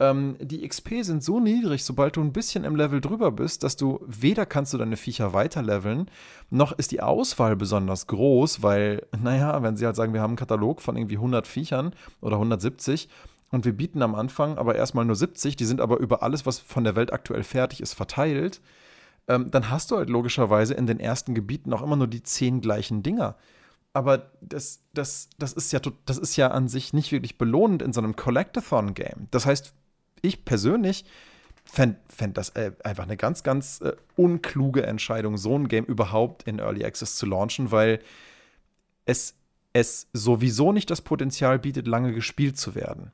[0.00, 3.76] ähm, die XP sind so niedrig, sobald du ein bisschen im Level drüber bist, dass
[3.76, 6.10] du weder kannst du deine Viecher weiterleveln,
[6.50, 10.36] noch ist die Auswahl besonders groß, weil, naja, wenn sie halt sagen, wir haben einen
[10.36, 13.08] Katalog von irgendwie 100 Viechern oder 170
[13.50, 16.58] und wir bieten am Anfang aber erstmal nur 70, die sind aber über alles, was
[16.58, 18.60] von der Welt aktuell fertig ist, verteilt,
[19.28, 22.60] ähm, dann hast du halt logischerweise in den ersten Gebieten auch immer nur die zehn
[22.60, 23.36] gleichen Dinger
[23.94, 27.92] aber das, das, das, ist ja, das ist ja an sich nicht wirklich belohnend in
[27.92, 29.28] so einem Collectathon-Game.
[29.30, 29.72] Das heißt,
[30.24, 31.04] ich persönlich
[31.64, 36.44] fände fänd das äh, einfach eine ganz, ganz äh, unkluge Entscheidung, so ein Game überhaupt
[36.44, 38.00] in Early Access zu launchen, weil
[39.06, 39.34] es,
[39.72, 43.12] es sowieso nicht das Potenzial bietet, lange gespielt zu werden.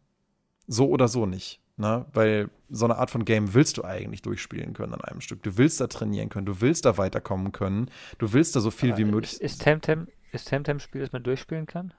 [0.67, 1.61] So oder so nicht.
[1.77, 2.05] Ne?
[2.13, 5.43] Weil so eine Art von Game willst du eigentlich durchspielen können an einem Stück.
[5.43, 8.91] Du willst da trainieren können, du willst da weiterkommen können, du willst da so viel
[8.91, 9.41] Aber wie möglich.
[9.41, 11.95] Ist, Temtem, ist Temtem ein Spiel, das man durchspielen kann?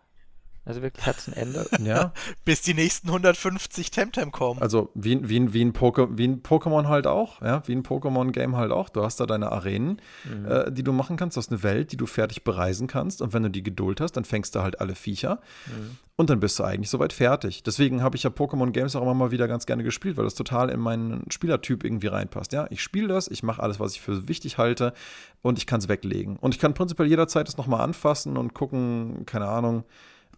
[0.63, 1.65] Also wirklich hat es ein Ende.
[1.81, 2.13] Ja.
[2.45, 4.61] Bis die nächsten 150 Temtem kommen.
[4.61, 8.71] Also wie, wie, wie, ein wie ein Pokémon halt auch, ja, wie ein Pokémon-Game halt
[8.71, 8.89] auch.
[8.89, 10.45] Du hast da deine Arenen, mhm.
[10.45, 11.37] äh, die du machen kannst.
[11.37, 13.21] Du hast eine Welt, die du fertig bereisen kannst.
[13.21, 15.41] Und wenn du die Geduld hast, dann fängst du halt alle Viecher.
[15.65, 15.97] Mhm.
[16.17, 17.63] Und dann bist du eigentlich soweit fertig.
[17.63, 20.69] Deswegen habe ich ja Pokémon-Games auch immer mal wieder ganz gerne gespielt, weil das total
[20.69, 22.53] in meinen Spielertyp irgendwie reinpasst.
[22.53, 24.93] Ja, ich spiele das, ich mache alles, was ich für wichtig halte
[25.41, 26.37] und ich kann es weglegen.
[26.37, 29.83] Und ich kann prinzipiell jederzeit das nochmal anfassen und gucken, keine Ahnung,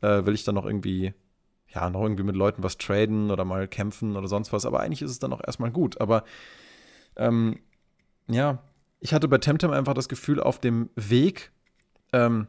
[0.04, 1.14] äh, will ich dann noch irgendwie,
[1.74, 4.66] ja, noch irgendwie mit Leuten was traden oder mal kämpfen oder sonst was.
[4.66, 6.00] Aber eigentlich ist es dann auch erstmal gut.
[6.02, 6.24] Aber
[7.16, 7.60] ähm,
[8.28, 8.64] ja,
[9.00, 11.52] ich hatte bei Temtem einfach das Gefühl, auf dem Weg,
[12.12, 12.48] ähm,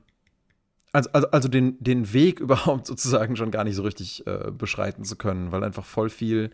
[0.92, 5.04] also, also, also den, den Weg überhaupt sozusagen schon gar nicht so richtig äh, beschreiten
[5.04, 6.50] zu können, weil einfach voll viel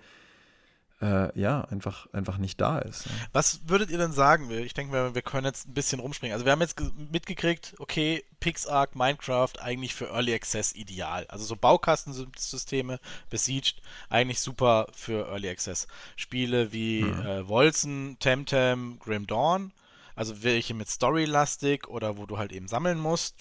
[1.00, 3.06] äh, ja, einfach, einfach nicht da ist.
[3.06, 3.12] Ne?
[3.32, 4.50] Was würdet ihr denn sagen?
[4.50, 6.34] Ich denke, wir, wir können jetzt ein bisschen rumspringen.
[6.34, 6.80] Also wir haben jetzt
[7.10, 11.26] mitgekriegt, okay, PixArk, Minecraft eigentlich für Early Access ideal.
[11.28, 15.86] Also so Baukastensysteme, Besieged, eigentlich super für Early Access.
[16.16, 17.26] Spiele wie hm.
[17.26, 19.72] äh, Wolzen, Temtem, Grim Dawn,
[20.14, 23.36] also welche mit Story-lastig oder wo du halt eben sammeln musst,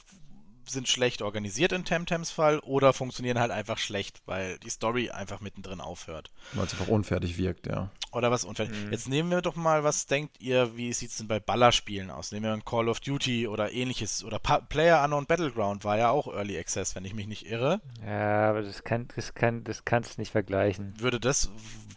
[0.69, 5.41] sind schlecht organisiert in Temtems Fall oder funktionieren halt einfach schlecht, weil die Story einfach
[5.41, 6.31] mittendrin aufhört.
[6.53, 7.89] Weil es einfach unfertig wirkt, ja.
[8.11, 8.75] Oder was unfertig.
[8.75, 8.91] Mhm.
[8.91, 12.31] Jetzt nehmen wir doch mal, was denkt ihr, wie sieht es denn bei Ballerspielen aus?
[12.31, 14.23] Nehmen wir ein Call of Duty oder ähnliches.
[14.23, 17.81] Oder pa Player Unknown Battleground war ja auch Early Access, wenn ich mich nicht irre.
[18.05, 20.93] Ja, aber das kann, das kann, das kannst du nicht vergleichen.
[20.97, 21.49] Würde das,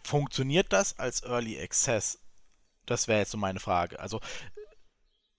[0.03, 2.19] funktioniert das als Early Access?
[2.85, 3.99] Das wäre jetzt so meine Frage.
[3.99, 4.19] Also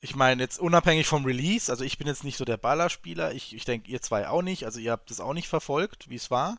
[0.05, 3.57] ich meine, jetzt unabhängig vom Release, also ich bin jetzt nicht so der Ballerspieler, ich,
[3.57, 6.31] ich denke, ihr zwei auch nicht, also ihr habt es auch nicht verfolgt, wie es
[6.31, 6.59] war.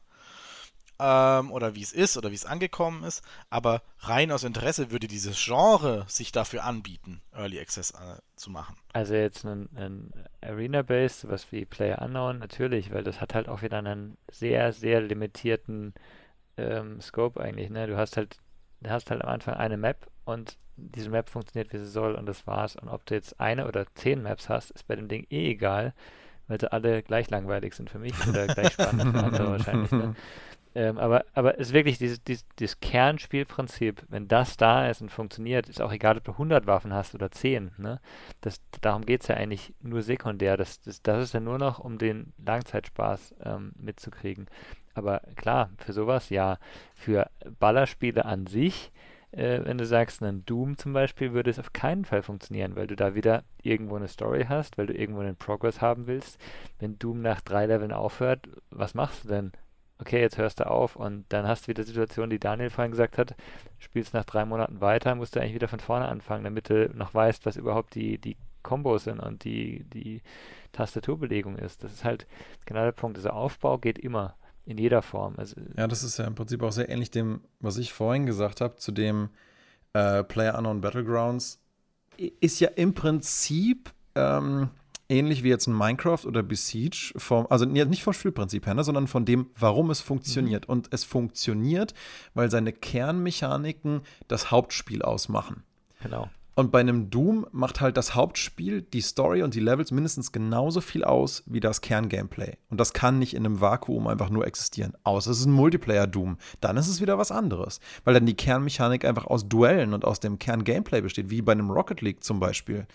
[0.98, 3.22] Ähm, oder wie es ist oder wie es angekommen ist,
[3.52, 8.78] aber rein aus Interesse würde dieses Genre sich dafür anbieten, Early Access äh, zu machen.
[8.94, 13.62] Also jetzt ein, ein Arena-Based, was wie Player Unknown, natürlich, weil das hat halt auch
[13.62, 15.94] wieder einen sehr, sehr limitierten
[16.58, 17.70] ähm, Scope eigentlich.
[17.70, 17.88] Ne?
[17.88, 18.38] Du hast halt,
[18.86, 22.26] du hast halt am Anfang eine Map und diese Map funktioniert, wie sie soll und
[22.26, 22.76] das war's.
[22.76, 25.94] Und ob du jetzt eine oder zehn Maps hast, ist bei dem Ding eh egal,
[26.48, 29.92] weil sie alle gleich langweilig sind für mich oder gleich spannend für andere wahrscheinlich.
[29.92, 30.16] Ne?
[30.78, 35.10] Ähm, aber, aber es ist wirklich dieses, dieses, dieses, Kernspielprinzip, wenn das da ist und
[35.10, 37.72] funktioniert, ist auch egal, ob du 100 Waffen hast oder 10.
[37.78, 38.02] Ne?
[38.42, 40.58] Das, darum geht es ja eigentlich nur sekundär.
[40.58, 44.48] Das, das, das ist ja nur noch, um den Langzeitspaß ähm, mitzukriegen.
[44.96, 46.58] Aber klar, für sowas ja.
[46.96, 47.30] Für
[47.60, 48.92] Ballerspiele an sich
[49.36, 52.88] äh, wenn du sagst, ein Doom zum Beispiel, würde es auf keinen Fall funktionieren, weil
[52.88, 56.40] du da wieder irgendwo eine Story hast, weil du irgendwo einen Progress haben willst.
[56.80, 59.52] Wenn Doom nach drei Leveln aufhört, was machst du denn?
[59.98, 62.92] Okay, jetzt hörst du auf und dann hast du wieder die Situation, die Daniel vorhin
[62.92, 63.36] gesagt hat,
[63.80, 67.14] spielst nach drei Monaten weiter, musst du eigentlich wieder von vorne anfangen, damit du noch
[67.14, 70.22] weißt, was überhaupt die, die Kombos sind und die, die
[70.74, 71.84] Tastaturbelegung ist.
[71.84, 72.28] Das ist halt
[72.66, 73.18] genau der Punkt.
[73.18, 74.36] Dieser Aufbau geht immer
[74.66, 75.36] in jeder Form.
[75.38, 78.62] Also, ja, das ist ja im Prinzip auch sehr ähnlich dem, was ich vorhin gesagt
[78.62, 79.30] habe, zu dem
[79.94, 81.60] äh, Player Unknown Battlegrounds.
[82.18, 84.70] Ist ja im Prinzip ähm,
[85.10, 89.08] ähnlich wie jetzt ein Minecraft oder Besiege, vom, also nicht vom Spielprinzip her, ne, sondern
[89.08, 90.68] von dem, warum es funktioniert.
[90.68, 90.72] Mhm.
[90.72, 91.94] Und es funktioniert,
[92.34, 95.64] weil seine Kernmechaniken das Hauptspiel ausmachen.
[96.02, 96.30] Genau.
[96.58, 100.80] Und bei einem Doom macht halt das Hauptspiel, die Story und die Levels mindestens genauso
[100.80, 102.54] viel aus wie das Kerngameplay.
[102.70, 104.94] Und das kann nicht in einem Vakuum einfach nur existieren.
[105.04, 106.38] Außer es ist ein Multiplayer-Doom.
[106.62, 107.82] Dann ist es wieder was anderes.
[108.06, 111.70] Weil dann die Kernmechanik einfach aus Duellen und aus dem Kerngameplay besteht, wie bei einem
[111.70, 112.88] Rocket League zum Beispiel.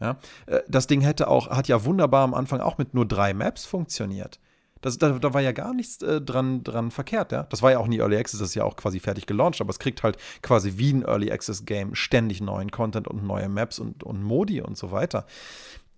[0.00, 0.18] Ja?
[0.46, 3.64] Äh, das Ding hätte auch, hat ja wunderbar am Anfang auch mit nur drei Maps
[3.66, 4.38] funktioniert.
[4.80, 7.44] Das, da, da, war ja gar nichts äh, dran, dran verkehrt, ja.
[7.44, 9.70] Das war ja auch nie Early Access, das ist ja auch quasi fertig gelauncht, aber
[9.70, 13.78] es kriegt halt quasi wie ein Early Access Game ständig neuen Content und neue Maps
[13.78, 15.26] und, und Modi und so weiter.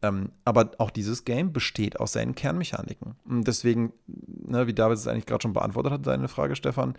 [0.03, 3.17] Ähm, aber auch dieses Game besteht aus seinen Kernmechaniken.
[3.29, 6.95] Und deswegen, ne, wie David es eigentlich gerade schon beantwortet hat, deine Frage, Stefan,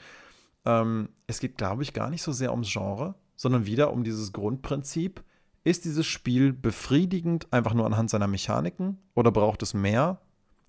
[0.66, 4.34] ähm, es geht, glaube ich, gar nicht so sehr ums Genre, sondern wieder um dieses
[4.34, 5.24] Grundprinzip.
[5.64, 10.22] Ist dieses Spiel befriedigend einfach nur anhand seiner Mechaniken oder braucht es mehr?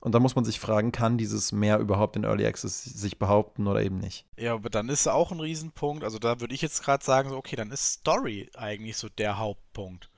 [0.02, 3.68] Und da muss man sich fragen, kann dieses mehr überhaupt in Early Access sich behaupten
[3.68, 4.26] oder eben nicht?
[4.36, 6.02] Ja, aber dann ist auch ein Riesenpunkt.
[6.02, 9.38] Also da würde ich jetzt gerade sagen, so, okay, dann ist Story eigentlich so der
[9.38, 10.10] Hauptpunkt.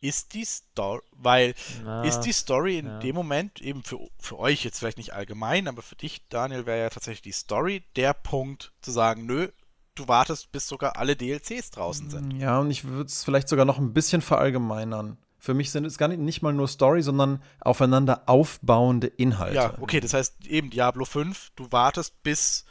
[0.00, 1.54] Ist die Story, weil
[1.84, 2.98] Na, ist die Story in ja.
[3.00, 6.80] dem Moment eben für, für euch jetzt vielleicht nicht allgemein, aber für dich, Daniel, wäre
[6.80, 9.48] ja tatsächlich die Story der Punkt zu sagen, nö,
[9.94, 12.40] du wartest, bis sogar alle DLCs draußen sind.
[12.40, 15.18] Ja, und ich würde es vielleicht sogar noch ein bisschen verallgemeinern.
[15.46, 19.54] Für mich sind es gar nicht, nicht mal nur Story, sondern aufeinander aufbauende Inhalte.
[19.54, 22.64] Ja, okay, das heißt eben Diablo 5, du wartest bis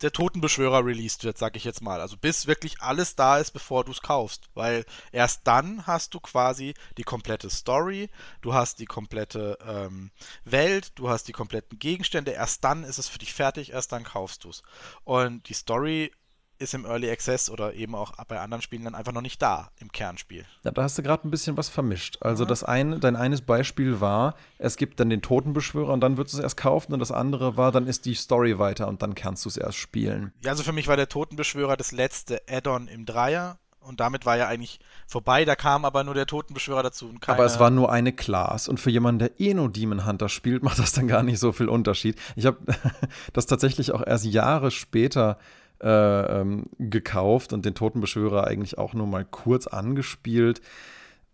[0.00, 2.00] der Totenbeschwörer released wird, sag ich jetzt mal.
[2.00, 4.50] Also bis wirklich alles da ist, bevor du es kaufst.
[4.54, 10.10] Weil erst dann hast du quasi die komplette Story, du hast die komplette ähm,
[10.44, 12.32] Welt, du hast die kompletten Gegenstände.
[12.32, 14.64] Erst dann ist es für dich fertig, erst dann kaufst du es.
[15.04, 16.10] Und die Story
[16.58, 19.70] ist im Early Access oder eben auch bei anderen Spielen dann einfach noch nicht da
[19.78, 20.44] im Kernspiel.
[20.64, 22.18] Ja, da hast du gerade ein bisschen was vermischt.
[22.20, 22.48] Also ja.
[22.48, 26.38] das eine, dein eines Beispiel war, es gibt dann den Totenbeschwörer und dann würdest du
[26.38, 29.44] es erst kaufen und das andere war, dann ist die Story weiter und dann kannst
[29.44, 30.32] du es erst spielen.
[30.42, 34.36] Ja, also für mich war der Totenbeschwörer das letzte Add-on im Dreier und damit war
[34.36, 35.44] ja eigentlich vorbei.
[35.44, 37.14] Da kam aber nur der Totenbeschwörer dazu.
[37.26, 38.66] aber es war nur eine Class.
[38.68, 41.52] Und für jemanden, der eh nur Demon Hunter spielt, macht das dann gar nicht so
[41.52, 42.18] viel Unterschied.
[42.34, 42.58] Ich habe
[43.32, 45.38] das tatsächlich auch erst Jahre später
[45.82, 50.60] äh, ähm, gekauft und den Totenbeschwörer eigentlich auch nur mal kurz angespielt.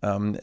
[0.03, 0.37] Ähm,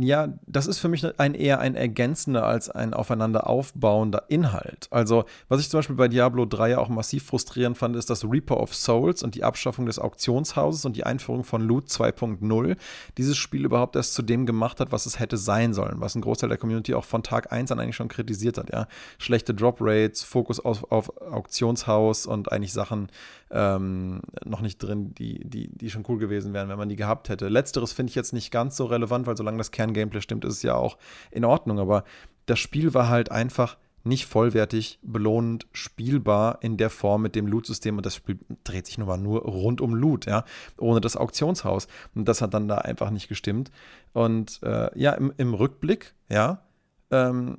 [0.00, 4.88] ja, das ist für mich ein, eher ein ergänzender als ein aufeinander aufbauender Inhalt.
[4.90, 8.58] Also, was ich zum Beispiel bei Diablo 3 auch massiv frustrierend fand, ist das Reaper
[8.58, 12.76] of Souls und die Abschaffung des Auktionshauses und die Einführung von Loot 2.0
[13.16, 16.22] dieses Spiel überhaupt erst zu dem gemacht hat, was es hätte sein sollen, was ein
[16.22, 18.72] Großteil der Community auch von Tag 1 an eigentlich schon kritisiert hat.
[18.72, 18.88] Ja?
[19.18, 23.08] Schlechte Drop Rates, Fokus auf, auf Auktionshaus und eigentlich Sachen,
[23.54, 27.28] ähm, noch nicht drin, die, die, die schon cool gewesen wären, wenn man die gehabt
[27.28, 27.48] hätte.
[27.48, 30.62] Letzteres finde ich jetzt nicht ganz so relevant, weil solange das Kerngameplay stimmt, ist es
[30.62, 30.98] ja auch
[31.30, 31.78] in Ordnung.
[31.78, 32.02] Aber
[32.46, 37.96] das Spiel war halt einfach nicht vollwertig, belohnend, spielbar in der Form mit dem Loot-System
[37.96, 40.44] und das Spiel dreht sich nun mal nur rund um Loot, ja,
[40.76, 41.86] ohne das Auktionshaus.
[42.14, 43.70] Und das hat dann da einfach nicht gestimmt.
[44.12, 46.62] Und äh, ja, im, im Rückblick, ja,
[47.10, 47.58] ähm,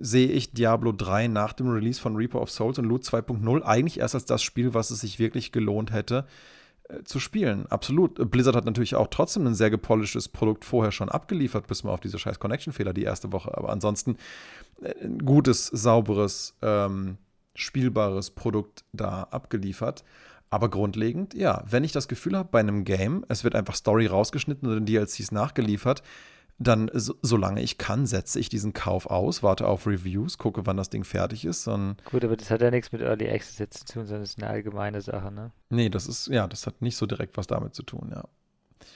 [0.00, 4.00] sehe ich Diablo 3 nach dem Release von Reaper of Souls und Loot 2.0 eigentlich
[4.00, 6.26] erst als das Spiel, was es sich wirklich gelohnt hätte
[6.88, 7.66] äh, zu spielen.
[7.66, 8.30] Absolut.
[8.30, 12.00] Blizzard hat natürlich auch trotzdem ein sehr gepolischtes Produkt vorher schon abgeliefert, bis mal auf
[12.00, 13.56] diese scheiß Connection-Fehler die erste Woche.
[13.56, 14.16] Aber ansonsten
[14.82, 17.18] äh, ein gutes, sauberes, ähm,
[17.54, 20.04] spielbares Produkt da abgeliefert.
[20.50, 24.06] Aber grundlegend, ja, wenn ich das Gefühl habe bei einem Game, es wird einfach Story
[24.06, 26.02] rausgeschnitten oder DLCs nachgeliefert,
[26.58, 30.76] dann, so, solange ich kann, setze ich diesen Kauf aus, warte auf Reviews, gucke, wann
[30.76, 31.66] das Ding fertig ist.
[31.66, 34.30] Dann Gut, aber das hat ja nichts mit Early Access jetzt zu tun, sondern es
[34.30, 35.52] ist eine allgemeine Sache, ne?
[35.68, 38.24] Nee, das ist, ja, das hat nicht so direkt was damit zu tun, ja.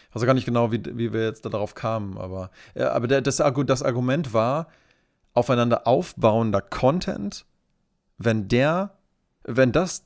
[0.08, 3.20] Ich weiß gar nicht genau, wie, wie wir jetzt darauf kamen, aber, ja, aber der,
[3.20, 4.68] das, das Argument war,
[5.34, 7.44] aufeinander aufbauender Content,
[8.18, 8.98] wenn der,
[9.44, 10.04] wenn das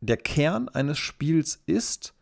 [0.00, 2.14] der Kern eines Spiels ist,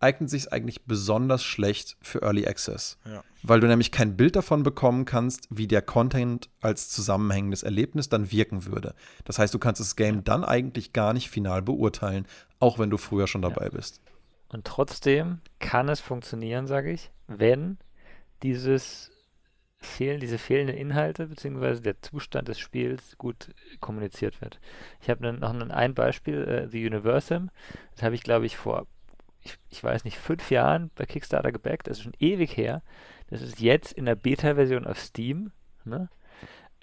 [0.00, 2.98] eignet sich eigentlich besonders schlecht für Early Access.
[3.04, 3.22] Ja.
[3.42, 8.30] Weil du nämlich kein Bild davon bekommen kannst, wie der Content als zusammenhängendes Erlebnis dann
[8.30, 8.94] wirken würde.
[9.24, 12.26] Das heißt, du kannst das Game dann eigentlich gar nicht final beurteilen,
[12.58, 13.70] auch wenn du früher schon dabei ja.
[13.70, 14.00] bist.
[14.48, 17.78] Und trotzdem kann es funktionieren, sage ich, wenn
[18.42, 19.10] dieses
[19.78, 21.80] fehlen, diese fehlenden Inhalte bzw.
[21.80, 23.50] der Zustand des Spiels gut
[23.80, 24.58] kommuniziert wird.
[25.00, 27.50] Ich habe noch ein Beispiel, äh, The Universum.
[27.94, 28.86] Das habe ich, glaube ich, vor
[29.46, 32.82] ich, ich weiß nicht, fünf Jahren bei Kickstarter gebackt, das ist schon ewig her.
[33.28, 35.52] Das ist jetzt in der Beta-Version auf Steam.
[35.84, 36.08] Ne?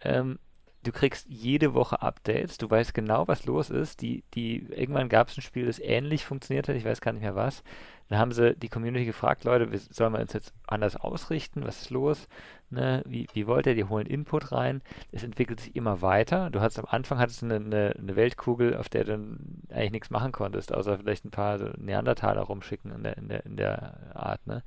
[0.02, 0.40] Ähm,
[0.84, 4.02] du kriegst jede Woche Updates, du weißt genau, was los ist.
[4.02, 7.24] Die, die, irgendwann gab es ein Spiel, das ähnlich funktioniert hat, ich weiß gar nicht
[7.24, 7.64] mehr was.
[8.10, 11.64] Dann haben sie die Community gefragt, Leute, sollen wir uns jetzt anders ausrichten?
[11.66, 12.28] Was ist los?
[12.70, 13.02] Ne?
[13.06, 13.76] Wie, wie wollt ihr?
[13.76, 14.82] Die holen Input rein.
[15.12, 16.50] Es entwickelt sich immer weiter.
[16.50, 19.38] Du hattest am Anfang hattest eine, eine, eine Weltkugel, auf der du
[19.70, 23.46] eigentlich nichts machen konntest, außer vielleicht ein paar so Neandertaler rumschicken in der, in der,
[23.46, 24.46] in der Art.
[24.48, 24.64] Ne?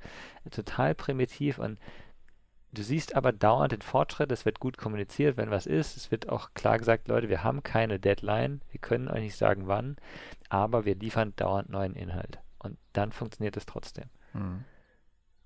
[0.49, 1.77] Total primitiv und
[2.73, 5.95] Du siehst aber dauernd den Fortschritt, es wird gut kommuniziert, wenn was ist.
[5.95, 9.67] Es wird auch klar gesagt, Leute, wir haben keine Deadline, wir können euch nicht sagen
[9.67, 9.95] wann,
[10.49, 12.39] aber wir liefern dauernd neuen Inhalt.
[12.59, 14.05] Und dann funktioniert es trotzdem.
[14.33, 14.63] Mhm.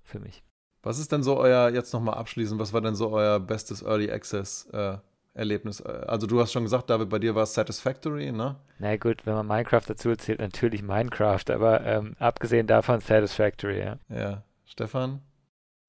[0.02, 0.42] Für mich.
[0.82, 4.10] Was ist denn so euer, jetzt nochmal abschließend, was war denn so euer bestes Early
[4.10, 4.98] Access äh,
[5.32, 5.80] Erlebnis?
[5.80, 8.56] Also du hast schon gesagt, David, bei dir war es Satisfactory, ne?
[8.80, 13.98] Na gut, wenn man Minecraft dazu zählt, natürlich Minecraft, aber ähm, abgesehen davon Satisfactory, ja.
[14.08, 14.42] Ja.
[14.64, 15.22] Stefan?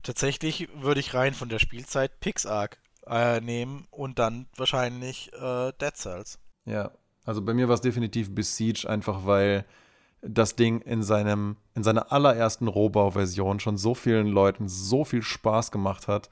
[0.03, 2.77] Tatsächlich würde ich rein von der Spielzeit PixArk
[3.07, 6.39] äh, nehmen und dann wahrscheinlich äh, Dead Cells.
[6.65, 6.91] Ja,
[7.25, 9.65] also bei mir war es definitiv Besiege, einfach weil
[10.21, 15.71] das Ding in seinem in seiner allerersten Rohbau-Version schon so vielen Leuten so viel Spaß
[15.71, 16.29] gemacht hat.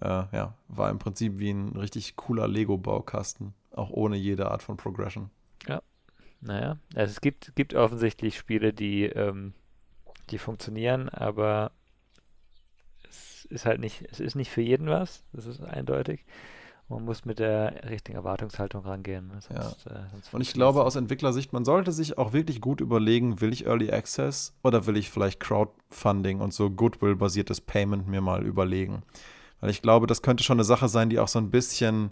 [0.00, 4.76] Äh, ja, war im Prinzip wie ein richtig cooler Lego-Baukasten, auch ohne jede Art von
[4.76, 5.30] Progression.
[5.68, 5.82] Ja,
[6.40, 9.54] naja, also es gibt, gibt offensichtlich Spiele, die, ähm,
[10.30, 11.70] die funktionieren, aber
[13.44, 16.24] ist halt nicht, es ist nicht für jeden was, das ist eindeutig.
[16.88, 19.30] Man muss mit der richtigen Erwartungshaltung rangehen.
[19.40, 19.92] Sonst, ja.
[19.94, 23.64] äh, und ich glaube, aus Entwicklersicht, man sollte sich auch wirklich gut überlegen, will ich
[23.64, 29.02] Early Access oder will ich vielleicht Crowdfunding und so Goodwill-basiertes Payment mir mal überlegen.
[29.60, 32.10] Weil ich glaube, das könnte schon eine Sache sein, die auch so ein bisschen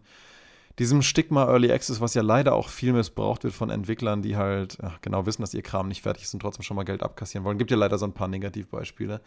[0.78, 4.78] diesem Stigma Early Access, was ja leider auch viel missbraucht wird von Entwicklern, die halt
[4.82, 7.44] ja, genau wissen, dass ihr Kram nicht fertig ist und trotzdem schon mal Geld abkassieren
[7.44, 7.59] wollen.
[7.59, 9.20] Gibt ja leider so ein paar Negativbeispiele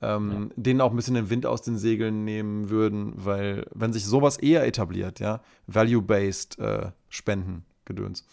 [0.00, 0.62] ähm, ja.
[0.62, 4.36] denen auch ein bisschen den Wind aus den Segeln nehmen würden, weil wenn sich sowas
[4.36, 8.24] eher etabliert, ja, Value-Based äh, Spenden, Gedöns,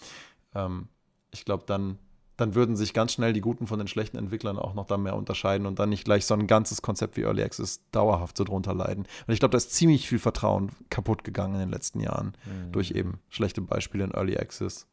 [0.54, 0.88] ähm,
[1.32, 1.98] ich glaube, dann,
[2.38, 5.16] dann würden sich ganz schnell die guten von den schlechten Entwicklern auch noch da mehr
[5.16, 8.74] unterscheiden und dann nicht gleich so ein ganzes Konzept wie Early Access dauerhaft so drunter
[8.74, 9.06] leiden.
[9.28, 12.72] Und ich glaube, da ist ziemlich viel Vertrauen kaputt gegangen in den letzten Jahren mhm.
[12.72, 14.88] durch eben schlechte Beispiele in Early Access.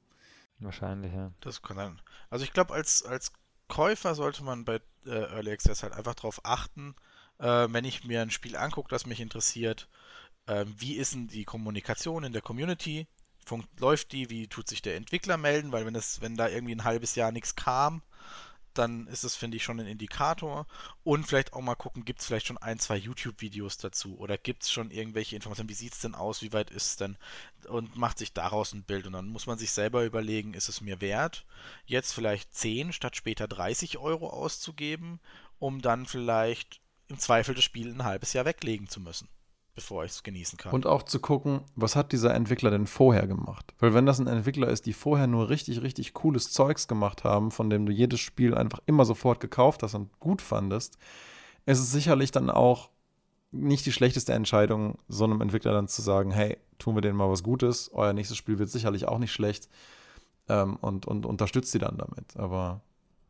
[0.59, 1.33] Wahrscheinlich, ja.
[1.41, 2.01] Das kann dann.
[2.31, 3.33] Also ich glaube, als, als
[3.73, 6.95] Käufer sollte man bei äh, Early Access halt einfach darauf achten,
[7.39, 9.89] äh, wenn ich mir ein Spiel angucke, das mich interessiert,
[10.45, 13.07] äh, wie ist denn die Kommunikation in der Community?
[13.47, 14.29] Funkt, läuft die?
[14.29, 15.73] Wie tut sich der Entwickler melden?
[15.73, 18.03] Weil wenn das, wenn da irgendwie ein halbes Jahr nichts kam,
[18.79, 20.67] dann ist es, finde ich, schon ein Indikator.
[21.05, 24.19] Und vielleicht auch mal gucken, gibt es vielleicht schon ein, zwei YouTube-Videos dazu?
[24.19, 26.97] Oder gibt es schon irgendwelche Informationen, wie sieht es denn aus, wie weit ist es
[26.97, 27.17] denn?
[27.69, 29.07] Und macht sich daraus ein Bild.
[29.07, 31.45] Und dann muss man sich selber überlegen, ist es mir wert,
[31.87, 35.21] jetzt vielleicht 10 statt später 30 Euro auszugeben,
[35.59, 39.29] um dann vielleicht im Zweifel das Spiel ein halbes Jahr weglegen zu müssen
[39.75, 40.73] bevor ich es genießen kann.
[40.73, 43.75] Und auch zu gucken, was hat dieser Entwickler denn vorher gemacht?
[43.79, 47.51] Weil wenn das ein Entwickler ist, die vorher nur richtig, richtig cooles Zeugs gemacht haben,
[47.51, 50.99] von dem du jedes Spiel einfach immer sofort gekauft hast und gut fandest,
[51.65, 52.91] ist es sicherlich dann auch
[53.51, 57.31] nicht die schlechteste Entscheidung, so einem Entwickler dann zu sagen, hey, tun wir denen mal
[57.31, 59.69] was Gutes, euer nächstes Spiel wird sicherlich auch nicht schlecht
[60.49, 62.37] ähm, und, und unterstützt sie dann damit.
[62.37, 62.81] Aber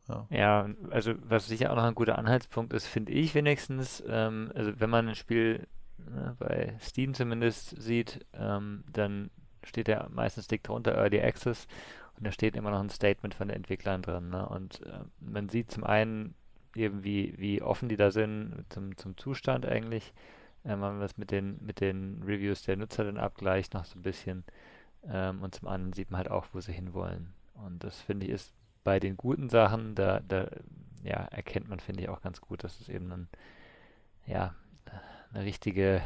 [0.09, 0.27] ja.
[0.31, 4.73] ja, also was sicher auch noch ein guter Anhaltspunkt ist, finde ich wenigstens, ähm, also
[4.79, 5.67] wenn man ein Spiel
[6.11, 9.31] ne, bei Steam zumindest sieht, ähm, dann
[9.65, 11.67] steht ja meistens dick drunter Early Access
[12.17, 14.31] und da steht immer noch ein Statement von den Entwicklern drin.
[14.31, 14.49] Ne?
[14.49, 16.35] Und äh, man sieht zum einen
[16.75, 20.13] eben, wie, wie offen die da sind zum, zum Zustand eigentlich.
[20.65, 23.99] Ähm, wenn man das mit den, mit den Reviews der Nutzer dann abgleicht, noch so
[23.99, 24.45] ein bisschen.
[25.09, 27.35] Ähm, und zum anderen sieht man halt auch, wo sie hinwollen.
[27.55, 28.55] Und das finde ich ist
[28.85, 30.49] bei den guten Sachen, da, da
[31.03, 33.29] ja, erkennt man, finde ich, auch ganz gut, dass es eben ein,
[34.27, 34.55] ja,
[35.33, 36.03] eine richtige,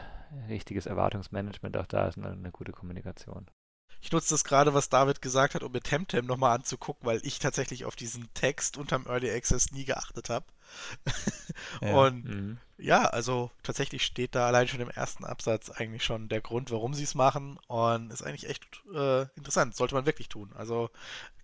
[0.48, 3.46] richtiges Erwartungsmanagement auch da ist und eine gute Kommunikation.
[4.02, 7.38] Ich nutze das gerade, was David gesagt hat, um mir Temtem nochmal anzugucken, weil ich
[7.38, 10.46] tatsächlich auf diesen Text unterm Early Access nie geachtet habe.
[11.80, 11.94] ja.
[11.94, 12.58] Und mhm.
[12.76, 16.94] ja, also tatsächlich steht da allein schon im ersten Absatz eigentlich schon der Grund, warum
[16.94, 17.58] sie es machen.
[17.66, 19.74] Und ist eigentlich echt äh, interessant.
[19.74, 20.52] Sollte man wirklich tun.
[20.54, 20.90] Also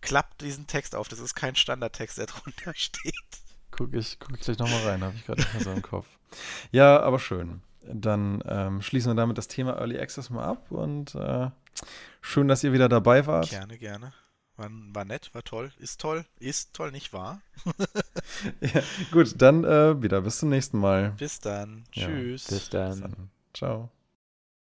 [0.00, 1.09] klappt diesen Text auf.
[1.09, 3.14] Das ist kein Standardtext, der drunter steht.
[3.70, 6.06] Guck ich, guck ich gleich nochmal rein, habe ich gerade nicht mehr so im Kopf.
[6.70, 11.14] Ja, aber schön dann ähm, schließen wir damit das Thema Early Access mal ab und
[11.14, 11.50] äh,
[12.20, 13.50] schön, dass ihr wieder dabei wart.
[13.50, 14.12] Gerne, gerne.
[14.56, 17.40] War, war nett, war toll, ist toll, ist toll, nicht wahr?
[18.60, 21.12] ja, gut, dann äh, wieder bis zum nächsten Mal.
[21.12, 21.84] Bis dann.
[21.90, 22.48] Tschüss.
[22.48, 22.90] Ja, bis dann.
[22.90, 23.30] Bis dann.
[23.54, 23.90] Ciao.